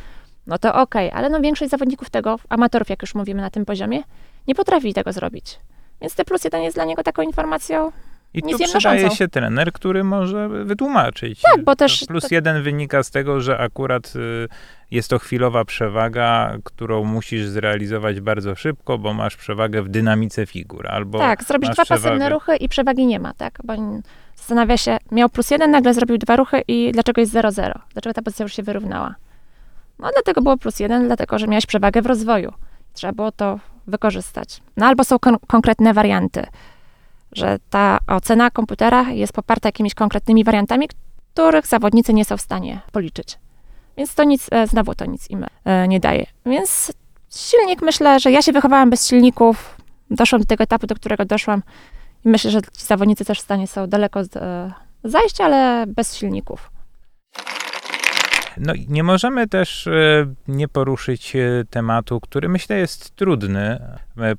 no 0.47 0.59
to 0.59 0.75
okej, 0.75 1.11
ale 1.11 1.29
no 1.31 1.41
większość 1.41 1.71
zawodników 1.71 2.11
tego, 2.11 2.37
amatorów, 2.49 2.89
jak 2.91 3.03
już 3.03 3.15
mówimy 3.15 3.43
na 3.43 3.51
tym 3.51 3.65
poziomie, 3.65 4.03
nie 4.49 4.55
potrafi 4.55 4.95
tego 4.95 5.13
zrobić. 5.13 5.59
Więc 6.01 6.15
te 6.15 6.25
plus 6.25 6.45
jeden 6.45 6.63
jest 6.63 6.77
dla 6.77 6.85
niego 6.85 7.03
taką 7.03 7.23
informacją, 7.23 7.93
I 8.35 8.43
tu 8.43 8.59
przydaje 8.59 9.11
się 9.11 9.29
trener, 9.29 9.73
który 9.73 10.05
może 10.05 10.49
wytłumaczyć. 10.49 11.41
Tak, 11.41 11.65
bo 11.65 11.77
też- 11.77 12.05
Plus 12.09 12.23
to- 12.29 12.35
jeden 12.35 12.63
wynika 12.63 13.03
z 13.03 13.11
tego, 13.11 13.41
że 13.41 13.59
akurat 13.59 14.13
y, 14.17 14.49
jest 14.91 15.11
to 15.11 15.19
chwilowa 15.19 15.65
przewaga, 15.65 16.57
którą 16.65 17.05
musisz 17.05 17.47
zrealizować 17.47 18.21
bardzo 18.21 18.55
szybko, 18.55 18.99
bo 18.99 19.15
masz 19.15 19.37
przewagę 19.37 19.83
w 19.83 19.89
dynamice 19.89 20.47
figur. 20.47 20.89
Albo 20.89 21.19
Tak, 21.19 21.45
zrobisz 21.45 21.71
dwa 21.71 21.85
pasywne 21.85 22.11
przewagę- 22.19 22.29
ruchy 22.31 22.57
i 22.57 22.69
przewagi 22.69 23.07
nie 23.07 23.21
ma, 23.21 23.35
tak? 23.35 23.59
Bo 23.65 23.75
zastanawia 24.51 24.77
się, 24.77 24.99
miał 25.13 25.29
plus 25.29 25.51
jeden, 25.51 25.71
nagle 25.71 25.95
zrobił 25.95 26.19
dwa 26.19 26.37
ruchy 26.37 26.63
i 26.69 26.93
dlaczego 26.93 27.21
jest 27.21 27.33
0-0? 27.33 27.73
Dlaczego 27.93 28.15
ta 28.15 28.23
pozycja 28.23 28.43
już 28.43 28.53
się 28.57 28.63
wyrównała? 28.63 29.15
No 29.99 30.11
dlatego 30.13 30.43
było 30.43 30.57
plus 30.57 30.81
jeden, 30.81 31.07
dlatego 31.07 31.39
że 31.39 31.47
miałeś 31.47 31.67
przewagę 31.67 32.03
w 32.03 32.07
rozwoju. 32.07 32.53
Trzeba 32.93 33.13
było 33.13 33.33
to 33.33 33.59
wykorzystać. 33.87 34.61
No 34.77 34.87
albo 34.87 35.05
są 35.05 35.19
kon- 35.19 35.39
konkretne 35.47 35.95
warianty, 35.95 36.47
że 37.33 37.59
ta 37.71 37.99
ocena 38.07 38.51
komputera 38.51 39.11
jest 39.11 39.33
poparta 39.33 39.69
jakimiś 39.69 39.95
konkretnymi 39.95 40.45
wariantami, 40.45 40.89
których 41.35 41.67
zawodnicy 41.67 42.15
nie 42.15 42.25
są 42.25 42.37
w 42.37 42.41
stanie 42.41 42.81
policzyć. 42.93 43.39
Więc 43.97 44.15
to 44.15 44.25
nic, 44.25 44.47
e, 44.51 44.67
znowu 44.67 44.95
to 44.95 45.05
nic 45.07 45.31
im 45.31 45.47
e, 45.65 45.89
nie 45.89 46.01
daje. 46.01 46.27
Więc 46.47 46.93
silnik, 47.31 47.83
myślę, 47.83 48.21
że 48.21 48.31
ja 48.31 48.43
się 48.43 48.53
wychowałam 48.53 48.91
bez 48.91 49.09
silników, 49.09 49.77
doszłam 50.11 50.41
do 50.41 50.47
tego 50.47 50.65
etapu, 50.65 50.87
do 50.87 50.95
którego 50.95 51.25
doszłam 51.25 51.63
i 52.25 52.29
myślę, 52.29 52.51
że 52.51 52.63
ci 52.63 52.85
zawodnicy 52.85 53.25
też 53.25 53.39
w 53.39 53.43
stanie 53.43 53.67
są 53.67 53.87
daleko 53.87 54.25
z, 54.25 54.37
e, 54.37 54.73
zajść, 55.05 55.41
ale 55.41 55.85
bez 55.87 56.17
silników. 56.17 56.71
No 58.57 58.75
i 58.75 58.87
nie 58.89 59.03
możemy 59.03 59.49
też 59.49 59.87
e, 59.87 60.27
nie 60.49 60.69
poruszyć 60.69 61.37
e, 61.37 61.41
tematu, 61.71 62.21
który 62.21 62.49
myślę 62.49 62.79
jest 62.79 63.11
trudny, 63.17 63.79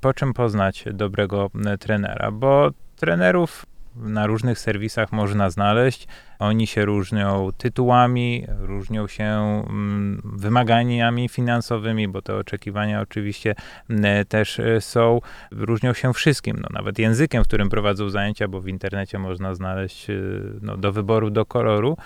po 0.01 0.13
czym 0.13 0.33
poznać 0.33 0.85
dobrego 0.93 1.49
trenera, 1.79 2.31
bo 2.31 2.69
trenerów 2.95 3.65
na 3.95 4.27
różnych 4.27 4.59
serwisach 4.59 5.11
można 5.11 5.49
znaleźć. 5.49 6.07
Oni 6.39 6.67
się 6.67 6.85
różnią 6.85 7.49
tytułami, 7.57 8.45
różnią 8.59 9.07
się 9.07 9.23
mm, 9.23 10.21
wymaganiami 10.23 11.29
finansowymi, 11.29 12.07
bo 12.07 12.21
te 12.21 12.35
oczekiwania 12.35 13.01
oczywiście 13.01 13.55
mm, 13.89 14.25
też 14.25 14.59
e, 14.59 14.81
są. 14.81 15.21
Różnią 15.51 15.93
się 15.93 16.13
wszystkim, 16.13 16.57
no, 16.61 16.67
nawet 16.71 16.99
językiem, 16.99 17.43
w 17.43 17.47
którym 17.47 17.69
prowadzą 17.69 18.09
zajęcia, 18.09 18.47
bo 18.47 18.61
w 18.61 18.67
internecie 18.67 19.19
można 19.19 19.55
znaleźć 19.55 20.09
e, 20.09 20.13
no, 20.61 20.77
do 20.77 20.91
wyboru, 20.91 21.29
do 21.29 21.45
koloru 21.45 21.97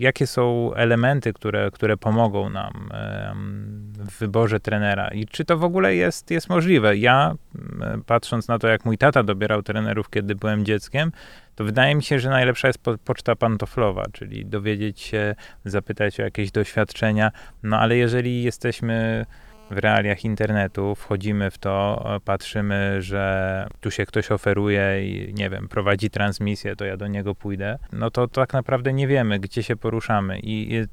jakie 0.00 0.26
są 0.26 0.74
elementy, 0.74 1.32
które, 1.32 1.70
które 1.70 1.96
pomogą 1.96 2.50
nam 2.50 2.90
w 3.98 4.18
wyborze 4.18 4.60
trenera 4.60 5.08
i 5.08 5.26
czy 5.26 5.44
to 5.44 5.58
w 5.58 5.64
ogóle 5.64 5.94
jest, 5.94 6.30
jest 6.30 6.48
możliwe. 6.48 6.96
Ja, 6.96 7.34
patrząc 8.06 8.48
na 8.48 8.58
to, 8.58 8.68
jak 8.68 8.84
mój 8.84 8.98
tata 8.98 9.22
dobierał 9.22 9.62
trenerów, 9.62 10.10
kiedy 10.10 10.34
byłem 10.34 10.64
dzieckiem, 10.64 11.12
to 11.54 11.64
wydaje 11.64 11.94
mi 11.94 12.02
się, 12.02 12.18
że 12.18 12.30
najlepsza 12.30 12.68
jest 12.68 12.78
po, 12.78 12.98
poczta 12.98 13.36
pantoflowa, 13.36 14.04
czyli 14.12 14.46
dowiedzieć 14.46 15.00
się, 15.00 15.34
zapytać 15.64 16.20
o 16.20 16.22
jakieś 16.22 16.50
doświadczenia, 16.50 17.32
no 17.62 17.78
ale 17.78 17.96
jeżeli 17.96 18.42
jesteśmy 18.42 19.26
w 19.70 19.78
realiach 19.78 20.24
internetu, 20.24 20.94
wchodzimy 20.94 21.50
w 21.50 21.58
to, 21.58 22.04
e, 22.16 22.20
patrzymy, 22.20 23.02
że 23.02 23.66
tu 23.80 23.90
się 23.90 24.06
ktoś 24.06 24.30
oferuje 24.30 25.10
i 25.10 25.34
nie 25.34 25.50
wiem, 25.50 25.68
prowadzi 25.68 26.10
transmisję, 26.10 26.76
to 26.76 26.84
ja 26.84 26.96
do 26.96 27.06
niego 27.06 27.34
pójdę, 27.34 27.78
no 27.92 28.10
to 28.10 28.28
tak 28.28 28.52
naprawdę 28.52 28.92
nie 28.92 29.08
wiemy, 29.08 29.38
gdzie 29.38 29.62
się 29.62 29.76
poruszamy. 29.76 30.38
I, 30.38 30.74
i 30.74 30.84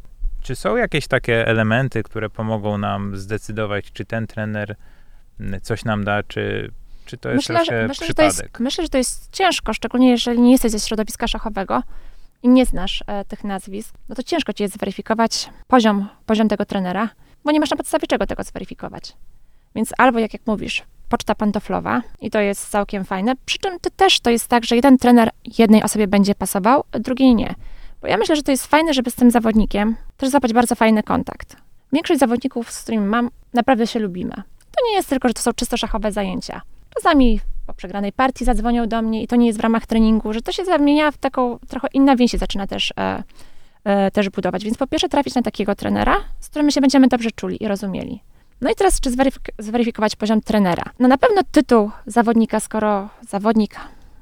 czy 0.41 0.55
są 0.55 0.75
jakieś 0.75 1.07
takie 1.07 1.47
elementy, 1.47 2.03
które 2.03 2.29
pomogą 2.29 2.77
nam 2.77 3.17
zdecydować, 3.17 3.91
czy 3.91 4.05
ten 4.05 4.27
trener 4.27 4.75
coś 5.61 5.85
nam 5.85 6.03
da, 6.03 6.23
czy, 6.23 6.71
czy 7.05 7.17
to 7.17 7.29
jest 7.29 7.49
Myślę, 7.49 7.65
że, 7.65 7.87
myślę, 7.87 8.07
że 8.07 8.13
to 8.13 8.23
przypadek? 8.23 8.51
jest, 8.51 8.59
myślę, 8.59 8.83
że 8.83 8.89
to 8.89 8.97
jest 8.97 9.33
ciężko, 9.33 9.73
szczególnie 9.73 10.09
jeżeli 10.11 10.41
nie 10.41 10.51
jesteś 10.51 10.71
ze 10.71 10.79
środowiska 10.79 11.27
szachowego 11.27 11.83
i 12.43 12.49
nie 12.49 12.65
znasz 12.65 13.03
e, 13.07 13.25
tych 13.25 13.43
nazwisk, 13.43 13.95
no 14.09 14.15
to 14.15 14.23
ciężko 14.23 14.53
ci 14.53 14.63
jest 14.63 14.75
zweryfikować 14.75 15.49
poziom, 15.67 16.07
poziom 16.25 16.47
tego 16.47 16.65
trenera, 16.65 17.09
bo 17.47 17.51
nie 17.51 17.59
masz 17.59 17.71
na 17.71 17.77
podstawie 17.77 18.07
czego 18.07 18.25
tego 18.25 18.43
zweryfikować. 18.43 19.13
Więc 19.75 19.93
albo, 19.97 20.19
jak, 20.19 20.33
jak 20.33 20.41
mówisz, 20.47 20.83
poczta 21.09 21.35
pantoflowa 21.35 22.01
i 22.21 22.29
to 22.29 22.39
jest 22.39 22.69
całkiem 22.69 23.05
fajne, 23.05 23.33
przy 23.45 23.57
czym 23.59 23.79
ty 23.79 23.91
też 23.91 24.19
to 24.19 24.29
jest 24.29 24.47
tak, 24.47 24.65
że 24.65 24.75
jeden 24.75 24.97
trener 24.97 25.29
jednej 25.57 25.83
osobie 25.83 26.07
będzie 26.07 26.35
pasował, 26.35 26.83
drugiej 26.91 27.35
nie. 27.35 27.55
Bo 28.01 28.07
ja 28.07 28.17
myślę, 28.17 28.35
że 28.35 28.43
to 28.43 28.51
jest 28.51 28.67
fajne, 28.67 28.93
żeby 28.93 29.11
z 29.11 29.15
tym 29.15 29.31
zawodnikiem 29.31 29.95
też 30.17 30.29
złapać 30.29 30.53
bardzo 30.53 30.75
fajny 30.75 31.03
kontakt. 31.03 31.55
Większość 31.93 32.19
zawodników, 32.19 32.71
z 32.71 32.83
którymi 32.83 33.05
mam, 33.05 33.29
naprawdę 33.53 33.87
się 33.87 33.99
lubimy. 33.99 34.33
To 34.71 34.85
nie 34.89 34.95
jest 34.95 35.09
tylko, 35.09 35.27
że 35.27 35.33
to 35.33 35.41
są 35.41 35.53
czysto 35.53 35.77
szachowe 35.77 36.11
zajęcia. 36.11 36.61
Czasami 36.95 37.39
po 37.67 37.73
przegranej 37.73 38.11
partii 38.11 38.45
zadzwonią 38.45 38.87
do 38.87 39.01
mnie 39.01 39.23
i 39.23 39.27
to 39.27 39.35
nie 39.35 39.47
jest 39.47 39.59
w 39.59 39.61
ramach 39.61 39.85
treningu, 39.85 40.33
że 40.33 40.41
to 40.41 40.51
się 40.51 40.65
zamienia 40.65 41.11
w 41.11 41.17
taką 41.17 41.59
trochę 41.67 41.87
inna 41.93 42.15
więź 42.15 42.31
zaczyna 42.31 42.67
też, 42.67 42.93
e, 42.99 43.23
też 44.13 44.29
budować. 44.29 44.63
Więc 44.63 44.77
po 44.77 44.87
pierwsze 44.87 45.09
trafić 45.09 45.35
na 45.35 45.41
takiego 45.41 45.75
trenera, 45.75 46.15
z 46.39 46.49
którym 46.49 46.71
się 46.71 46.81
będziemy 46.81 47.07
dobrze 47.07 47.31
czuli 47.31 47.63
i 47.63 47.67
rozumieli. 47.67 48.21
No 48.61 48.69
i 48.69 48.75
teraz, 48.75 49.01
czy 49.01 49.11
zweryfik- 49.11 49.51
zweryfikować 49.59 50.15
poziom 50.15 50.41
trenera? 50.41 50.83
No 50.99 51.07
na 51.07 51.17
pewno 51.17 51.41
tytuł 51.51 51.91
zawodnika, 52.05 52.59
skoro 52.59 53.09
zawodnik 53.27 53.75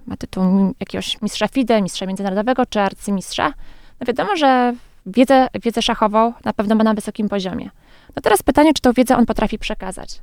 ma 0.05 0.17
tytuł 0.17 0.43
jakiegoś 0.79 1.21
mistrza 1.21 1.47
FIDE, 1.47 1.81
mistrza 1.81 2.05
międzynarodowego 2.05 2.65
czy 2.65 2.81
arcymistrza, 2.81 3.53
no 3.99 4.05
wiadomo, 4.07 4.35
że 4.35 4.73
wiedzę, 5.05 5.47
wiedzę 5.63 5.81
szachową 5.81 6.33
na 6.45 6.53
pewno 6.53 6.75
ma 6.75 6.83
na 6.83 6.93
wysokim 6.93 7.29
poziomie. 7.29 7.69
No 8.15 8.21
teraz 8.21 8.43
pytanie, 8.43 8.73
czy 8.73 8.81
tą 8.81 8.93
wiedzę 8.93 9.17
on 9.17 9.25
potrafi 9.25 9.59
przekazać. 9.59 10.21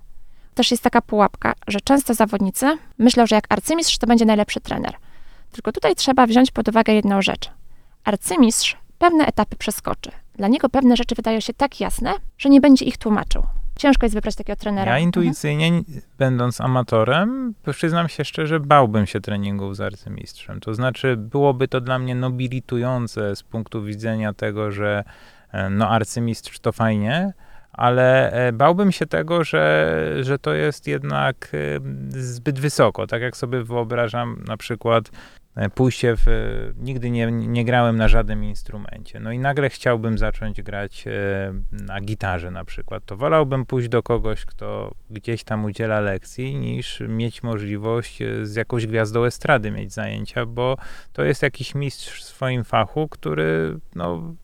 Też 0.55 0.71
jest 0.71 0.83
taka 0.83 1.03
pułapka, 1.03 1.55
że 1.67 1.81
często 1.81 2.15
zawodnicy 2.15 2.79
myślą, 2.99 3.27
że 3.27 3.35
jak 3.35 3.45
arcymistrz 3.49 3.99
to 3.99 4.07
będzie 4.07 4.25
najlepszy 4.25 4.61
trener. 4.61 4.95
Tylko 5.53 5.73
tutaj 5.73 5.95
trzeba 5.95 6.27
wziąć 6.27 6.51
pod 6.51 6.69
uwagę 6.69 6.93
jedną 6.93 7.23
rzecz. 7.23 7.51
Arcymistrz 8.05 8.77
pewne 9.03 9.27
etapy 9.27 9.57
przeskoczy. 9.57 10.11
Dla 10.35 10.49
niego 10.49 10.69
pewne 10.69 10.97
rzeczy 10.97 11.15
wydają 11.15 11.41
się 11.41 11.55
tak 11.55 11.81
jasne, 11.81 12.13
że 12.39 12.49
nie 12.49 12.61
będzie 12.61 12.85
ich 12.85 12.99
tłumaczył. 12.99 13.43
Ciężko 13.77 14.07
jest 14.07 14.15
wybrać 14.15 14.35
takiego 14.35 14.57
trenera. 14.57 14.93
Ja 14.93 14.97
Mhm. 14.97 15.05
intuicyjnie, 15.05 15.83
będąc 16.19 16.61
amatorem, 16.61 17.55
przyznam 17.73 18.09
się 18.09 18.25
szczerze, 18.25 18.61
bałbym 18.61 19.07
się 19.07 19.21
treningów 19.21 19.77
z 19.77 19.81
arcymistrzem. 19.81 20.61
To 20.61 20.75
znaczy, 20.75 21.17
byłoby 21.17 21.69
to 21.69 21.81
dla 21.81 21.99
mnie 21.99 22.15
nobilitujące 22.15 23.37
z 23.37 23.43
punktu 23.43 23.83
widzenia 23.85 24.33
tego, 24.33 24.71
że 24.71 25.05
e, 25.53 25.71
no 25.71 25.89
arcymistrz 25.89 26.59
to 26.59 26.73
fajnie, 26.73 27.33
ale 27.73 28.33
e, 28.33 28.53
bałbym 28.53 28.93
się 28.93 29.07
tego, 29.07 29.45
że, 29.45 29.97
że 30.21 30.39
to 30.39 30.55
jest 30.55 30.87
jednak 30.87 31.53
e, 31.55 31.59
zbyt 32.21 32.61
wysoko. 32.61 33.07
Tak 33.07 33.23
jak 33.23 33.37
sobie 33.37 33.65
wyobrażam 33.65 34.45
na 34.47 34.57
przykład 34.57 35.11
pójście 35.75 36.15
w... 36.17 36.27
Nigdy 36.79 37.11
nie, 37.11 37.33
nie 37.33 37.65
grałem 37.65 37.97
na 37.97 38.09
żadnym 38.09 38.45
instrumencie. 38.45 39.21
No 39.21 39.33
i 39.33 39.39
nagle 39.39 39.71
chciałbym 39.71 40.19
zacząć 40.19 40.63
grać 40.63 41.05
e, 41.07 41.13
na 41.73 42.01
gitarze 42.01 42.51
na 42.51 42.65
przykład. 42.65 43.05
To 43.07 43.17
wolałbym 43.17 43.67
pójść 43.67 43.89
do 43.89 44.03
kogoś, 44.03 44.45
kto 44.45 44.95
gdzieś 45.11 45.45
tam 45.45 45.65
udziela 45.65 46.01
lekcji, 46.01 46.55
niż 46.55 47.03
mieć 47.09 47.43
możliwość 47.43 48.23
e, 48.23 48.47
z 48.47 48.55
jakąś 48.55 48.87
gwiazdą 48.87 49.25
estrady 49.25 49.71
mieć 49.71 49.93
zajęcia, 49.93 50.47
bo 50.47 50.77
to 51.13 51.25
jest 51.25 51.43
jakiś 51.43 51.75
mistrz 51.75 52.21
w 52.21 52.25
swoim 52.25 52.65
fachu, 52.65 53.09
który 53.09 53.79
no 53.95 54.35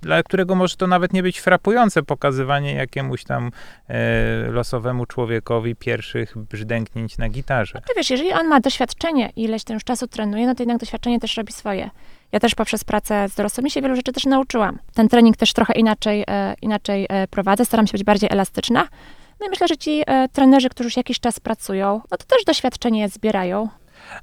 dla 0.00 0.22
którego 0.22 0.54
może 0.54 0.76
to 0.76 0.86
nawet 0.86 1.12
nie 1.12 1.22
być 1.22 1.40
frapujące 1.40 2.02
pokazywanie 2.02 2.72
jakiemuś 2.72 3.24
tam 3.24 3.50
e, 3.88 4.50
losowemu 4.50 5.06
człowiekowi 5.06 5.76
pierwszych 5.76 6.38
brzdęknięć 6.38 7.18
na 7.18 7.28
gitarze. 7.28 7.82
Czy 7.88 7.94
wiesz, 7.96 8.10
jeżeli 8.10 8.32
on 8.32 8.48
ma 8.48 8.60
doświadczenie 8.60 9.30
i 9.36 9.42
ileś 9.42 9.64
tam 9.64 9.74
już 9.74 9.84
czasu 9.84 10.06
trenuje, 10.06 10.46
no 10.46 10.54
to 10.54 10.62
jednak 10.62 10.78
doświadczenie 10.78 11.20
też 11.20 11.36
robi 11.36 11.52
swoje. 11.52 11.90
Ja 12.32 12.40
też 12.40 12.54
poprzez 12.54 12.84
pracę 12.84 13.28
z 13.28 13.34
dorosłymi 13.34 13.70
się 13.70 13.82
wielu 13.82 13.96
rzeczy 13.96 14.12
też 14.12 14.26
nauczyłam. 14.26 14.78
Ten 14.94 15.08
trening 15.08 15.36
też 15.36 15.52
trochę 15.52 15.72
inaczej, 15.72 16.24
e, 16.28 16.54
inaczej 16.62 17.06
e, 17.08 17.28
prowadzę, 17.28 17.64
staram 17.64 17.86
się 17.86 17.92
być 17.92 18.04
bardziej 18.04 18.30
elastyczna. 18.32 18.88
No 19.40 19.46
i 19.46 19.50
myślę, 19.50 19.68
że 19.68 19.76
ci 19.76 20.02
e, 20.06 20.28
trenerzy, 20.28 20.68
którzy 20.68 20.86
już 20.86 20.96
jakiś 20.96 21.20
czas 21.20 21.40
pracują, 21.40 22.00
no 22.10 22.16
to 22.16 22.24
też 22.26 22.44
doświadczenie 22.44 23.08
zbierają. 23.08 23.68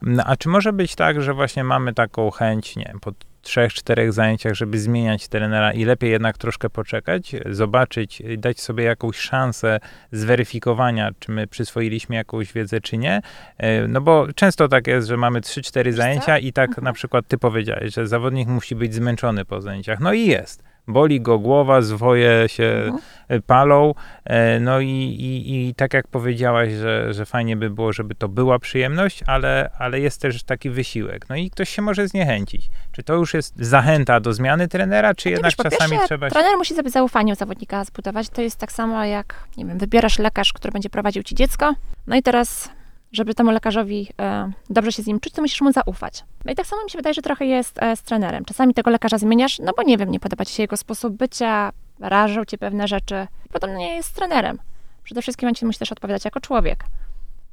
No, 0.01 0.23
a 0.25 0.35
czy 0.35 0.49
może 0.49 0.73
być 0.73 0.95
tak, 0.95 1.21
że 1.21 1.33
właśnie 1.33 1.63
mamy 1.63 1.93
taką 1.93 2.31
chęć, 2.31 2.75
nie 2.75 2.85
wiem, 2.85 2.99
po 2.99 3.11
trzech, 3.45 3.73
czterech 3.73 4.13
zajęciach, 4.13 4.53
żeby 4.53 4.79
zmieniać 4.79 5.27
trenera 5.27 5.73
i 5.73 5.85
lepiej 5.85 6.11
jednak 6.11 6.37
troszkę 6.37 6.69
poczekać, 6.69 7.35
zobaczyć, 7.49 8.21
dać 8.37 8.59
sobie 8.61 8.83
jakąś 8.83 9.17
szansę 9.17 9.79
zweryfikowania, 10.11 11.11
czy 11.19 11.31
my 11.31 11.47
przyswoiliśmy 11.47 12.15
jakąś 12.15 12.53
wiedzę, 12.53 12.81
czy 12.81 12.97
nie. 12.97 13.21
E, 13.57 13.87
No 13.87 14.01
bo 14.01 14.27
często 14.35 14.67
tak 14.67 14.87
jest, 14.87 15.07
że 15.07 15.17
mamy 15.17 15.41
trzy, 15.41 15.61
cztery 15.61 15.91
Wiesz 15.91 15.97
co? 15.97 16.01
zajęcia 16.03 16.37
i 16.37 16.53
tak 16.53 16.69
Mhm. 16.69 16.83
na 16.85 16.93
przykład 16.93 17.27
ty 17.27 17.37
powiedziałeś, 17.37 17.93
że 17.93 18.07
zawodnik 18.07 18.47
musi 18.47 18.75
być 18.75 18.93
zmęczony 18.93 19.45
po 19.45 19.61
zajęciach. 19.61 19.99
No 19.99 20.13
i 20.13 20.25
jest. 20.25 20.63
Boli 20.87 21.21
go 21.21 21.39
głowa, 21.39 21.81
zwoje 21.81 22.49
się 22.49 22.63
Mhm. 22.63 23.01
e, 23.27 23.41
palą. 23.41 23.93
E, 24.25 24.59
No 24.59 24.79
i, 24.79 24.87
i, 24.87 25.67
i 25.69 25.75
tak 25.75 25.93
jak 25.93 26.07
powiedziałaś, 26.07 26.71
że, 26.73 27.13
że 27.13 27.25
fajnie 27.25 27.57
by 27.57 27.69
było, 27.69 27.93
żeby 27.93 28.15
to 28.15 28.27
była 28.27 28.59
przyjemność, 28.59 29.23
ale, 29.27 29.69
ale 29.79 29.99
jest 29.99 30.21
też 30.21 30.43
taki 30.43 30.69
wysiłek. 30.69 31.25
No 31.29 31.35
i 31.35 31.49
ktoś 31.49 31.69
się 31.69 31.81
może 31.81 32.07
zniechęcić. 32.07 32.69
Czy 32.91 33.03
to 33.03 33.13
już 33.13 33.33
jest 33.33 33.53
zachęta 33.57 34.19
do 34.19 34.33
zmiany 34.33 34.67
trenera, 34.67 35.13
czy 35.13 35.29
No 35.29 35.31
jednak 35.31 35.51
wiesz, 35.57 35.71
czasami 35.71 35.91
pierwsze, 35.91 36.07
trzeba 36.07 36.29
się... 36.29 36.33
Trener 36.33 36.57
musi 36.57 36.73
sobie 36.75 36.89
zaufanie 36.89 37.33
u 37.33 37.35
zawodnika 37.35 37.83
zbudować. 37.83 38.29
To 38.29 38.41
jest 38.41 38.57
tak 38.59 38.71
samo 38.71 39.05
jak, 39.05 39.43
nie 39.57 39.65
wiem, 39.65 39.77
wybierasz 39.77 40.19
lekarz, 40.19 40.53
który 40.53 40.71
będzie 40.71 40.89
prowadził 40.89 41.23
ci 41.23 41.35
dziecko. 41.35 41.73
No 42.07 42.15
i 42.15 42.21
teraz, 42.23 42.69
żeby 43.15 43.35
temu 43.35 43.51
lekarzowi 43.51 44.07
e, 44.19 44.51
dobrze 44.69 44.91
się 44.91 45.03
z 45.03 45.07
nim 45.07 45.19
czuć, 45.19 45.33
to 45.33 45.41
musisz 45.41 45.61
mu 45.61 45.71
zaufać. 45.71 46.23
No 46.45 46.51
i 46.51 46.55
tak 46.55 46.67
samo 46.67 46.83
mi 46.83 46.89
się 46.89 46.97
wydaje, 46.97 47.13
że 47.13 47.21
trochę 47.21 47.45
jest 47.45 47.83
e, 47.83 47.95
z 47.95 48.01
trenerem. 48.01 48.45
Czasami 48.45 48.73
tego 48.73 48.91
lekarza 48.91 49.17
zmieniasz, 49.17 49.59
no 49.59 49.71
bo 49.77 49.83
nie 49.83 49.97
wiem, 49.97 50.11
nie 50.11 50.19
podoba 50.19 50.45
ci 50.45 50.53
się 50.53 50.63
jego 50.63 50.77
sposób 50.77 51.13
bycia, 51.13 51.71
rażą 51.99 52.45
cię 52.45 52.57
pewne 52.57 52.87
rzeczy. 52.87 53.27
Potem 53.51 53.77
nie 53.77 53.95
jest 53.95 54.15
trenerem. 54.15 54.59
Przede 55.03 55.21
wszystkim 55.21 55.49
on 55.49 55.55
ci 55.55 55.65
musi 55.65 55.79
też 55.79 55.91
odpowiadać 55.91 56.25
jako 56.25 56.39
człowiek, 56.39 56.83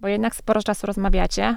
bo 0.00 0.08
jednak 0.08 0.34
sporo 0.34 0.62
czasu 0.62 0.86
rozmawiacie. 0.86 1.56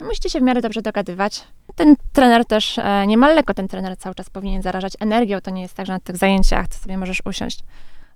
Musicie 0.00 0.30
się 0.30 0.40
w 0.40 0.42
miarę 0.42 0.62
dobrze 0.62 0.82
dogadywać. 0.82 1.44
Ten 1.74 1.96
trener 2.12 2.44
też 2.44 2.78
e, 2.78 3.06
nie 3.06 3.16
ma 3.16 3.28
lekko, 3.28 3.54
ten 3.54 3.68
trener 3.68 3.96
cały 3.96 4.14
czas 4.14 4.30
powinien 4.30 4.62
zarażać 4.62 4.92
energią. 5.00 5.40
To 5.40 5.50
nie 5.50 5.62
jest 5.62 5.74
tak, 5.74 5.86
że 5.86 5.92
na 5.92 6.00
tych 6.00 6.16
zajęciach 6.16 6.68
ty 6.68 6.78
sobie 6.78 6.98
możesz 6.98 7.22
usiąść. 7.24 7.60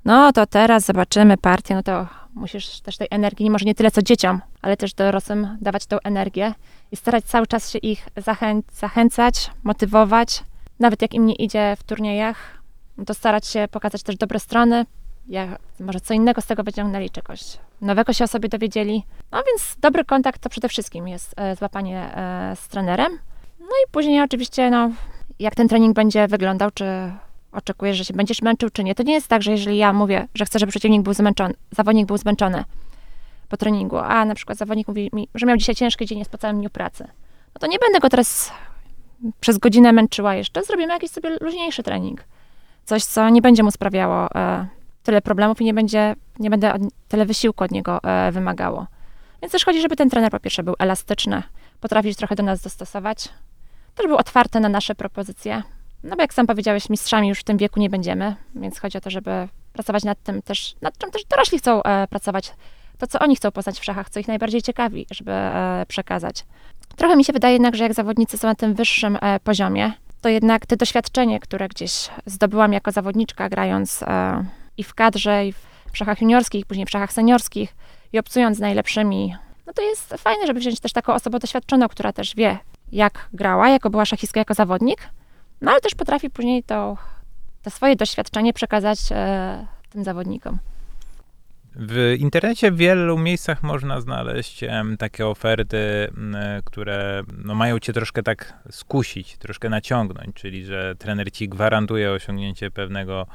No 0.05 0.33
to 0.33 0.47
teraz 0.47 0.85
zobaczymy 0.85 1.37
partię, 1.37 1.75
no 1.75 1.83
to 1.83 2.07
musisz 2.35 2.81
też 2.81 2.97
tej 2.97 3.09
energii, 3.11 3.51
może 3.51 3.65
nie 3.65 3.75
tyle 3.75 3.91
co 3.91 4.03
dzieciom, 4.03 4.41
ale 4.63 4.77
też 4.77 4.95
dorosłym 4.95 5.59
dawać 5.61 5.87
tą 5.87 5.97
energię 6.05 6.55
i 6.93 6.97
starać 6.97 7.25
cały 7.25 7.47
czas 7.47 7.71
się 7.71 7.79
ich 7.79 8.09
zachę- 8.17 8.63
zachęcać, 8.73 9.51
motywować. 9.63 10.45
Nawet 10.81 11.03
jak 11.03 11.15
im 11.15 11.27
nie 11.27 11.35
idzie 11.35 11.77
w 11.79 11.83
turniejach, 11.83 12.63
no 12.97 13.05
to 13.05 13.15
starać 13.15 13.47
się 13.47 13.69
pokazać 13.71 14.03
też 14.03 14.17
dobre 14.17 14.41
strony, 14.41 14.87
jak, 15.29 15.49
może 15.81 16.01
co 16.01 16.15
innego 16.15 16.41
z 16.41 16.47
tego 16.47 16.63
wyciągnęli, 16.63 17.11
czegoś 17.11 17.41
nowego 17.81 18.13
się 18.13 18.25
o 18.25 18.29
sobie 18.29 18.49
dowiedzieli. 18.49 19.05
No 19.33 19.43
więc 19.47 19.77
dobry 19.81 20.05
kontakt 20.05 20.43
to 20.43 20.49
przede 20.49 20.69
wszystkim 20.69 21.09
jest 21.09 21.35
e, 21.37 21.57
złapanie 21.57 22.17
e, 22.17 22.57
z 22.57 22.69
trenerem. 22.69 23.19
No 23.61 23.67
i 23.67 23.91
później 23.91 24.23
oczywiście, 24.23 24.71
no, 24.71 24.91
jak 25.39 25.55
ten 25.55 25.69
trening 25.69 25.95
będzie 25.95 26.29
wyglądał, 26.29 26.71
czy 26.71 26.85
oczekujesz, 27.53 27.97
że 27.97 28.05
się 28.05 28.15
będziesz 28.15 28.43
męczył, 28.43 28.71
czy 28.71 28.85
nie. 28.85 28.95
To 28.95 29.03
nie 29.03 29.13
jest 29.13 29.29
tak, 29.29 29.43
że 29.43 29.51
jeżeli 29.51 29.77
ja 29.77 29.93
mówię, 29.93 30.29
że 30.35 30.45
chcę, 30.45 30.59
żeby 30.59 30.71
przeciwnik 30.71 31.03
był 31.03 31.15
zmęczony, 31.15 31.55
zawodnik 31.71 32.07
był 32.07 32.17
zmęczony 32.17 32.65
po 33.49 33.57
treningu, 33.57 33.99
a 33.99 34.25
na 34.25 34.35
przykład 34.35 34.59
zawodnik 34.59 34.89
mówi 34.89 35.11
mi, 35.13 35.29
że 35.35 35.47
miał 35.47 35.57
dzisiaj 35.57 35.75
ciężki 35.75 36.07
dzień, 36.07 36.19
jest 36.19 36.31
po 36.31 36.39
całym 36.39 36.59
dniu 36.59 36.71
pracy, 36.71 37.05
no 37.55 37.59
to 37.61 37.67
nie 37.67 37.79
będę 37.79 38.01
go 38.01 38.09
teraz 38.09 38.53
przez 39.41 39.59
godzinę 39.59 39.93
męczyła 39.93 40.35
jeszcze. 40.35 40.65
Zrobimy 40.65 40.93
jakiś 40.93 41.11
sobie 41.11 41.37
luźniejszy 41.41 41.83
trening. 41.83 42.25
Coś, 42.85 43.05
co 43.05 43.29
nie 43.29 43.43
będzie 43.43 43.63
mu 43.63 43.71
sprawiało 43.71 44.35
e, 44.35 44.67
tyle 45.03 45.23
problemów 45.23 45.61
i 45.61 45.65
nie 45.65 45.75
będzie, 45.75 46.17
nie 46.39 46.51
będę 46.51 46.75
od, 46.75 46.83
tyle 47.09 47.27
wysiłku 47.27 47.65
od 47.65 47.71
niego 47.71 48.03
e, 48.03 48.33
wymagało. 48.33 48.87
Więc 49.43 49.53
też 49.53 49.65
chodzi, 49.65 49.81
żeby 49.81 49.97
ten 49.97 50.11
trener 50.11 50.31
po 50.31 50.41
pierwsze 50.41 50.63
był 50.63 50.75
elastyczny, 50.79 51.43
potrafił 51.81 52.13
się 52.13 52.17
trochę 52.17 52.37
do 52.37 52.43
nas 52.43 52.63
dostosować, 52.63 53.29
też 53.95 54.07
był 54.07 54.17
otwarty 54.17 54.61
na 54.61 54.69
nasze 54.69 54.95
propozycje. 54.95 55.63
No 56.03 56.17
bo 56.17 56.23
jak 56.23 56.35
sam 56.35 56.47
powiedziałeś, 56.47 56.91
mistrzami 56.91 57.29
już 57.29 57.41
w 57.41 57.45
tym 57.45 57.57
wieku 57.57 57.81
nie 57.81 57.91
będziemy, 57.91 58.37
więc 58.55 58.79
chodzi 58.79 58.99
o 58.99 59.01
to, 59.01 59.11
żeby 59.11 59.49
pracować 59.73 60.05
nad 60.05 60.23
tym 60.23 60.43
też, 60.43 60.75
nad 60.81 60.99
czym 60.99 61.11
też 61.11 61.25
dorośli 61.25 61.59
chcą 61.59 61.83
e, 61.83 62.07
pracować. 62.07 62.53
To, 62.99 63.07
co 63.07 63.19
oni 63.19 63.37
chcą 63.37 63.51
poznać 63.51 63.81
w 63.81 63.85
szachach, 63.85 64.11
co 64.11 64.21
ich 64.21 64.29
najbardziej 64.29 64.63
ciekawi, 64.63 65.07
żeby 65.11 65.33
e, 65.33 65.85
przekazać. 65.89 66.45
Trochę 66.97 67.17
mi 67.17 67.25
się 67.25 67.33
wydaje 67.33 67.53
jednak, 67.53 67.77
że 67.77 67.83
jak 67.83 67.95
zawodnicy 67.95 68.39
są 68.39 68.49
na 68.49 68.55
tym 68.55 68.75
wyższym 68.75 69.19
e, 69.21 69.41
poziomie, 69.41 69.93
to 70.21 70.29
jednak 70.29 70.67
te 70.67 70.77
doświadczenie, 70.77 71.41
które 71.41 71.69
gdzieś 71.69 72.11
zdobyłam 72.27 72.73
jako 72.73 72.93
zawodniczka, 72.93 73.49
grając 73.49 74.03
e, 74.03 74.45
i 74.77 74.85
w 74.85 74.95
kadrze, 74.95 75.47
i 75.47 75.53
w 75.93 75.99
szachach 75.99 76.21
juniorskich, 76.21 76.67
później 76.67 76.87
w 76.87 76.91
szachach 76.91 77.13
seniorskich 77.13 77.77
i 78.13 78.19
obcując 78.19 78.57
z 78.57 78.61
najlepszymi, 78.61 79.37
no 79.67 79.73
to 79.73 79.83
jest 79.83 80.15
fajne, 80.19 80.47
żeby 80.47 80.61
wziąć 80.61 80.81
też 80.81 80.93
taką 80.93 81.15
osobę 81.15 81.39
doświadczoną, 81.39 81.89
która 81.89 82.13
też 82.13 82.35
wie, 82.35 82.59
jak 82.93 83.29
grała, 83.33 83.69
jako 83.69 83.91
była 83.91 84.05
szachistka, 84.05 84.41
jako 84.41 84.55
zawodnik, 84.55 85.11
no 85.61 85.71
ale 85.71 85.81
też 85.81 85.95
potrafi 85.95 86.31
później 86.31 86.63
to, 86.63 86.97
to 87.63 87.71
swoje 87.71 87.97
doświadczenie 87.97 88.53
przekazać 88.53 88.99
e, 89.11 89.67
tym 89.91 90.05
zawodnikom. 90.05 90.59
W 91.81 92.15
internecie 92.19 92.71
w 92.71 92.77
wielu 92.77 93.19
miejscach 93.19 93.63
można 93.63 94.01
znaleźć 94.01 94.65
takie 94.99 95.27
oferty, 95.27 95.79
które 96.65 97.23
no, 97.45 97.55
mają 97.55 97.79
cię 97.79 97.93
troszkę 97.93 98.23
tak 98.23 98.55
skusić, 98.71 99.39
troszkę 99.39 99.69
naciągnąć, 99.69 100.35
czyli 100.35 100.65
że 100.65 100.95
trener 100.99 101.33
ci 101.33 101.49
gwarantuje 101.49 102.13
osiągnięcie 102.13 102.71
pewnego 102.71 103.27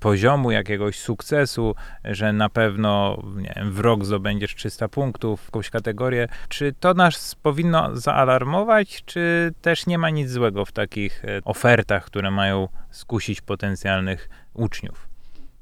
poziomu, 0.00 0.50
jakiegoś 0.50 0.98
sukcesu, 0.98 1.74
że 2.04 2.32
na 2.32 2.48
pewno 2.48 3.22
wiem, 3.36 3.72
w 3.72 3.80
rok 3.80 4.04
zdobędziesz 4.04 4.54
300 4.54 4.88
punktów 4.88 5.40
w 5.40 5.44
jakąś 5.44 5.70
kategorię. 5.70 6.28
Czy 6.48 6.74
to 6.80 6.94
nas 6.94 7.34
powinno 7.34 7.96
zaalarmować, 7.96 9.02
czy 9.04 9.52
też 9.62 9.86
nie 9.86 9.98
ma 9.98 10.10
nic 10.10 10.30
złego 10.30 10.64
w 10.64 10.72
takich 10.72 11.24
e, 11.24 11.40
ofertach, 11.44 12.04
które 12.04 12.30
mają 12.30 12.68
skusić 12.90 13.40
potencjalnych 13.40 14.28
uczniów? 14.54 15.05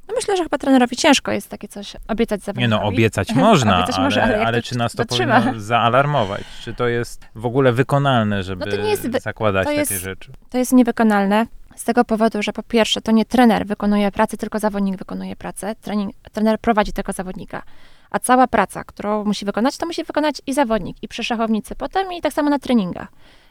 No 0.08 0.14
myślę, 0.14 0.36
że 0.36 0.42
chyba 0.42 0.58
trenerowi 0.58 0.96
ciężko 0.96 1.32
jest 1.32 1.48
takie 1.48 1.68
coś 1.68 1.96
obiecać 2.08 2.40
Nie 2.40 2.44
zawodnikowi. 2.44 2.82
no, 2.82 2.88
obiecać 2.94 3.34
można, 3.34 3.76
Obiecać 3.76 3.96
ale, 3.96 4.04
może, 4.04 4.22
ale 4.22 4.46
ale 4.46 4.62
czy 4.62 4.78
nas 4.78 4.92
to 4.92 5.04
dotrzyma? 5.04 5.40
powinno 5.40 5.60
zaalarmować? 5.60 6.42
Czy 6.62 6.74
to 6.74 6.88
jest 6.88 7.26
w 7.34 7.46
ogóle 7.46 7.72
wykonalne, 7.72 8.42
żeby 8.42 8.64
No 8.66 8.70
to 8.76 8.82
nie 8.82 8.90
jest 8.90 9.22
zakładać 9.22 9.64
takie 9.64 9.78
jest- 9.78 9.92
rzeczy? 9.92 10.32
To 10.50 10.58
jest 10.58 10.72
niewykonalne 10.72 11.46
z 11.76 11.84
tego 11.84 12.04
powodu, 12.04 12.42
że 12.42 12.52
po 12.52 12.62
pierwsze 12.62 13.00
to 13.00 13.12
nie 13.12 13.24
trener 13.24 13.66
wykonuje 13.66 14.12
pracę, 14.12 14.36
tylko 14.36 14.58
zawodnik 14.58 14.96
wykonuje 14.96 15.36
pracę. 15.36 15.74
Trening, 15.74 16.14
trener 16.32 16.58
prowadzi 16.60 16.92
tego 16.92 17.12
zawodnika. 17.12 17.62
A 18.10 18.18
cała 18.18 18.46
praca, 18.46 18.84
którą 18.84 19.24
musi 19.24 19.44
wykonać, 19.44 19.76
to 19.76 19.86
musi 19.86 20.04
wykonać 20.04 20.42
i 20.46 20.54
zawodnik, 20.54 20.96
i 21.02 21.08
przy 21.08 21.24
szachownicy 21.24 21.74
potem, 21.74 22.12
i 22.12 22.20
tak 22.20 22.32
samo 22.32 22.50
na 22.50 22.58
treningach. 22.58 23.08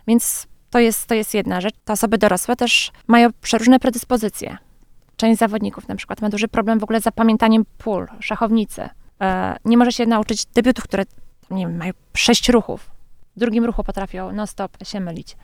Więc 0.08 0.48
to 0.70 0.80
jest, 0.80 1.08
to 1.08 1.16
jest 1.16 1.34
jedna 1.34 1.62
rzecz. 1.62 1.74
Te 1.86 1.94
osoby 1.94 2.18
dorosłe 2.18 2.56
też 2.56 2.92
mają 3.08 3.30
przeróżne 3.42 3.80
predyspozycje. 3.80 4.58
Część 5.24 5.40
zawodników 5.40 5.88
na 5.88 5.96
przykład 5.96 6.22
ma 6.22 6.30
duży 6.30 6.48
problem 6.48 6.80
w 6.80 6.84
ogóle 6.84 7.02
z 7.02 7.04
zapamiętaniem 7.04 7.66
pól, 7.78 8.08
szachownicy. 8.20 8.90
E, 9.22 9.56
nie 9.66 9.78
może 9.78 9.92
się 9.92 10.06
nauczyć 10.06 10.46
debiutów, 10.46 10.84
które 10.84 11.04
nie 11.52 11.68
wiem, 11.68 11.78
mają 11.78 11.94
sześć 12.14 12.50
ruchów. 12.50 12.92
W 13.36 13.40
drugim 13.40 13.66
ruchu 13.66 13.84
potrafią 13.84 14.32
non-stop 14.32 14.78
się 14.84 15.00
mylić. 15.00 15.38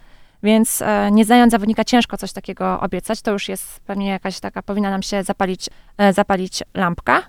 Więc 0.43 0.81
e, 0.81 1.11
nie 1.11 1.25
znając 1.25 1.51
zawodnika, 1.51 1.83
ciężko 1.83 2.17
coś 2.17 2.33
takiego 2.33 2.79
obiecać. 2.79 3.21
To 3.21 3.31
już 3.31 3.49
jest 3.49 3.79
pewnie 3.79 4.07
jakaś 4.07 4.39
taka, 4.39 4.63
powinna 4.63 4.89
nam 4.89 5.01
się 5.03 5.23
zapalić, 5.23 5.69
e, 5.97 6.13
zapalić 6.13 6.63
lampka. 6.73 7.23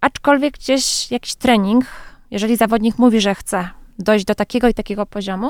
Aczkolwiek 0.00 0.54
gdzieś 0.54 1.10
jakiś 1.10 1.34
trening, 1.34 1.84
jeżeli 2.30 2.56
zawodnik 2.56 2.98
mówi, 2.98 3.20
że 3.20 3.34
chce 3.34 3.68
dojść 3.98 4.24
do 4.24 4.34
takiego 4.34 4.68
i 4.68 4.74
takiego 4.74 5.06
poziomu, 5.06 5.46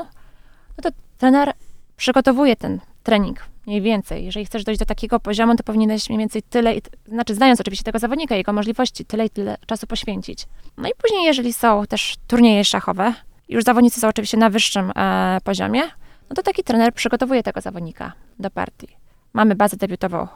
no 0.77 0.81
to 0.83 0.89
trener 1.17 1.53
przygotowuje 1.97 2.55
ten 2.55 2.79
trening 3.03 3.39
mniej 3.67 3.81
więcej. 3.81 4.25
Jeżeli 4.25 4.45
chcesz 4.45 4.63
dojść 4.63 4.79
do 4.79 4.85
takiego 4.85 5.19
poziomu, 5.19 5.55
to 5.55 5.63
powinieneś 5.63 6.09
mniej 6.09 6.19
więcej 6.19 6.43
tyle, 6.43 6.73
znaczy 7.07 7.35
znając 7.35 7.61
oczywiście 7.61 7.83
tego 7.83 7.99
zawodnika, 7.99 8.35
jego 8.35 8.53
możliwości, 8.53 9.05
tyle 9.05 9.25
i 9.25 9.29
tyle 9.29 9.57
czasu 9.65 9.87
poświęcić. 9.87 10.45
No 10.77 10.89
i 10.89 10.91
później, 10.97 11.23
jeżeli 11.23 11.53
są 11.53 11.85
też 11.85 12.15
turnieje 12.27 12.63
szachowe, 12.65 13.13
już 13.49 13.63
zawodnicy 13.63 13.99
są 13.99 14.07
oczywiście 14.07 14.37
na 14.37 14.49
wyższym 14.49 14.91
e, 14.95 15.37
poziomie, 15.43 15.81
no 16.29 16.35
to 16.35 16.43
taki 16.43 16.63
trener 16.63 16.93
przygotowuje 16.93 17.43
tego 17.43 17.61
zawodnika 17.61 18.11
do 18.39 18.49
partii. 18.49 18.87
Mamy 19.33 19.55
bazę 19.55 19.77
debiutową, 19.77 20.27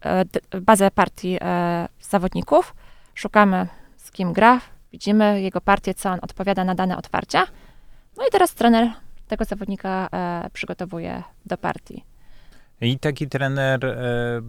e, 0.00 0.24
d- 0.24 0.60
bazę 0.60 0.90
partii 0.90 1.38
e, 1.40 1.88
zawodników, 2.00 2.74
szukamy 3.14 3.66
z 3.96 4.10
kim 4.10 4.32
gra, 4.32 4.60
widzimy 4.92 5.42
jego 5.42 5.60
partię, 5.60 5.94
co 5.94 6.10
on 6.10 6.18
odpowiada 6.22 6.64
na 6.64 6.74
dane 6.74 6.96
otwarcia. 6.96 7.46
No 8.16 8.26
i 8.26 8.30
teraz 8.30 8.54
trener 8.54 8.90
tego 9.28 9.44
zawodnika 9.44 10.08
e, 10.12 10.50
przygotowuje 10.52 11.22
do 11.46 11.56
partii. 11.56 12.04
I 12.82 12.98
taki 12.98 13.28
trener 13.28 13.84
e, 13.84 14.42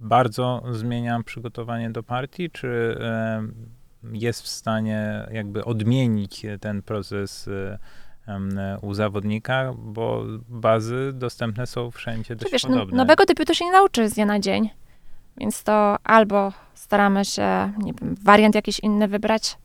bardzo 0.00 0.62
zmienia 0.70 1.22
przygotowanie 1.22 1.90
do 1.90 2.02
partii, 2.02 2.50
czy 2.50 2.96
e, 3.00 3.42
jest 4.12 4.42
w 4.42 4.48
stanie 4.48 5.28
jakby 5.32 5.64
odmienić 5.64 6.46
ten 6.60 6.82
proces 6.82 7.48
e, 7.48 7.78
u 8.82 8.94
zawodnika, 8.94 9.74
bo 9.78 10.24
bazy 10.48 11.12
dostępne 11.14 11.66
są 11.66 11.90
wszędzie 11.90 12.36
dość 12.36 12.52
wiesz, 12.52 12.62
podobne. 12.62 12.96
nowego 12.96 13.24
debiutu 13.24 13.54
się 13.54 13.64
nie 13.64 13.72
nauczy 13.72 14.08
z 14.08 14.14
dnia 14.14 14.26
na 14.26 14.40
dzień, 14.40 14.70
więc 15.36 15.62
to 15.62 15.96
albo 16.04 16.52
staramy 16.74 17.24
się, 17.24 17.72
nie 17.78 17.92
wiem, 17.92 18.14
wariant 18.22 18.54
jakiś 18.54 18.80
inny 18.80 19.08
wybrać, 19.08 19.58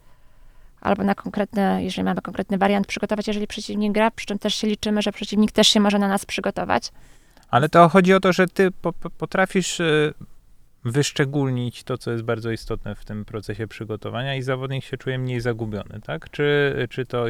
albo 0.81 1.03
na 1.03 1.15
konkretny, 1.15 1.83
jeżeli 1.83 2.03
mamy 2.03 2.21
konkretny 2.21 2.57
wariant, 2.57 2.87
przygotować, 2.87 3.27
jeżeli 3.27 3.47
przeciwnik 3.47 3.93
gra, 3.93 4.11
przy 4.11 4.25
czym 4.25 4.39
też 4.39 4.55
się 4.55 4.67
liczymy, 4.67 5.01
że 5.01 5.11
przeciwnik 5.11 5.51
też 5.51 5.67
się 5.67 5.79
może 5.79 5.99
na 5.99 6.07
nas 6.07 6.25
przygotować. 6.25 6.91
Ale 7.51 7.69
to 7.69 7.89
chodzi 7.89 8.13
o 8.13 8.19
to, 8.19 8.33
że 8.33 8.47
ty 8.47 8.71
po, 8.71 8.93
po, 8.93 9.09
potrafisz 9.09 9.79
y, 9.79 10.13
wyszczególnić 10.85 11.83
to, 11.83 11.97
co 11.97 12.11
jest 12.11 12.23
bardzo 12.23 12.51
istotne 12.51 12.95
w 12.95 13.05
tym 13.05 13.25
procesie 13.25 13.67
przygotowania 13.67 14.35
i 14.35 14.41
zawodnik 14.41 14.83
się 14.83 14.97
czuje 14.97 15.19
mniej 15.19 15.41
zagubiony, 15.41 15.99
tak? 16.05 16.29
Czy, 16.29 16.75
czy 16.89 17.05
to, 17.05 17.25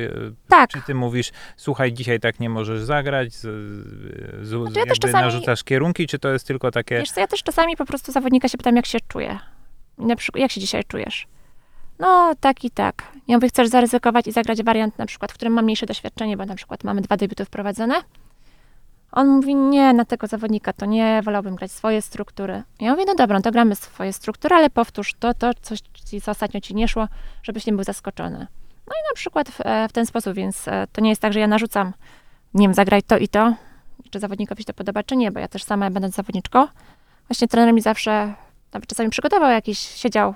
Tak, 0.48 0.70
czy 0.70 0.82
ty 0.82 0.96
mówisz, 0.96 1.32
słuchaj, 1.58 1.94
dzisiaj 1.94 2.20
tak 2.20 2.40
nie 2.40 2.50
możesz 2.50 2.82
zagrać, 2.82 3.34
z, 3.34 3.42
z, 3.42 4.50
Znaczy 4.50 4.80
ja 4.80 4.86
też 4.86 5.00
czasami- 5.00 5.24
narzucasz 5.24 5.64
kierunki, 5.64 6.08
czy 6.08 6.20
to 6.20 6.30
jest 6.30 6.48
tylko 6.48 6.72
takie... 6.72 6.98
Wiesz 6.98 7.12
co, 7.12 7.20
ja 7.20 7.28
też 7.28 7.44
czasami 7.44 7.76
po 7.78 7.86
prostu 7.86 8.12
zawodnika 8.12 8.48
się 8.48 8.58
pytam, 8.58 8.76
jak 8.76 8.86
się 8.86 9.00
czuje. 9.08 9.40
Na 9.98 10.16
przykład, 10.16 10.42
jak 10.42 10.52
się 10.52 10.62
dzisiaj 10.62 10.84
czujesz? 10.84 11.28
No, 12.00 12.34
tak 12.40 12.64
i 12.64 12.72
tak. 12.72 13.04
Ja 13.28 13.38
mówię, 13.38 13.48
chcesz 13.48 13.68
zaryzykować 13.68 14.28
i 14.28 14.32
zagrać 14.32 14.64
wariant 14.64 14.98
na 14.98 15.06
przykład, 15.06 15.32
w 15.32 15.34
którym 15.34 15.54
mam 15.54 15.66
mniejsze 15.66 15.86
doświadczenie, 15.86 16.38
bo 16.38 16.46
na 16.46 16.56
przykład 16.56 16.84
mamy 16.84 17.02
dwa 17.02 17.18
debiuty 17.18 17.46
wprowadzone. 17.46 17.96
On 19.12 19.28
mówi, 19.28 19.56
nie, 19.56 19.94
na 19.94 20.06
tego 20.06 20.28
zawodnika 20.28 20.74
to 20.74 20.86
nie, 20.86 21.22
wolałbym 21.24 21.56
grać 21.56 21.72
swoje 21.72 22.02
struktury. 22.02 22.64
Ja 22.80 22.92
mówię, 22.92 23.04
no 23.08 23.16
dobra, 23.16 23.38
no 23.38 23.42
to 23.42 23.52
gramy 23.52 23.76
swoje 23.76 24.14
struktury, 24.14 24.56
ale 24.56 24.70
powtórz 24.70 25.14
to, 25.20 25.34
to, 25.34 25.52
coś, 25.62 25.80
co 26.24 26.32
ostatnio 26.32 26.62
ci 26.62 26.76
nie 26.76 26.88
szło, 26.88 27.08
żebyś 27.44 27.66
nie 27.66 27.74
był 27.74 27.84
zaskoczony. 27.84 28.48
No 28.88 28.94
i 28.96 29.02
na 29.12 29.16
przykład 29.16 29.50
w, 29.50 29.62
e, 29.62 29.88
w 29.90 29.92
ten 29.94 30.06
sposób, 30.06 30.34
więc 30.34 30.68
e, 30.68 30.88
to 30.92 31.02
nie 31.02 31.10
jest 31.10 31.22
tak, 31.22 31.34
że 31.34 31.40
ja 31.40 31.48
narzucam, 31.48 31.94
nie 32.54 32.68
wiem, 32.68 32.74
zagraj 32.74 33.04
to 33.04 33.18
i 33.18 33.28
to, 33.28 33.54
czy 34.10 34.20
zawodnikowi 34.20 34.64
się 34.64 34.66
to 34.66 34.74
podoba, 34.74 35.04
czy 35.04 35.16
nie, 35.16 35.32
bo 35.32 35.40
ja 35.40 35.48
też 35.48 35.64
sama 35.64 35.90
będąc 35.90 36.16
zawodniczką, 36.16 36.68
właśnie 37.28 37.48
trener 37.48 37.74
mi 37.74 37.82
zawsze, 37.82 38.34
nawet 38.74 38.90
czasami 38.90 39.10
przygotował 39.10 39.52
jakiś, 39.52 39.80
siedział, 39.80 40.36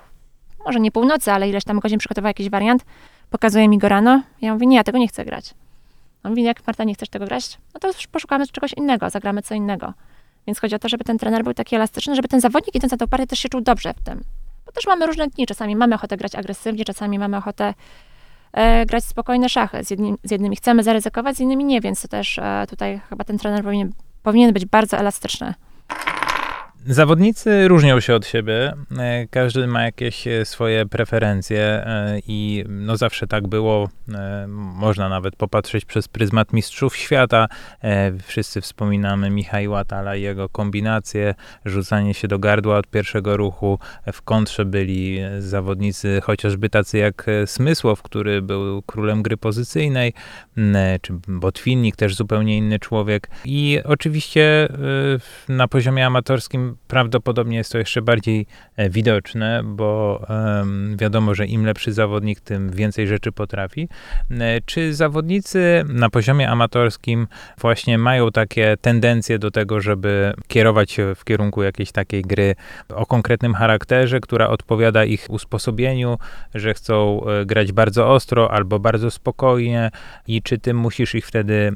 może 0.66 0.80
nie 0.80 0.92
północy, 0.92 1.32
ale 1.32 1.50
ileś 1.50 1.64
tam 1.64 1.80
godzin 1.80 2.00
przygotował 2.00 2.28
jakiś 2.28 2.50
wariant, 2.50 2.86
pokazuje 3.30 3.70
mi 3.70 3.78
go 3.78 3.90
rano, 3.90 4.22
ja 4.42 4.54
mówię, 4.54 4.66
nie, 4.66 4.78
ja 4.78 4.84
tego 4.84 4.98
nie 4.98 5.08
chcę 5.08 5.26
grać. 5.26 5.54
On 6.24 6.32
mówi, 6.32 6.44
jak 6.44 6.68
Marta, 6.68 6.84
nie 6.84 6.94
chcesz 6.94 7.10
tego 7.10 7.26
grać? 7.26 7.58
No 7.74 7.80
to 7.80 7.90
poszukamy 8.12 8.48
czegoś 8.48 8.74
innego, 8.74 9.10
zagramy 9.10 9.42
co 9.42 9.56
innego. 9.56 9.94
Więc 10.48 10.60
chodzi 10.60 10.76
o 10.76 10.80
to, 10.80 10.90
żeby 10.90 11.04
ten 11.04 11.18
trener 11.18 11.44
był 11.44 11.54
taki 11.54 11.76
elastyczny, 11.76 12.16
żeby 12.16 12.28
ten 12.28 12.42
zawodnik 12.42 12.76
idąc 12.76 12.92
na 12.92 12.98
tą 12.98 13.08
partię 13.08 13.28
też 13.28 13.40
się 13.40 13.50
czuł 13.50 13.62
dobrze 13.62 13.94
w 13.94 14.02
tym. 14.02 14.24
Bo 14.66 14.72
też 14.72 14.88
mamy 14.88 15.06
różne 15.06 15.28
dni, 15.28 15.46
czasami 15.46 15.76
mamy 15.76 15.96
ochotę 15.96 16.18
grać 16.18 16.36
agresywnie, 16.36 16.86
czasami 16.86 17.20
mamy 17.20 17.38
ochotę 17.38 17.74
e, 18.54 18.86
grać 18.86 19.04
spokojne 19.04 19.50
szachy. 19.50 19.84
Z, 19.84 19.92
jednym, 19.92 20.18
z 20.24 20.32
jednymi 20.32 20.56
chcemy 20.56 20.84
zaryzykować, 20.84 21.38
z 21.38 21.40
innymi 21.40 21.66
nie, 21.66 21.82
więc 21.82 22.02
to 22.02 22.08
też 22.08 22.40
e, 22.40 22.66
tutaj 22.70 23.02
chyba 23.10 23.24
ten 23.24 23.38
trener 23.38 23.64
powinien, 23.64 23.94
powinien 24.24 24.54
być 24.54 24.66
bardzo 24.66 24.98
elastyczny. 24.98 25.54
Zawodnicy 26.88 27.68
różnią 27.68 28.00
się 28.00 28.16
od 28.16 28.28
siebie. 28.28 28.74
E, 28.98 29.28
Każdy 29.28 29.68
ma 29.68 29.84
jakieś 29.84 30.28
e, 30.28 30.46
swoje 30.46 30.86
preferencje 30.86 31.62
e, 31.62 32.20
i 32.28 32.66
no 32.68 32.98
zawsze 32.98 33.28
tak 33.28 33.48
było. 33.48 33.90
Można 34.76 35.10
nawet 35.10 35.36
popatrzeć 35.36 35.86
przez 35.86 36.08
pryzmat 36.08 36.54
mistrzów 36.54 36.96
świata. 36.98 37.48
Wszyscy 38.24 38.62
wspominamy 38.62 39.30
Michała 39.30 39.86
Tala 39.86 40.16
i 40.16 40.22
jego 40.22 40.50
kombinacje, 40.50 41.36
rzucanie 41.66 42.14
się 42.14 42.28
do 42.28 42.40
gardła 42.40 42.78
od 42.78 42.88
pierwszego 42.88 43.38
ruchu. 43.38 43.80
W 44.14 44.22
kontrze 44.22 44.66
byli 44.66 45.20
zawodnicy 45.40 46.22
chociażby 46.24 46.70
tacy 46.70 46.98
jak 46.98 47.26
Smysłow, 47.46 48.02
który 48.02 48.42
był 48.42 48.82
królem 48.82 49.22
gry 49.22 49.38
pozycyjnej, 49.38 50.14
czy 51.02 51.14
Botwinnik, 51.28 51.96
też 51.96 52.16
zupełnie 52.16 52.58
inny 52.58 52.80
człowiek. 52.80 53.30
I 53.46 53.80
oczywiście 53.86 54.68
na 55.50 55.68
poziomie 55.68 56.06
amatorskim 56.06 56.73
prawdopodobnie 56.88 57.58
jest 57.58 57.72
to 57.72 57.78
jeszcze 57.78 58.02
bardziej 58.02 58.46
e, 58.76 58.90
widoczne, 58.90 59.62
bo 59.64 59.94
wiadomo, 60.96 61.36
że 61.36 61.46
im 61.46 61.66
lepszy 61.66 61.94
zawodnik, 61.94 62.40
tym 62.40 62.72
więcej 62.72 63.08
rzeczy 63.08 63.32
potrafi. 63.32 63.90
E, 64.32 64.62
Czy 64.66 64.94
zawodnicy 64.94 65.84
na 65.88 66.10
poziomie 66.10 66.50
amatorskim 66.50 67.28
właśnie 67.58 67.98
mają 67.98 68.32
takie 68.32 68.78
tendencje 68.82 69.40
do 69.40 69.52
tego, 69.52 69.82
żeby 69.82 70.34
kierować 70.48 70.92
się 70.92 71.16
w 71.16 71.24
kierunku 71.24 71.64
jakiejś 71.64 71.92
takiej 71.92 72.22
gry 72.22 72.56
o 72.90 73.06
konkretnym 73.06 73.54
charakterze, 73.54 74.20
która 74.20 74.48
odpowiada 74.48 75.06
ich 75.06 75.26
usposobieniu, 75.30 76.18
że 76.56 76.74
chcą 76.74 77.26
e, 77.26 77.46
grać 77.46 77.72
bardzo 77.72 78.10
ostro 78.10 78.52
albo 78.52 78.80
bardzo 78.80 79.12
spokojnie 79.12 79.92
i 80.28 80.42
czy 80.42 80.58
ty 80.58 80.74
musisz 80.74 81.16
ich 81.16 81.28
wtedy 81.28 81.74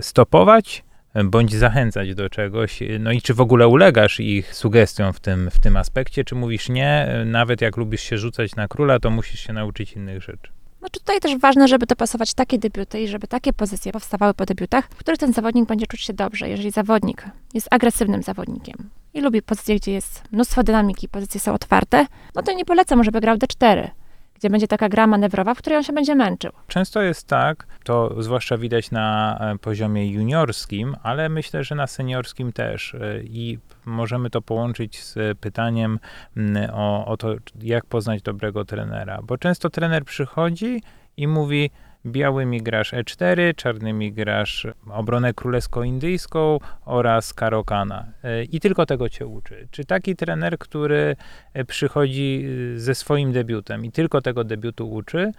stopować? 0.00 0.84
Bądź 1.24 1.54
zachęcać 1.54 2.14
do 2.14 2.30
czegoś. 2.30 2.80
No 3.00 3.12
i 3.12 3.22
czy 3.22 3.34
w 3.34 3.40
ogóle 3.40 3.68
ulegasz 3.68 4.20
ich 4.20 4.54
sugestiom 4.54 5.12
w 5.12 5.20
tym, 5.20 5.50
w 5.50 5.58
tym 5.58 5.76
aspekcie, 5.76 6.24
czy 6.24 6.34
mówisz 6.34 6.68
nie, 6.68 7.08
nawet 7.26 7.60
jak 7.60 7.76
lubisz 7.76 8.02
się 8.02 8.18
rzucać 8.18 8.56
na 8.56 8.68
króla, 8.68 8.98
to 8.98 9.10
musisz 9.10 9.40
się 9.40 9.52
nauczyć 9.52 9.92
innych 9.92 10.22
rzeczy. 10.22 10.52
Znaczy 10.78 11.00
tutaj 11.00 11.20
też 11.20 11.38
ważne, 11.38 11.68
żeby 11.68 11.86
dopasować 11.86 12.34
takie 12.34 12.58
debiuty 12.58 13.00
i 13.00 13.08
żeby 13.08 13.26
takie 13.26 13.52
pozycje 13.52 13.92
powstawały 13.92 14.34
po 14.34 14.46
debiutach, 14.46 14.88
w 14.90 14.96
których 14.96 15.20
ten 15.20 15.32
zawodnik 15.32 15.68
będzie 15.68 15.86
czuć 15.86 16.00
się 16.00 16.12
dobrze. 16.12 16.48
Jeżeli 16.48 16.70
zawodnik 16.70 17.24
jest 17.54 17.68
agresywnym 17.70 18.22
zawodnikiem 18.22 18.90
i 19.14 19.20
lubi 19.20 19.42
pozycje, 19.42 19.76
gdzie 19.76 19.92
jest 19.92 20.22
mnóstwo 20.32 20.62
dynamiki, 20.62 21.08
pozycje 21.08 21.40
są 21.40 21.54
otwarte, 21.54 22.06
no 22.34 22.42
to 22.42 22.52
nie 22.52 22.64
polecam, 22.64 23.04
żeby 23.04 23.20
grał 23.20 23.36
D4, 23.36 23.88
gdzie 24.34 24.50
będzie 24.50 24.68
taka 24.68 24.88
gra 24.88 25.06
manewrowa, 25.06 25.54
w 25.54 25.58
której 25.58 25.76
on 25.76 25.82
się 25.82 25.92
będzie 25.92 26.14
męczył. 26.14 26.52
Często 26.68 27.02
jest 27.02 27.26
tak, 27.26 27.66
to 27.84 28.22
zwłaszcza 28.22 28.58
widać 28.58 28.90
na 28.90 29.38
e, 29.40 29.58
poziomie 29.58 30.10
juniorskim, 30.10 30.96
ale 31.02 31.28
myślę, 31.28 31.64
że 31.64 31.74
na 31.74 31.86
seniorskim 31.86 32.52
też. 32.52 32.94
E, 32.94 33.20
I 33.22 33.58
możemy 33.84 34.30
to 34.30 34.42
połączyć 34.42 35.02
z 35.02 35.38
pytaniem 35.38 35.98
mm, 36.36 36.70
o, 36.74 37.06
o 37.06 37.16
to, 37.16 37.34
jak 37.62 37.86
poznać 37.86 38.22
dobrego 38.22 38.64
trenera. 38.64 39.20
Bo 39.22 39.38
często 39.38 39.70
trener 39.70 40.04
przychodzi 40.04 40.82
i 41.16 41.28
mówi: 41.28 41.70
Białymi 42.06 42.62
grasz 42.62 42.92
E4, 42.92 43.54
czarnymi 43.56 44.12
grasz 44.12 44.66
obronę 44.90 45.34
królewsko-indyjską 45.34 46.60
oraz 46.84 47.34
karokana. 47.34 48.06
E, 48.24 48.44
I 48.44 48.60
tylko 48.60 48.86
tego 48.86 49.08
cię 49.08 49.26
uczy. 49.26 49.68
Czy 49.70 49.84
taki 49.84 50.16
trener, 50.16 50.58
który 50.58 51.16
e, 51.54 51.64
przychodzi 51.64 52.44
y, 52.74 52.80
ze 52.80 52.94
swoim 52.94 53.32
debiutem 53.32 53.84
i 53.84 53.92
tylko 53.92 54.20
tego 54.20 54.44
debiutu 54.44 54.92
uczy, 54.92 55.32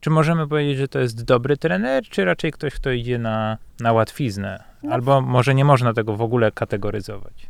czy 0.00 0.10
możemy 0.10 0.48
powiedzieć, 0.48 0.78
że 0.78 0.88
to 0.88 0.98
jest 0.98 1.24
dobry 1.24 1.56
trener, 1.56 2.04
czy 2.04 2.24
raczej 2.24 2.52
ktoś, 2.52 2.74
kto 2.74 2.90
idzie 2.90 3.18
na, 3.18 3.58
na 3.80 3.92
łatwiznę? 3.92 4.64
No. 4.82 4.92
Albo 4.92 5.20
może 5.20 5.54
nie 5.54 5.64
można 5.64 5.92
tego 5.92 6.16
w 6.16 6.22
ogóle 6.22 6.52
kategoryzować. 6.52 7.46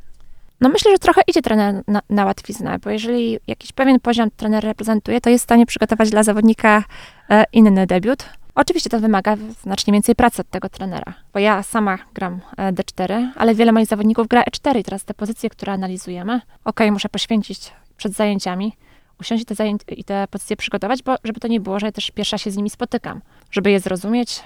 No 0.61 0.69
myślę, 0.69 0.91
że 0.93 0.99
trochę 0.99 1.23
idzie 1.27 1.43
trener 1.43 1.83
na, 1.89 2.01
na 2.11 2.25
łatwiznę, 2.25 2.79
bo 2.85 2.91
jeżeli 2.91 3.39
jakiś 3.47 3.73
pewien 3.73 4.01
poziom 4.01 4.31
trener 4.37 4.65
reprezentuje, 4.65 5.21
to 5.21 5.31
jest 5.31 5.43
w 5.43 5.49
stanie 5.49 5.67
przygotować 5.67 6.11
dla 6.11 6.23
zawodnika 6.23 6.85
e, 7.31 7.45
inny 7.53 7.87
debiut. 7.87 8.29
Oczywiście 8.55 8.91
to 8.91 9.01
wymaga 9.01 9.37
znacznie 9.63 9.93
więcej 9.93 10.15
pracy 10.15 10.41
od 10.41 10.51
tego 10.51 10.69
trenera, 10.69 11.15
bo 11.33 11.39
ja 11.39 11.63
sama 11.63 11.99
gram 12.15 12.41
e, 12.57 12.73
D4, 12.73 13.29
ale 13.37 13.55
wiele 13.55 13.73
moich 13.73 13.87
zawodników 13.87 14.29
gra 14.29 14.43
E4 14.43 14.79
i 14.79 14.85
teraz 14.85 15.05
te 15.05 15.15
pozycje, 15.15 15.51
które 15.51 15.73
analizujemy, 15.73 16.41
okej, 16.65 16.93
muszę 16.93 17.09
poświęcić 17.09 17.73
przed 17.97 18.13
zajęciami, 18.13 18.77
usiąść 19.21 19.43
i 19.43 19.47
te, 19.47 19.69
i 19.89 20.05
te 20.05 20.29
pozycje 20.31 20.57
przygotować, 20.57 21.03
bo 21.03 21.15
żeby 21.25 21.41
to 21.41 21.49
nie 21.49 21.61
było, 21.61 21.81
że 21.81 21.87
ja 21.87 21.93
też 21.93 22.11
pierwsza 22.11 22.39
się 22.39 22.51
z 22.51 22.57
nimi 22.57 22.71
spotykam, 22.71 23.21
żeby 23.51 23.71
je 23.71 23.81
zrozumieć, 23.81 24.43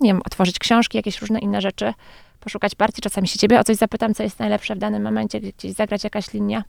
nie 0.00 0.10
wiem, 0.10 0.20
otworzyć 0.26 0.58
książki, 0.58 0.98
jakieś 0.98 1.20
różne 1.20 1.38
inne 1.38 1.60
rzeczy, 1.60 1.94
poszukać 2.40 2.74
partii, 2.74 3.02
czasami 3.02 3.28
się 3.28 3.38
ciebie 3.38 3.60
o 3.60 3.64
coś 3.64 3.76
zapytam, 3.76 4.14
co 4.14 4.22
jest 4.22 4.38
najlepsze 4.38 4.74
w 4.74 4.78
danym 4.78 5.02
momencie, 5.02 5.40
gdzieś 5.40 5.72
zagrać 5.72 6.04
jakaś 6.04 6.32
linia. 6.32 6.64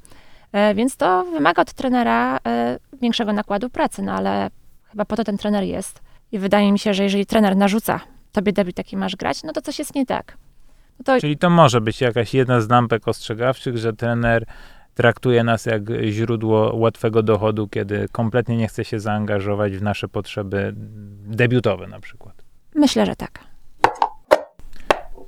E, 0.51 0.75
Więc 0.75 0.95
to 0.95 1.23
wymaga 1.23 1.61
od 1.61 1.73
trenera 1.73 2.39
e, 2.47 2.79
większego 3.01 3.33
nakładu 3.33 3.69
pracy, 3.69 4.01
no 4.01 4.13
ale 4.13 4.49
chyba 4.91 5.05
po 5.05 5.15
to 5.15 5.23
ten 5.23 5.37
trener 5.37 5.63
jest. 5.63 6.04
I 6.35 6.39
wydaje 6.39 6.71
mi 6.71 6.79
się, 6.79 6.93
że 6.93 7.03
jeżeli 7.03 7.25
trener 7.25 7.57
narzuca 7.57 7.99
tobie 8.31 8.53
debiut, 8.53 8.75
taki 8.75 8.97
masz 8.97 9.15
grać, 9.15 9.43
no 9.43 9.53
to 9.53 9.61
coś 9.61 9.79
jest 9.79 9.95
nie 9.95 10.05
tak. 10.05 10.37
No 10.99 11.03
to 11.05 11.19
Czyli 11.21 11.37
to 11.37 11.49
może 11.49 11.81
być 11.81 12.01
jakaś 12.01 12.33
jedna 12.33 12.61
z 12.61 12.69
lampek 12.69 13.07
ostrzegawczych, 13.07 13.77
że 13.77 13.93
trener 13.93 14.45
traktuje 14.95 15.43
nas 15.43 15.65
jak 15.65 15.81
źródło 16.09 16.75
łatwego 16.75 17.23
dochodu, 17.23 17.67
kiedy 17.67 18.07
kompletnie 18.11 18.57
nie 18.57 18.67
chce 18.67 18.85
się 18.85 18.99
zaangażować 18.99 19.77
w 19.77 19.81
nasze 19.81 20.07
potrzeby 20.07 20.73
debiutowe 21.27 21.87
na 21.87 21.99
przykład. 21.99 22.43
myślę, 22.75 23.05
że 23.05 23.15
tak. 23.15 23.39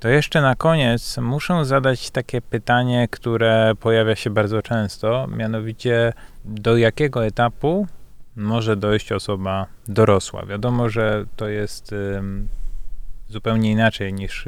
To 0.00 0.08
jeszcze 0.08 0.40
na 0.40 0.54
koniec 0.54 1.18
muszę 1.18 1.64
zadać 1.64 2.10
takie 2.10 2.40
pytanie, 2.40 3.08
które 3.10 3.72
pojawia 3.80 4.16
się 4.16 4.30
bardzo 4.30 4.62
często, 4.62 5.26
mianowicie 5.26 6.12
do 6.44 6.76
jakiego 6.76 7.26
etapu 7.26 7.86
może 8.38 8.76
dojść 8.76 9.12
osoba 9.12 9.66
dorosła? 9.88 10.46
Wiadomo, 10.46 10.88
że 10.88 11.24
to 11.36 11.48
jest 11.48 11.94
zupełnie 13.28 13.70
inaczej 13.70 14.12
niż 14.12 14.44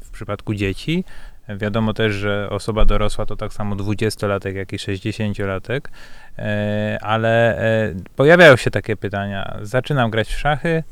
w 0.00 0.10
przypadku 0.12 0.54
dzieci. 0.54 1.04
Wiadomo 1.48 1.94
też, 1.94 2.12
że 2.12 2.50
osoba 2.50 2.84
dorosła 2.84 3.26
to 3.26 3.36
tak 3.36 3.52
samo 3.52 3.76
20-latek, 3.76 4.54
jak 4.54 4.72
i 4.72 4.76
60-latek, 4.76 5.80
e, 6.38 6.98
ale 7.02 7.58
e, 7.58 7.94
pojawiają 8.16 8.56
się 8.56 8.70
takie 8.70 8.96
pytania. 8.96 9.58
Zaczynam 9.62 10.10
grać 10.10 10.28
w 10.28 10.38
szachy, 10.38 10.82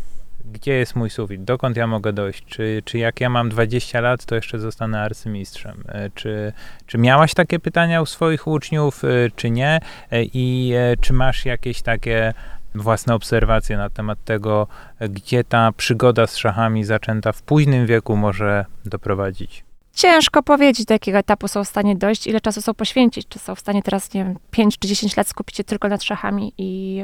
gdzie 0.45 0.73
jest 0.73 0.97
mój 0.97 1.11
sufit, 1.11 1.45
dokąd 1.45 1.77
ja 1.77 1.87
mogę 1.87 2.13
dojść, 2.13 2.45
czy, 2.47 2.83
czy 2.85 2.99
jak 2.99 3.21
ja 3.21 3.31
mam 3.31 3.49
20 3.49 4.01
lat, 4.01 4.25
to 4.25 4.35
jeszcze 4.35 4.59
zostanę 4.59 5.03
arcymistrzem. 5.03 5.85
E, 5.89 6.11
Czy, 6.15 6.53
czy 6.87 6.99
miałaś 6.99 7.35
takie 7.35 7.59
pytania 7.59 8.03
u 8.03 8.07
swoich 8.07 8.47
uczniów, 8.47 9.05
e, 9.05 9.09
czy 9.37 9.51
nie? 9.51 9.81
E, 10.11 10.23
I 10.23 10.73
czy 11.01 11.13
masz 11.13 11.45
jakieś 11.45 11.83
takie 11.83 12.35
własne 12.75 13.15
obserwacje 13.15 13.77
na 13.77 13.91
temat 13.91 14.25
tego, 14.25 14.67
gdzie 15.01 15.45
ta 15.45 15.73
przygoda 15.73 16.27
z 16.27 16.37
szachami 16.37 16.85
zaczęta 16.85 17.33
w 17.33 17.43
późnym 17.43 17.87
wieku 17.87 18.17
może 18.17 18.65
doprowadzić? 18.85 19.65
Ciężko 19.95 20.43
powiedzieć, 20.43 20.87
do 20.87 20.95
jakiego 20.95 21.19
etapu 21.19 21.49
są 21.49 21.65
w 21.65 21.69
stanie 21.69 21.97
dojść, 21.97 22.27
ile 22.27 22.41
czasu 22.41 22.63
są 22.63 22.75
poświęcić. 22.75 23.29
Czy 23.29 23.39
są 23.39 23.55
w 23.55 23.61
stanie 23.61 23.83
teraz, 23.83 24.15
nie 24.15 24.25
wiem, 24.25 24.39
5 24.51 24.79
czy 24.79 24.89
10 24.89 25.17
lat 25.17 25.29
skupić 25.29 25.57
się 25.57 25.65
tylko 25.65 25.89
nad 25.89 26.03
szachami 26.03 26.53
i, 26.59 27.03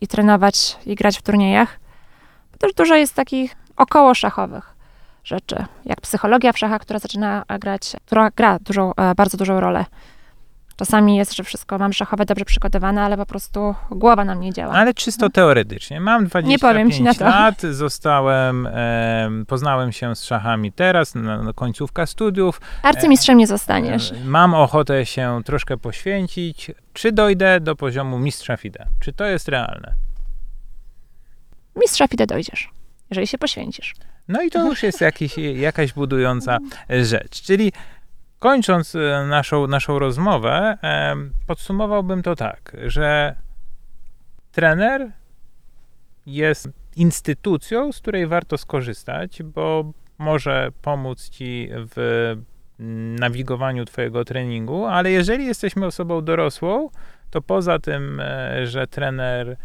i 0.00 0.08
trenować 0.08 0.76
i 0.86 0.94
grać 0.94 1.18
w 1.18 1.22
turniejach. 1.22 1.80
Też 2.58 2.74
dużo 2.74 2.94
jest 2.94 3.14
takich 3.14 3.56
około 3.76 4.14
szachowych 4.14 4.74
rzeczy, 5.24 5.64
jak 5.84 6.00
psychologia 6.00 6.52
w 6.52 6.58
szachach, 6.58 6.80
która 6.80 6.98
zaczyna 6.98 7.44
grać, 7.60 7.92
która 8.06 8.30
gra 8.30 8.58
dużą, 8.58 8.92
e, 8.94 9.14
bardzo 9.14 9.36
dużą 9.38 9.60
rolę. 9.60 9.84
Czasami 10.76 11.16
jest, 11.16 11.36
że 11.36 11.44
wszystko 11.44 11.78
mam 11.78 11.92
szachowe 11.92 12.24
dobrze 12.24 12.44
przygotowane, 12.44 13.02
ale 13.02 13.16
po 13.16 13.26
prostu 13.26 13.74
głowa 13.90 14.24
nam 14.24 14.40
nie 14.40 14.52
działa. 14.52 14.72
Ale 14.74 14.94
czysto 14.94 15.30
teoretycznie. 15.30 16.00
Mam 16.00 16.26
25 16.26 16.60
powiem 16.60 16.90
ci 16.90 17.02
na 17.02 17.14
to. 17.14 17.24
lat, 17.24 17.60
zostałem, 17.62 18.66
em, 18.66 19.46
poznałem 19.46 19.92
się 19.92 20.16
z 20.16 20.24
szachami 20.24 20.72
teraz, 20.72 21.14
na, 21.14 21.42
na 21.42 21.52
końcówka 21.52 22.06
studiów. 22.06 22.60
Arcymistrzem 22.82 23.38
nie 23.38 23.46
zostaniesz. 23.46 24.12
E, 24.12 24.14
Mam 24.24 24.54
ochotę 24.54 25.06
się 25.06 25.40
troszkę 25.44 25.76
poświęcić. 25.76 26.70
Czy 26.92 27.12
dojdę 27.12 27.60
do 27.60 27.76
poziomu 27.76 28.18
mistrza 28.18 28.56
FIDE? 28.56 28.86
Czy 29.00 29.12
to 29.12 29.24
jest 29.24 29.48
realne? 29.48 30.07
Mistrza 31.78 32.08
FIDE 32.08 32.26
dojdziesz, 32.26 32.70
jeżeli 33.10 33.26
się 33.26 33.38
poświęcisz. 33.38 33.94
No 34.28 34.42
i 34.42 34.50
to 34.50 34.66
już 34.66 34.82
jest 34.82 35.00
jakiś, 35.00 35.38
jakaś 35.38 35.92
budująca 35.92 36.58
rzecz. 37.02 37.42
Czyli 37.42 37.72
kończąc 38.38 38.94
e, 38.94 39.26
naszą, 39.28 39.66
naszą 39.66 39.98
rozmowę, 39.98 40.78
em, 40.82 41.32
podsumowałbym 41.46 42.22
to 42.22 42.36
tak, 42.36 42.76
że 42.86 43.34
trener 44.52 45.12
jest 46.26 46.68
instytucją, 46.96 47.92
z 47.92 48.00
której 48.00 48.26
warto 48.26 48.58
skorzystać, 48.58 49.42
bo 49.42 49.92
może 50.18 50.68
pomóc 50.82 51.28
ci 51.28 51.68
w 51.72 52.36
nawigowaniu 53.20 53.84
twojego 53.84 54.24
treningu, 54.24 54.86
ale 54.86 55.10
jeżeli 55.10 55.46
jesteśmy 55.46 55.86
osobą 55.86 56.22
dorosłą, 56.22 56.90
to 57.30 57.42
poza 57.42 57.78
tym, 57.78 58.20
e, 58.20 58.66
że 58.66 58.86
trener 58.86 59.56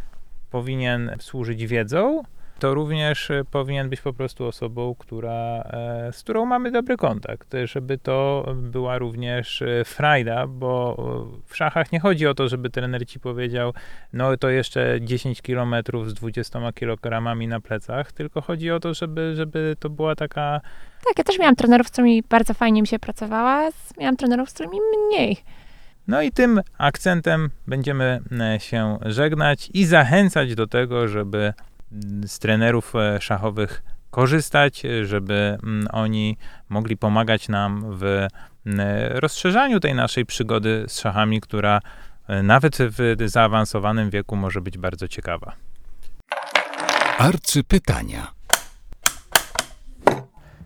powinien 0.54 1.12
służyć 1.20 1.68
wiedzą, 1.68 2.24
to 2.60 2.74
również 2.74 3.32
e, 3.32 3.44
powinien 3.52 3.90
być 3.90 4.02
po 4.02 4.14
prostu 4.14 4.46
osobą, 4.46 4.96
która, 5.00 5.62
e, 5.62 6.10
z 6.12 6.24
którą 6.24 6.46
mamy 6.46 6.72
dobry 6.72 6.98
kontakt, 6.98 7.56
żeby 7.64 7.98
to 7.98 8.46
była 8.56 8.98
również 8.98 9.62
e, 9.62 9.86
frajda, 9.86 10.48
bo 10.48 10.96
w 11.46 11.56
szachach 11.56 11.92
nie 11.92 12.00
chodzi 12.00 12.28
o 12.28 12.34
to, 12.34 12.48
żeby 12.48 12.70
trener 12.70 13.08
ci 13.08 13.20
powiedział, 13.20 13.74
no 14.14 14.38
to 14.38 14.50
jeszcze 14.50 14.98
10 15.02 15.42
kilometrów 15.42 16.10
z 16.10 16.14
20 16.14 16.72
kilogramami 16.72 17.48
na 17.48 17.60
plecach, 17.60 18.12
tylko 18.12 18.42
chodzi 18.42 18.72
o 18.72 18.80
to, 18.80 18.94
żeby, 18.94 19.36
żeby 19.36 19.76
to 19.80 19.90
była 19.90 20.16
taka 20.16 20.62
Tak, 21.06 21.18
ja 21.18 21.24
też 21.24 21.40
miałam 21.40 21.56
trenerów, 21.56 21.88
z 21.88 21.92
którymi 21.92 22.24
bardzo 22.30 22.54
fajnie 22.54 22.82
mi 22.82 22.88
się 22.88 23.00
pracowała, 23.00 23.70
miałam 24.00 24.18
trenerów, 24.18 24.50
z 24.50 24.54
którymi 24.54 24.78
mniej. 25.08 25.38
No 26.08 26.22
i 26.22 26.32
tym 26.32 26.62
akcentem 26.78 27.50
będziemy 27.68 28.22
e, 28.40 28.60
się 28.60 28.98
żegnać 29.06 29.70
i 29.74 29.86
zachęcać 29.86 30.56
do 30.56 30.68
tego, 30.68 31.08
żeby 31.08 31.54
mm, 31.92 32.28
z 32.28 32.40
trenerów 32.40 32.96
e, 32.96 33.22
szachowych 33.22 33.84
korzystać, 34.12 34.86
e, 34.86 35.06
żeby 35.06 35.58
mm, 35.64 35.88
oni 35.92 36.38
mogli 36.70 36.98
pomagać 36.98 37.50
nam 37.50 37.98
w 37.98 38.04
mm, 38.04 38.80
rozszerzaniu 39.10 39.80
tej 39.80 39.96
naszej 39.96 40.26
przygody 40.26 40.86
z 40.88 41.00
szachami, 41.00 41.42
która 41.42 41.80
e, 42.28 42.44
nawet 42.44 42.78
w 42.80 43.16
zaawansowanym 43.26 44.10
wieku 44.10 44.36
może 44.36 44.62
być 44.62 44.78
bardzo 44.78 45.08
ciekawa. 45.08 45.56
Arcypytania. 47.18 48.43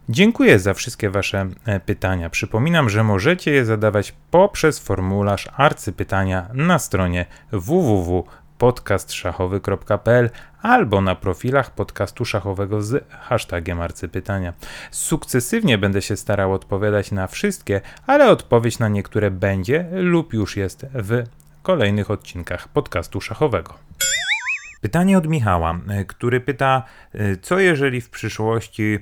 Dziękuję 0.09 0.59
za 0.59 0.73
wszystkie 0.73 1.09
Wasze 1.09 1.49
e, 1.65 1.79
pytania. 1.79 2.29
Przypominam, 2.29 2.89
że 2.89 3.03
możecie 3.03 3.51
je 3.51 3.65
zadawać 3.65 4.13
poprzez 4.31 4.79
formularz 4.79 5.49
arcypytania 5.57 6.49
na 6.53 6.79
stronie 6.79 7.25
www.podcastszachowy.pl 7.51 10.29
albo 10.61 11.01
na 11.01 11.15
profilach 11.15 11.71
podcastu 11.71 12.25
szachowego 12.25 12.81
z 12.81 13.05
hashtagiem 13.09 13.81
arcypytania. 13.81 14.53
Sukcesywnie 14.91 15.77
będę 15.77 16.01
się 16.01 16.17
starał 16.17 16.53
odpowiadać 16.53 17.11
na 17.11 17.27
wszystkie, 17.27 17.81
ale 18.05 18.29
odpowiedź 18.29 18.79
na 18.79 18.87
niektóre 18.87 19.31
będzie 19.31 19.85
lub 19.91 20.33
już 20.33 20.57
jest 20.57 20.85
w 20.93 21.23
kolejnych 21.63 22.11
odcinkach 22.11 22.67
podcastu 22.67 23.21
szachowego. 23.21 23.73
Pytanie 24.81 25.17
od 25.17 25.27
Michała, 25.27 25.79
e, 25.89 26.05
który 26.05 26.41
pyta, 26.41 26.83
e, 27.13 27.37
co 27.37 27.59
jeżeli 27.59 28.01
w 28.01 28.09
przyszłości 28.09 28.99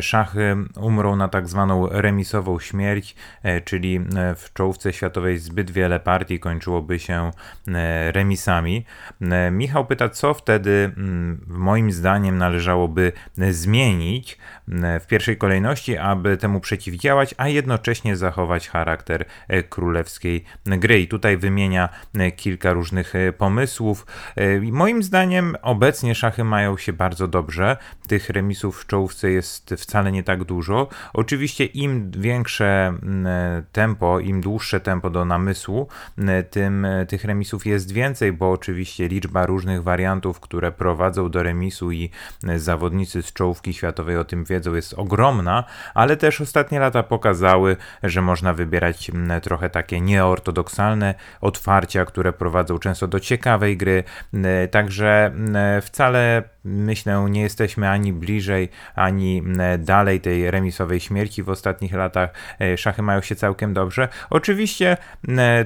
szachy 0.00 0.56
umrą 0.76 1.16
na 1.16 1.28
tak 1.28 1.48
zwaną 1.48 1.88
remisową 1.88 2.60
śmierć, 2.60 3.16
e, 3.42 3.60
czyli 3.60 3.96
e, 3.96 4.34
w 4.34 4.52
czołówce 4.52 4.92
światowej 4.92 5.38
zbyt 5.38 5.70
wiele 5.70 6.00
partii 6.00 6.40
kończyłoby 6.40 6.98
się 6.98 7.30
e, 7.68 8.12
remisami. 8.12 8.84
E, 9.20 9.50
Michał 9.50 9.86
pyta, 9.86 10.08
co 10.08 10.34
wtedy 10.34 10.92
mm, 10.96 11.44
moim 11.46 11.92
zdaniem 11.92 12.38
należałoby 12.38 13.12
e, 13.38 13.52
zmienić 13.52 14.38
e, 14.68 15.00
w 15.00 15.06
pierwszej 15.06 15.36
kolejności, 15.36 15.96
aby 15.96 16.36
temu 16.36 16.60
przeciwdziałać, 16.60 17.34
a 17.38 17.48
jednocześnie 17.48 18.16
zachować 18.16 18.68
charakter 18.68 19.24
e, 19.48 19.62
królewskiej 19.62 20.44
gry. 20.66 21.00
I 21.00 21.08
tutaj 21.08 21.36
wymienia 21.36 21.88
e, 22.14 22.32
kilka 22.32 22.72
różnych 22.72 23.14
e, 23.14 23.32
pomysłów. 23.32 24.06
E, 24.36 24.60
Moim 24.60 25.02
zdaniem 25.02 25.56
obecnie 25.62 26.14
szachy 26.14 26.44
mają 26.44 26.76
się 26.76 26.92
bardzo 26.92 27.28
dobrze. 27.28 27.76
Tych 28.08 28.30
remisów 28.30 28.82
w 28.82 28.86
czołówce 28.86 29.30
jest 29.30 29.73
wcale 29.76 30.12
nie 30.12 30.22
tak 30.22 30.44
dużo. 30.44 30.88
Oczywiście 31.12 31.64
im 31.64 32.10
większe 32.10 32.86
mm, 32.86 33.26
e, 33.26 33.62
tempo, 33.72 34.20
im 34.20 34.40
dłuższe 34.40 34.80
tempo 34.80 35.10
do 35.10 35.24
namysłu, 35.24 35.88
m, 36.18 36.30
tym 36.50 36.84
e, 36.84 37.06
tych 37.06 37.24
remisów 37.24 37.66
jest 37.66 37.92
więcej, 37.92 38.32
bo 38.32 38.50
oczywiście 38.50 39.08
liczba 39.08 39.46
różnych 39.46 39.82
wariantów, 39.82 40.40
które 40.40 40.72
prowadzą 40.72 41.30
do 41.30 41.42
remisu 41.42 41.92
i 41.92 42.10
e, 42.48 42.58
zawodnicy 42.58 43.22
z 43.22 43.32
czołówki 43.32 43.74
światowej 43.74 44.16
o 44.16 44.24
tym 44.24 44.44
wiedzą, 44.44 44.74
jest 44.74 44.94
ogromna, 44.94 45.64
ale 45.94 46.16
też 46.16 46.40
ostatnie 46.40 46.80
lata 46.80 47.02
pokazały, 47.02 47.76
że 48.02 48.22
można 48.22 48.54
wybierać 48.54 49.10
trochę 49.42 49.70
takie 49.70 50.00
nieortodoksalne 50.00 51.14
otwarcia, 51.40 52.04
które 52.04 52.32
prowadzą 52.32 52.78
często 52.78 53.08
do 53.08 53.20
ciekawej 53.20 53.76
gry. 53.76 54.04
M, 54.34 54.44
Także 54.70 55.26
m, 55.26 55.56
wcale 55.82 56.53
myślę, 56.64 57.26
nie 57.30 57.42
jesteśmy 57.42 57.90
ani 57.90 58.12
bliżej, 58.12 58.68
ani 58.94 59.42
dalej 59.78 60.20
tej 60.20 60.50
remisowej 60.50 61.00
śmierci 61.00 61.42
w 61.42 61.48
ostatnich 61.48 61.92
latach. 61.92 62.30
E, 62.60 62.76
Szachy 62.76 63.02
mają 63.02 63.20
się 63.20 63.36
całkiem 63.36 63.74
dobrze. 63.74 64.08
Oczywiście 64.30 64.96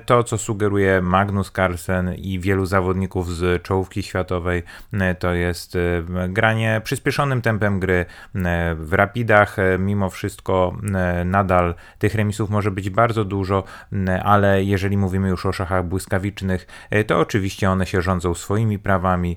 to, 0.07 0.25
co 0.25 0.39
sugeruje 0.39 1.03
Magnus 1.03 1.53
Carlsen 1.53 2.15
i 2.15 2.41
wielu 2.41 2.67
zawodników 2.67 3.35
z 3.35 3.63
czołówki 3.63 4.03
światowej, 4.03 4.63
to 5.19 5.35
jest 5.35 5.77
e, 5.77 6.03
granie 6.29 6.81
przyspieszonym 6.85 7.43
tempem 7.43 7.81
gry 7.81 8.07
w 8.75 8.93
rapidach. 8.93 9.59
e, 9.59 9.79
Mimo 9.79 10.11
wszystko 10.11 10.77
nadal 11.25 11.75
tych 11.99 12.15
remisów 12.15 12.51
może 12.51 12.71
być 12.71 12.91
bardzo 12.91 13.25
dużo, 13.25 13.65
ale 14.25 14.65
jeżeli 14.65 14.97
mówimy 14.97 15.29
już 15.29 15.47
o 15.47 15.53
szachach 15.53 15.85
błyskawicznych, 15.85 16.67
to 17.07 17.19
oczywiście 17.19 17.71
one 17.71 17.87
się 17.87 18.03
rządzą 18.03 18.35
swoimi 18.35 18.79
prawami. 18.79 19.37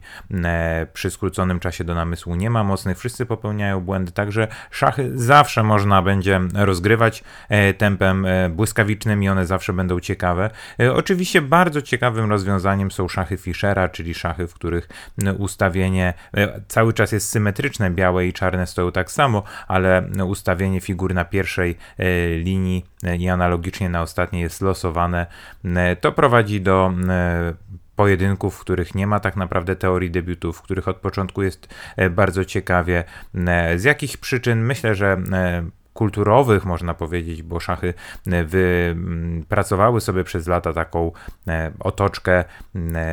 Przy 0.93 1.09
skróconym 1.09 1.50
czasie 1.59 1.83
do 1.83 1.95
namysłu 1.95 2.35
nie 2.35 2.49
ma 2.49 2.63
mocnych, 2.63 2.97
wszyscy 2.97 3.25
popełniają 3.25 3.79
błędy, 3.79 4.11
także 4.11 4.47
szachy 4.71 5.11
zawsze 5.15 5.63
można 5.63 6.01
będzie 6.01 6.41
rozgrywać 6.53 7.23
e, 7.49 7.73
tempem 7.73 8.25
e, 8.25 8.49
błyskawicznym 8.49 9.23
i 9.23 9.29
one 9.29 9.45
zawsze 9.45 9.73
będą 9.73 9.99
ciekawe. 9.99 10.49
E, 10.79 10.93
Oczywiście 10.93 11.41
bardzo 11.41 11.81
ciekawym 11.81 12.29
rozwiązaniem 12.29 12.91
są 12.91 13.07
szachy 13.07 13.37
Fischera, 13.37 13.89
czyli 13.89 14.13
szachy, 14.13 14.47
w 14.47 14.53
których 14.53 14.89
ustawienie 15.37 16.13
cały 16.67 16.93
czas 16.93 17.11
jest 17.11 17.29
symetryczne, 17.29 17.91
białe 17.91 18.27
i 18.27 18.33
czarne 18.33 18.67
stoją 18.67 18.91
tak 18.91 19.11
samo, 19.11 19.43
ale 19.67 20.03
ustawienie 20.27 20.81
figur 20.81 21.13
na 21.13 21.25
pierwszej 21.25 21.77
linii 22.37 22.85
i 23.19 23.29
analogicznie 23.29 23.89
na 23.89 24.01
ostatniej 24.01 24.41
jest 24.41 24.61
losowane. 24.61 25.25
To 26.01 26.11
prowadzi 26.11 26.61
do 26.61 26.93
pojedynków, 28.01 28.55
w 28.55 28.59
których 28.59 28.95
nie 28.95 29.07
ma 29.07 29.19
tak 29.19 29.35
naprawdę 29.35 29.75
teorii 29.75 30.11
debiutów, 30.11 30.57
w 30.57 30.61
których 30.61 30.87
od 30.87 30.97
początku 30.97 31.43
jest 31.43 31.67
e, 31.97 32.09
bardzo 32.09 32.45
ciekawie. 32.45 33.03
E, 33.47 33.79
Z 33.79 33.83
jakich 33.83 34.17
przyczyn? 34.17 34.65
Myślę, 34.65 34.95
że 34.95 35.17
e, 35.31 35.63
kulturowych, 35.93 36.65
można 36.65 36.93
powiedzieć, 36.93 37.43
bo 37.43 37.59
szachy 37.59 37.93
wypracowały 38.45 40.01
sobie 40.01 40.23
przez 40.23 40.47
lata 40.47 40.73
taką 40.73 41.11
otoczkę 41.79 42.43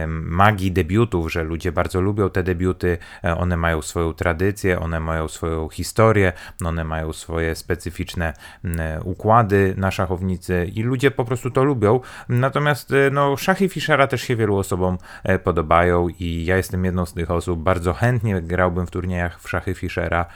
magii 0.08 0.72
debiutów, 0.72 1.32
że 1.32 1.44
ludzie 1.44 1.72
bardzo 1.72 2.00
lubią 2.00 2.30
te 2.30 2.42
debiuty, 2.42 2.98
one 3.36 3.56
mają 3.56 3.82
swoją 3.82 4.12
tradycję, 4.12 4.80
one 4.80 5.00
mają 5.00 5.28
swoją 5.28 5.68
historię, 5.68 6.32
one 6.64 6.84
mają 6.84 7.12
swoje 7.12 7.54
specyficzne 7.54 8.34
układy 9.04 9.74
na 9.76 9.90
szachownicy 9.90 10.70
i 10.74 10.82
ludzie 10.82 11.10
po 11.10 11.24
prostu 11.24 11.50
to 11.50 11.64
lubią. 11.64 12.00
Natomiast 12.28 12.92
no, 13.12 13.36
szachy 13.36 13.68
Fischera 13.68 14.06
też 14.06 14.22
się 14.22 14.36
wielu 14.36 14.56
osobom 14.56 14.98
podobają 15.44 16.08
i 16.08 16.44
ja 16.44 16.56
jestem 16.56 16.84
jedną 16.84 17.06
z 17.06 17.14
tych 17.14 17.30
osób, 17.30 17.62
bardzo 17.62 17.92
chętnie 17.92 18.42
grałbym 18.42 18.86
w 18.86 18.90
turniejach 18.90 19.40
w 19.40 19.48
szachy 19.48 19.74
Fischera, 19.74 20.26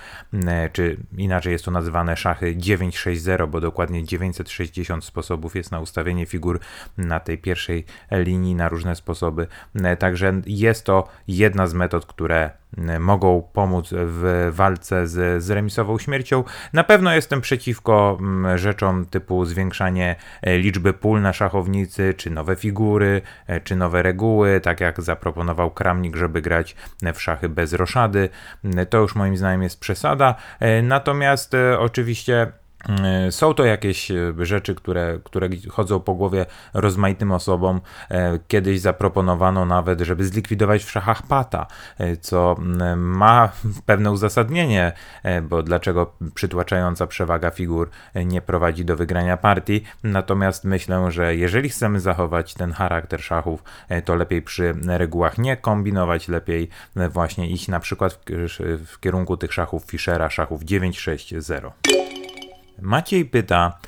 czy 0.73 0.97
inaczej 1.17 1.53
jest 1.53 1.65
to 1.65 1.71
nazywane 1.71 2.17
szachy 2.17 2.32
960, 2.57 3.51
bo 3.51 3.61
dokładnie 3.61 4.05
960 4.05 5.05
sposobów 5.05 5.57
jest 5.57 5.71
na 5.71 5.81
ustawienie 5.81 6.27
figur 6.27 6.61
na 6.99 7.21
tej 7.21 7.39
pierwszej 7.39 7.85
linii 8.11 8.55
na 8.55 8.69
różne 8.69 8.97
sposoby. 8.97 9.47
Także 9.99 10.43
jest 10.47 10.85
to 10.85 11.09
jedna 11.29 11.67
z 11.67 11.75
metod, 11.75 12.07
które 12.07 12.62
mogą 13.01 13.43
pomóc 13.53 13.89
w 13.93 14.51
walce 14.53 15.07
z, 15.07 15.43
z 15.43 15.51
remisową 15.51 15.99
śmiercią. 15.99 16.45
Na 16.73 16.85
pewno 16.85 17.15
jestem 17.15 17.41
przeciwko 17.41 18.19
rzeczom 18.55 19.07
typu 19.07 19.45
zwiększanie 19.45 20.17
liczby 20.47 20.93
pól 20.93 21.21
na 21.21 21.33
szachownicy, 21.33 22.15
czy 22.17 22.31
nowe 22.31 22.57
figury, 22.57 23.23
czy 23.65 23.77
nowe 23.77 24.03
reguły, 24.03 24.61
tak 24.61 24.81
jak 24.81 25.03
zaproponował 25.03 25.71
Kramnik, 25.71 26.17
żeby 26.17 26.43
grać 26.43 26.77
w 27.15 27.23
szachy 27.23 27.49
bez 27.49 27.73
roszady. 27.73 28.29
To 28.91 28.99
już 28.99 29.15
moim 29.15 29.37
zdaniem 29.37 29.63
jest 29.63 29.81
przesada. 29.81 30.35
Natomiast 30.83 31.57
oczywiście 31.79 32.33
E, 32.43 32.62
są 33.31 33.55
to 33.55 33.65
jakieś 33.65 34.11
e, 34.11 34.35
rzeczy, 34.39 34.75
które, 34.75 35.19
które 35.25 35.49
chodzą 35.71 36.01
po 36.01 36.15
głowie 36.15 36.47
rozmaitym 36.75 37.33
osobom. 37.33 37.81
E, 38.11 38.39
kiedyś 38.49 38.81
zaproponowano 38.81 39.65
nawet, 39.67 40.01
żeby 40.01 40.25
zlikwidować 40.25 40.85
w 40.85 40.91
szachach 40.91 41.27
pata, 41.27 41.67
co 42.21 42.57
ma 42.97 43.53
pewne 43.87 44.11
uzasadnienie, 44.11 44.93
bo 45.43 45.63
dlaczego 45.63 46.15
przytłaczająca 46.35 47.07
przewaga 47.07 47.51
figur 47.51 47.91
nie 48.15 48.43
prowadzi 48.43 48.85
do 48.85 48.97
wygrania 48.97 49.37
partii. 49.37 49.85
Natomiast 50.03 50.65
myślę, 50.65 51.11
że 51.11 51.37
jeżeli 51.37 51.69
chcemy 51.69 52.01
zachować 52.01 52.55
ten 52.55 52.73
charakter 52.73 53.23
szachów, 53.23 53.63
to 54.05 54.15
lepiej 54.15 54.43
przy 54.43 54.75
regułach 54.87 55.39
nie 55.39 55.57
kombinować, 55.57 56.29
lepiej 56.29 56.69
właśnie 57.11 57.51
iść 57.51 57.69
na 57.69 57.81
przykład 57.81 58.13
w, 58.13 58.87
w 58.87 59.01
kierunku 59.01 59.37
tych 59.37 59.53
szachów 59.53 59.85
Fischera, 59.85 60.31
szachów 60.31 60.63
9-6-0. 60.63 61.71
Maciej 62.83 63.25
pyta 63.25 63.79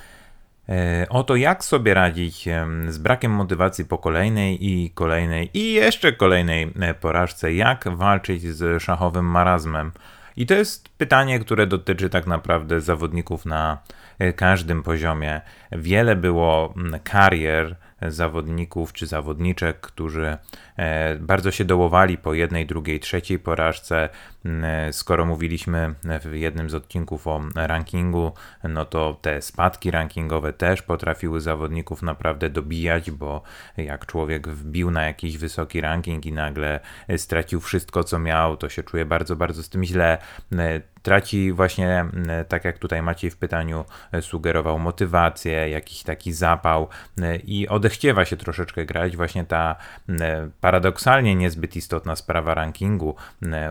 e, 0.68 1.06
o 1.08 1.24
to, 1.24 1.36
jak 1.36 1.64
sobie 1.64 1.94
radzić 1.94 2.48
z 2.88 2.98
brakiem 2.98 3.32
motywacji 3.32 3.84
po 3.84 3.98
kolejnej 3.98 4.68
i 4.68 4.90
kolejnej 4.90 5.58
i 5.58 5.72
jeszcze 5.72 6.12
kolejnej 6.12 6.72
e, 6.80 6.94
porażce, 6.94 7.54
jak 7.54 7.84
walczyć 7.96 8.42
z 8.42 8.82
szachowym 8.82 9.24
marazmem. 9.24 9.92
I 10.36 10.46
to 10.46 10.54
jest 10.54 10.88
pytanie, 10.88 11.38
które 11.38 11.66
dotyczy 11.66 12.10
tak 12.10 12.26
naprawdę 12.26 12.80
zawodników 12.80 13.46
na 13.46 13.78
e, 14.18 14.32
każdym 14.32 14.82
poziomie. 14.82 15.40
Wiele 15.72 16.16
było 16.16 16.74
karier 17.04 17.76
zawodników 18.02 18.92
czy 18.92 19.06
zawodniczek, 19.06 19.80
którzy 19.80 20.38
bardzo 21.20 21.50
się 21.50 21.64
dołowali 21.64 22.18
po 22.18 22.34
jednej, 22.34 22.66
drugiej, 22.66 23.00
trzeciej 23.00 23.38
porażce, 23.38 24.08
skoro 24.92 25.26
mówiliśmy 25.26 25.94
w 26.24 26.34
jednym 26.34 26.70
z 26.70 26.74
odcinków 26.74 27.26
o 27.26 27.40
rankingu, 27.54 28.32
no 28.64 28.84
to 28.84 29.18
te 29.22 29.42
spadki 29.42 29.90
rankingowe 29.90 30.52
też 30.52 30.82
potrafiły 30.82 31.40
zawodników 31.40 32.02
naprawdę 32.02 32.50
dobijać, 32.50 33.10
bo 33.10 33.42
jak 33.76 34.06
człowiek 34.06 34.48
wbił 34.48 34.90
na 34.90 35.04
jakiś 35.04 35.38
wysoki 35.38 35.80
ranking 35.80 36.26
i 36.26 36.32
nagle 36.32 36.80
stracił 37.16 37.60
wszystko, 37.60 38.04
co 38.04 38.18
miał, 38.18 38.56
to 38.56 38.68
się 38.68 38.82
czuje 38.82 39.04
bardzo, 39.04 39.36
bardzo 39.36 39.62
z 39.62 39.68
tym 39.68 39.84
źle 39.84 40.18
e, 40.52 40.80
traci 41.04 41.52
właśnie, 41.52 42.06
tak 42.48 42.64
jak 42.64 42.78
tutaj 42.78 43.02
Maciej 43.02 43.30
w 43.30 43.36
pytaniu 43.36 43.84
e, 44.12 44.22
sugerował, 44.22 44.78
motywację, 44.78 45.68
jakiś 45.68 46.02
taki 46.02 46.32
zapał 46.32 46.88
i 47.44 47.68
odechciewa 47.68 48.24
się 48.24 48.36
troszeczkę 48.36 48.86
grać. 48.86 49.16
Właśnie 49.16 49.44
ta 49.44 49.76
paradoksalnie 50.60 51.34
niezbyt 51.34 51.76
istotna 51.76 52.16
sprawa 52.16 52.54
rankingu 52.54 53.14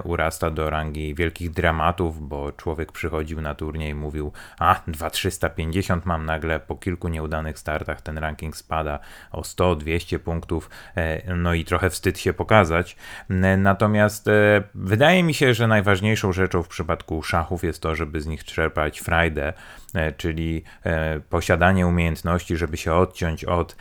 urasta 0.04 0.50
do 0.50 0.63
do 0.64 0.70
rangi 0.70 1.16
wielkich 1.16 1.52
dramatów, 1.52 2.28
bo 2.28 2.52
człowiek 2.52 2.92
przychodził 2.92 3.42
na 3.42 3.56
turniej 3.56 3.92
i 3.92 3.96
mówił, 3.96 4.32
a 4.60 4.82
2350 4.88 6.06
mam 6.06 6.26
nagle 6.26 6.60
po 6.60 6.76
kilku 6.76 7.08
nieudanych 7.08 7.60
startach, 7.60 8.02
ten 8.02 8.18
ranking 8.18 8.58
spada 8.58 9.00
o 9.32 9.42
100-200 9.42 10.20
punktów, 10.20 10.70
e, 10.96 11.36
no 11.36 11.54
i 11.54 11.66
trochę 11.66 11.90
wstyd 11.90 12.20
się 12.20 12.34
pokazać. 12.34 12.96
E, 13.30 13.58
natomiast 13.58 14.28
e, 14.28 14.64
wydaje 14.76 15.24
mi 15.24 15.34
się, 15.34 15.54
że 15.54 15.68
najważniejszą 15.68 16.32
rzeczą 16.32 16.64
w 16.64 16.68
przypadku 16.68 17.24
szachów 17.24 17.64
jest 17.64 17.82
to, 17.82 17.96
żeby 17.96 18.22
z 18.22 18.28
nich 18.28 18.44
czerpać 18.44 19.00
frajdę, 19.00 19.54
czyli 20.18 20.64
posiadanie 21.30 21.88
umiejętności, 21.88 22.58
żeby 22.58 22.78
się 22.78 22.94
odciąć 22.94 23.46
od 23.46 23.76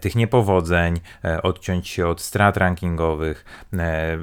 tych 0.00 0.14
niepowodzeń, 0.14 1.00
odciąć 1.42 1.88
się 1.88 2.06
od 2.06 2.20
strat 2.20 2.56
rankingowych, 2.56 3.44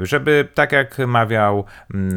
żeby 0.01 0.47
tak 0.53 0.71
jak 0.71 0.97
mawiał 0.97 1.65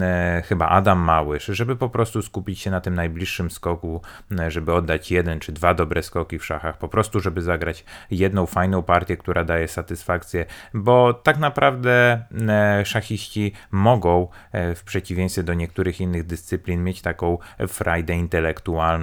e, 0.01 0.43
chyba 0.47 0.69
Adam 0.69 0.99
Małysz, 0.99 1.45
żeby 1.47 1.77
po 1.77 1.89
prostu 1.89 2.23
skupić 2.23 2.61
się 2.61 2.71
na 2.71 2.81
tym 2.81 2.95
najbliższym 2.95 3.51
skoku, 3.51 4.03
e, 4.41 4.51
żeby 4.51 4.73
oddać 4.73 5.11
jeden 5.11 5.41
czy 5.41 5.53
dwa 5.53 5.75
dobre 5.75 6.03
skoki 6.03 6.39
w 6.39 6.45
szachach, 6.45 6.79
po 6.79 6.89
prostu 6.89 7.21
żeby 7.21 7.43
zagrać 7.43 7.85
jedną 8.11 8.47
fajną 8.47 8.83
partię, 8.83 9.17
która 9.17 9.45
daje 9.45 9.69
satysfakcję, 9.69 10.47
bo 10.75 11.15
tak 11.15 11.39
naprawdę 11.39 12.23
e, 12.49 12.85
szachiści 12.85 13.53
mogą 13.71 14.29
w 14.53 14.83
przeciwieństwie 14.85 15.43
do 15.43 15.55
niektórych 15.55 16.01
innych 16.01 16.27
dyscyplin 16.27 16.85
mieć 16.85 17.03
taką 17.03 17.39
frajdę 17.69 18.15
intelektualną, 18.15 18.94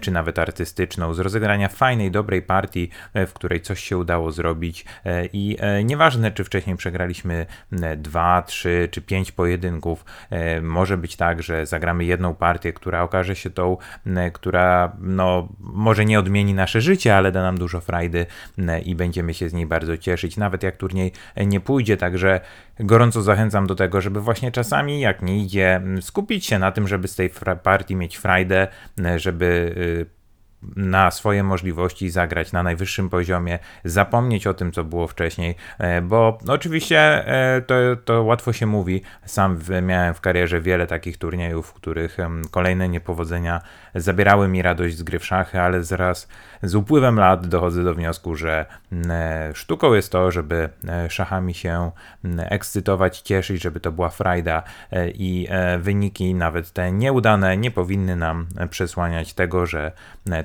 czy 0.00 0.10
nawet 0.10 0.38
artystyczną, 0.38 1.14
z 1.14 1.18
rozegrania 1.18 1.68
fajnej, 1.68 2.10
dobrej 2.10 2.42
partii, 2.42 2.90
w 3.14 3.32
której 3.32 3.60
coś 3.60 3.84
się 3.84 3.98
udało 3.98 4.32
zrobić 4.32 4.84
i 5.32 5.56
nieważne, 5.84 6.32
czy 6.32 6.44
wcześniej 6.44 6.76
przegraliśmy 6.76 7.46
dwa, 7.96 8.42
trzy 8.42 8.88
czy 8.90 9.02
pięć 9.02 9.32
pojedynków. 9.32 10.04
E, 10.30 10.60
może 10.60 10.98
być 10.98 11.16
tak, 11.16 11.42
że 11.42 11.66
zagramy 11.66 12.04
jedną 12.04 12.34
partię, 12.34 12.72
która 12.72 13.02
okaże 13.02 13.36
się 13.36 13.50
tą, 13.50 13.76
która 14.32 14.96
no, 15.00 15.48
może 15.60 16.04
nie 16.04 16.18
odmieni 16.18 16.54
nasze 16.54 16.80
życie, 16.80 17.16
ale 17.16 17.32
da 17.32 17.42
nam 17.42 17.58
dużo 17.58 17.80
frajdy 17.80 18.26
i 18.84 18.94
będziemy 18.94 19.34
się 19.34 19.48
z 19.48 19.52
niej 19.52 19.66
bardzo 19.66 19.96
cieszyć, 19.96 20.36
nawet 20.36 20.62
jak 20.62 20.76
turniej 20.76 21.12
nie 21.36 21.60
pójdzie. 21.60 21.96
Także 21.96 22.40
gorąco 22.80 23.22
zachęcam 23.22 23.66
do 23.66 23.74
tego, 23.74 24.00
żeby 24.00 24.20
właśnie 24.20 24.52
czasami, 24.52 25.00
jak 25.00 25.22
nie 25.22 25.42
idzie, 25.42 25.80
skupić 26.00 26.46
się 26.46 26.58
na 26.58 26.72
tym, 26.72 26.88
żeby 26.88 27.08
z 27.08 27.16
tej 27.16 27.30
partii 27.62 27.96
mieć 27.96 28.16
frajdę, 28.16 28.68
żeby 29.16 29.74
y, 29.76 30.17
na 30.76 31.10
swoje 31.10 31.42
możliwości 31.42 32.10
zagrać 32.10 32.52
na 32.52 32.62
najwyższym 32.62 33.10
poziomie, 33.10 33.58
zapomnieć 33.84 34.46
o 34.46 34.54
tym, 34.54 34.72
co 34.72 34.84
było 34.84 35.06
wcześniej, 35.06 35.54
e, 35.78 36.02
bo 36.02 36.38
oczywiście 36.48 36.98
e, 36.98 37.62
to, 37.62 37.74
to 38.04 38.22
łatwo 38.22 38.52
się 38.52 38.66
mówi. 38.66 39.02
Sam 39.24 39.58
miałem 39.82 40.14
w 40.14 40.20
karierze 40.20 40.60
wiele 40.60 40.86
takich 40.86 41.18
turniejów, 41.18 41.66
w 41.66 41.72
których 41.72 42.16
kolejne 42.50 42.88
niepowodzenia 42.88 43.60
zabierały 43.94 44.48
mi 44.48 44.62
radość 44.62 44.96
z 44.96 45.02
gry 45.02 45.18
w 45.18 45.26
szachy, 45.26 45.60
ale 45.60 45.84
zaraz 45.84 46.28
z 46.62 46.74
upływem 46.74 47.16
lat 47.16 47.46
dochodzę 47.46 47.84
do 47.84 47.94
wniosku, 47.94 48.34
że 48.34 48.66
e, 49.10 49.50
sztuką 49.54 49.94
jest 49.94 50.12
to, 50.12 50.30
żeby 50.30 50.68
szachami 51.08 51.54
się 51.54 51.90
ekscytować, 52.38 53.20
cieszyć, 53.20 53.62
żeby 53.62 53.80
to 53.80 53.92
była 53.92 54.08
frajda 54.08 54.62
i 55.14 55.48
wyniki, 55.78 56.34
nawet 56.34 56.72
te 56.72 56.92
nieudane, 56.92 57.56
nie 57.56 57.70
powinny 57.70 58.16
nam 58.16 58.46
przesłaniać 58.70 59.34
tego, 59.34 59.66
że 59.66 59.92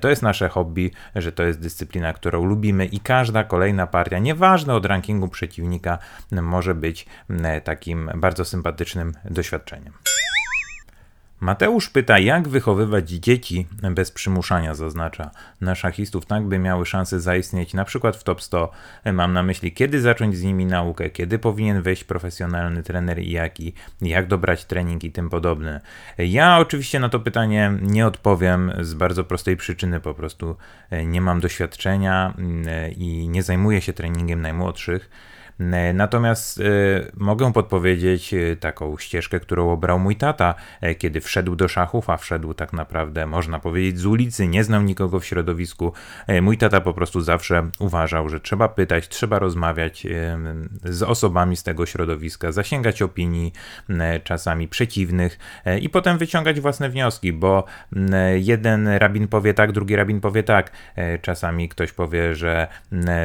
to 0.04 0.10
jest 0.10 0.22
nasze 0.22 0.50
hobby, 0.50 0.92
że 1.16 1.32
to 1.32 1.44
jest 1.44 1.60
dyscyplina, 1.60 2.14
którą 2.14 2.46
lubimy 2.46 2.86
i 2.86 3.00
każda 3.00 3.44
kolejna 3.44 3.88
partia, 3.88 4.20
nieważne 4.20 4.76
od 4.76 4.86
rankingu 4.86 5.28
przeciwnika, 5.28 5.98
może 6.32 6.76
być 6.76 7.06
mm, 7.30 7.62
takim 7.62 8.12
bardzo 8.16 8.46
sympatycznym 8.46 9.14
doświadczeniem. 9.26 9.94
Mateusz 11.44 11.90
pyta, 11.90 12.20
jak 12.20 12.48
wychowywać 12.48 13.10
dzieci 13.10 13.68
bez 13.92 14.12
przymuszania, 14.12 14.76
zaznacza 14.76 15.32
na 15.62 15.76
szachistów, 15.76 16.26
tak 16.26 16.44
by 16.44 16.60
miały 16.60 16.86
szansę 16.86 17.20
zaistnieć 17.20 17.74
na 17.74 17.86
przykład 17.86 18.16
w 18.16 18.24
top 18.24 18.42
100. 18.42 18.72
Mam 19.14 19.34
na 19.34 19.44
myśli, 19.44 19.72
kiedy 19.72 20.02
zacząć 20.02 20.38
z 20.38 20.44
nimi 20.44 20.66
naukę, 20.66 21.10
kiedy 21.10 21.40
powinien 21.40 21.82
wejść 21.82 22.04
profesjonalny 22.04 22.84
trener 22.84 23.20
i 23.20 23.32
jaki, 23.32 23.74
jak 24.02 24.28
dobrać 24.28 24.66
trening 24.66 25.04
i 25.04 25.12
tym 25.12 25.30
podobne. 25.30 25.82
Ja 26.18 26.58
oczywiście 26.58 27.00
na 27.00 27.10
to 27.10 27.20
pytanie 27.20 27.74
nie 27.82 28.08
odpowiem 28.08 28.72
z 28.80 28.94
bardzo 28.94 29.24
prostej 29.24 29.58
przyczyny, 29.58 30.00
po 30.00 30.14
prostu 30.14 30.56
nie 31.06 31.22
mam 31.22 31.40
doświadczenia 31.40 32.34
mm, 32.38 32.66
i 32.92 33.30
nie 33.30 33.44
zajmuję 33.44 33.82
się 33.82 33.94
treningiem 33.94 34.42
najmłodszych. 34.42 35.10
E, 35.60 35.94
Natomiast 35.94 36.60
e, 36.60 36.64
mogę 37.18 37.54
podpowiedzieć 37.54 38.34
e, 38.34 38.56
taką 38.56 38.98
ścieżkę, 38.98 39.40
którą 39.40 39.72
obrał 39.72 40.00
mój 40.00 40.16
tata, 40.16 40.56
kiedy 40.98 41.22
wszedł 41.22 41.56
do 41.56 41.68
szachów, 41.68 42.10
a 42.10 42.18
wszedł 42.18 42.54
tak 42.54 42.74
naprawdę, 42.74 43.28
można 43.28 43.60
powiedzieć, 43.60 44.00
z 44.00 44.06
ulicy, 44.06 44.48
nie 44.48 44.64
znał 44.64 44.82
nikogo 44.82 45.20
w 45.20 45.26
środowisku. 45.26 45.94
Mój 46.42 46.58
tata 46.58 46.82
po 46.82 46.94
prostu 46.94 47.22
zawsze 47.22 47.70
uważał, 47.80 48.30
że 48.30 48.40
trzeba 48.40 48.70
pytać, 48.70 49.08
trzeba 49.08 49.40
rozmawiać 49.40 50.08
z 50.84 51.04
osobami 51.04 51.56
z 51.56 51.64
tego 51.64 51.86
środowiska, 51.86 52.52
zasięgać 52.52 53.02
opinii, 53.02 53.54
czasami 54.24 54.68
przeciwnych 54.68 55.40
i 55.82 55.90
potem 55.90 56.18
wyciągać 56.18 56.60
własne 56.60 56.90
wnioski, 56.90 57.34
bo 57.34 57.64
jeden 58.36 58.88
rabin 58.88 59.28
powie 59.28 59.54
tak, 59.54 59.72
drugi 59.72 59.96
rabin 59.96 60.22
powie 60.22 60.44
tak. 60.44 60.72
Czasami 61.22 61.70
ktoś 61.70 61.92
powie, 61.92 62.36
że 62.36 62.68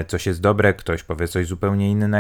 coś 0.06 0.26
jest 0.26 0.40
dobre, 0.40 0.74
ktoś 0.74 1.02
powie 1.02 1.28
coś 1.28 1.46
zupełnie 1.46 1.90
innego, 1.90 2.17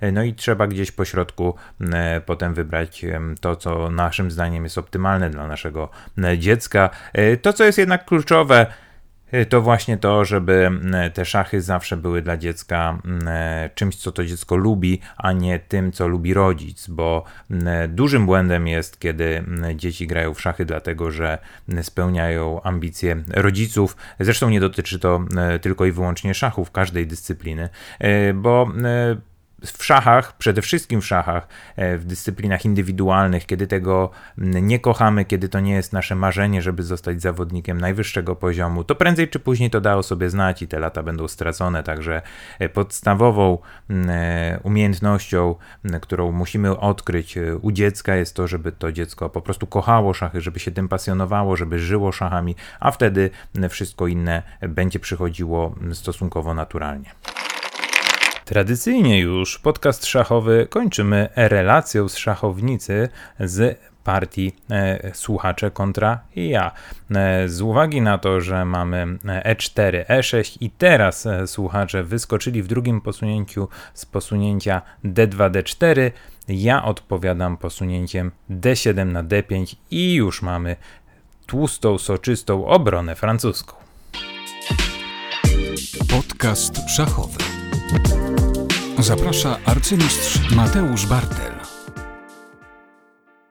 e, 0.00 0.12
no 0.12 0.22
i 0.22 0.34
trzeba 0.34 0.66
gdzieś 0.66 0.92
po 0.92 1.04
środku 1.04 1.54
m, 1.80 1.92
potem 2.26 2.54
wybrać 2.54 3.04
em, 3.04 3.34
to, 3.40 3.56
co 3.56 3.90
naszym 3.90 4.30
zdaniem 4.30 4.64
jest 4.64 4.78
optymalne 4.78 5.30
dla 5.30 5.46
naszego 5.46 5.88
m, 6.18 6.38
dziecka. 6.38 6.90
E, 7.12 7.36
To, 7.36 7.52
co 7.52 7.64
jest 7.64 7.78
jednak 7.78 8.04
kluczowe, 8.04 8.66
to 9.48 9.60
właśnie 9.62 9.98
to, 9.98 10.24
żeby 10.24 10.70
te 11.14 11.24
szachy 11.24 11.60
zawsze 11.60 11.96
były 11.96 12.22
dla 12.22 12.36
dziecka 12.36 12.98
mm, 13.04 13.20
czymś, 13.74 13.96
co 13.96 14.12
to 14.12 14.24
dziecko 14.24 14.56
lubi, 14.56 15.00
a 15.16 15.32
nie 15.32 15.58
tym, 15.58 15.92
co 15.92 16.08
lubi 16.08 16.34
rodzic, 16.34 16.88
bo 16.88 17.24
mm, 17.50 17.94
dużym 17.94 18.26
błędem 18.26 18.68
jest, 18.68 19.00
kiedy 19.00 19.24
mm, 19.38 19.78
dzieci 19.78 20.06
grają 20.06 20.34
w 20.34 20.40
szachy, 20.40 20.64
dlatego 20.64 21.10
że 21.10 21.38
spełniają 21.82 22.62
ambicje 22.62 23.16
rodziców. 23.30 23.96
Zresztą 24.20 24.50
nie 24.50 24.60
dotyczy 24.60 24.98
to 24.98 25.20
tylko 25.60 25.86
i 25.86 25.92
wyłącznie 25.92 26.34
szachów, 26.34 26.70
każdej 26.70 27.06
dyscypliny, 27.06 27.68
bo 28.34 28.68
w 29.64 29.84
szachach, 29.84 30.36
przede 30.36 30.62
wszystkim 30.62 31.00
w 31.00 31.06
szachach, 31.06 31.48
e, 31.76 31.98
w 31.98 32.04
dyscyplinach 32.04 32.64
indywidualnych, 32.64 33.46
kiedy 33.46 33.66
tego 33.66 34.10
nie 34.38 34.78
kochamy, 34.78 35.24
kiedy 35.24 35.48
to 35.48 35.60
nie 35.60 35.72
jest 35.72 35.92
nasze 35.92 36.14
marzenie, 36.14 36.62
żeby 36.62 36.82
zostać 36.82 37.22
zawodnikiem 37.22 37.80
najwyższego 37.80 38.36
poziomu, 38.36 38.84
to 38.84 38.94
prędzej 38.94 39.28
czy 39.28 39.40
później 39.40 39.70
to 39.70 39.80
da 39.80 39.96
o 39.96 40.02
sobie 40.02 40.30
znać 40.30 40.62
i 40.62 40.68
te 40.68 40.80
lata 40.80 41.02
będą 41.02 41.28
stracone. 41.28 41.82
Także 41.82 42.22
e, 42.58 42.68
podstawową 42.68 43.58
e, 43.90 44.60
umiejętnością, 44.62 45.54
którą 46.00 46.32
musimy 46.32 46.78
odkryć 46.78 47.38
u 47.62 47.72
dziecka, 47.72 48.16
jest 48.16 48.36
to, 48.36 48.46
żeby 48.46 48.72
to 48.72 48.92
dziecko 48.92 49.30
po 49.30 49.40
prostu 49.40 49.66
kochało 49.66 50.14
szachy, 50.14 50.40
żeby 50.40 50.60
się 50.60 50.70
tym 50.70 50.88
pasjonowało, 50.88 51.56
żeby 51.56 51.78
żyło 51.78 52.12
szachami, 52.12 52.56
a 52.80 52.90
wtedy 52.90 53.30
wszystko 53.68 54.06
inne 54.06 54.42
będzie 54.68 54.98
przychodziło 54.98 55.74
stosunkowo 55.92 56.54
naturalnie. 56.54 57.10
Tradycyjnie 58.50 59.20
już 59.20 59.58
podcast 59.58 60.06
szachowy 60.06 60.66
kończymy 60.70 61.28
relacją 61.36 62.08
z 62.08 62.16
szachownicy 62.16 63.08
z 63.40 63.78
partii 64.04 64.52
e, 64.70 65.10
słuchacze 65.14 65.70
kontra 65.70 66.20
ja. 66.36 66.72
E, 67.10 67.48
z 67.48 67.60
uwagi 67.60 68.00
na 68.00 68.18
to, 68.18 68.40
że 68.40 68.64
mamy 68.64 69.18
E4, 69.24 70.04
E6 70.06 70.56
i 70.60 70.70
teraz 70.70 71.26
e, 71.26 71.46
słuchacze 71.46 72.02
wyskoczyli 72.02 72.62
w 72.62 72.66
drugim 72.66 73.00
posunięciu 73.00 73.68
z 73.94 74.06
posunięcia 74.06 74.82
D2, 75.04 75.50
D4, 75.50 76.10
ja 76.48 76.84
odpowiadam 76.84 77.56
posunięciem 77.56 78.30
D7 78.50 79.06
na 79.06 79.24
D5 79.24 79.76
i 79.90 80.14
już 80.14 80.42
mamy 80.42 80.76
tłustą, 81.46 81.98
soczystą 81.98 82.66
obronę 82.66 83.14
francuską. 83.14 83.76
Podcast 86.10 86.88
szachowy. 86.88 87.59
Zaprasza 88.98 89.58
arcymistrz 89.64 90.50
Mateusz 90.50 91.06
Bartel. 91.06 91.59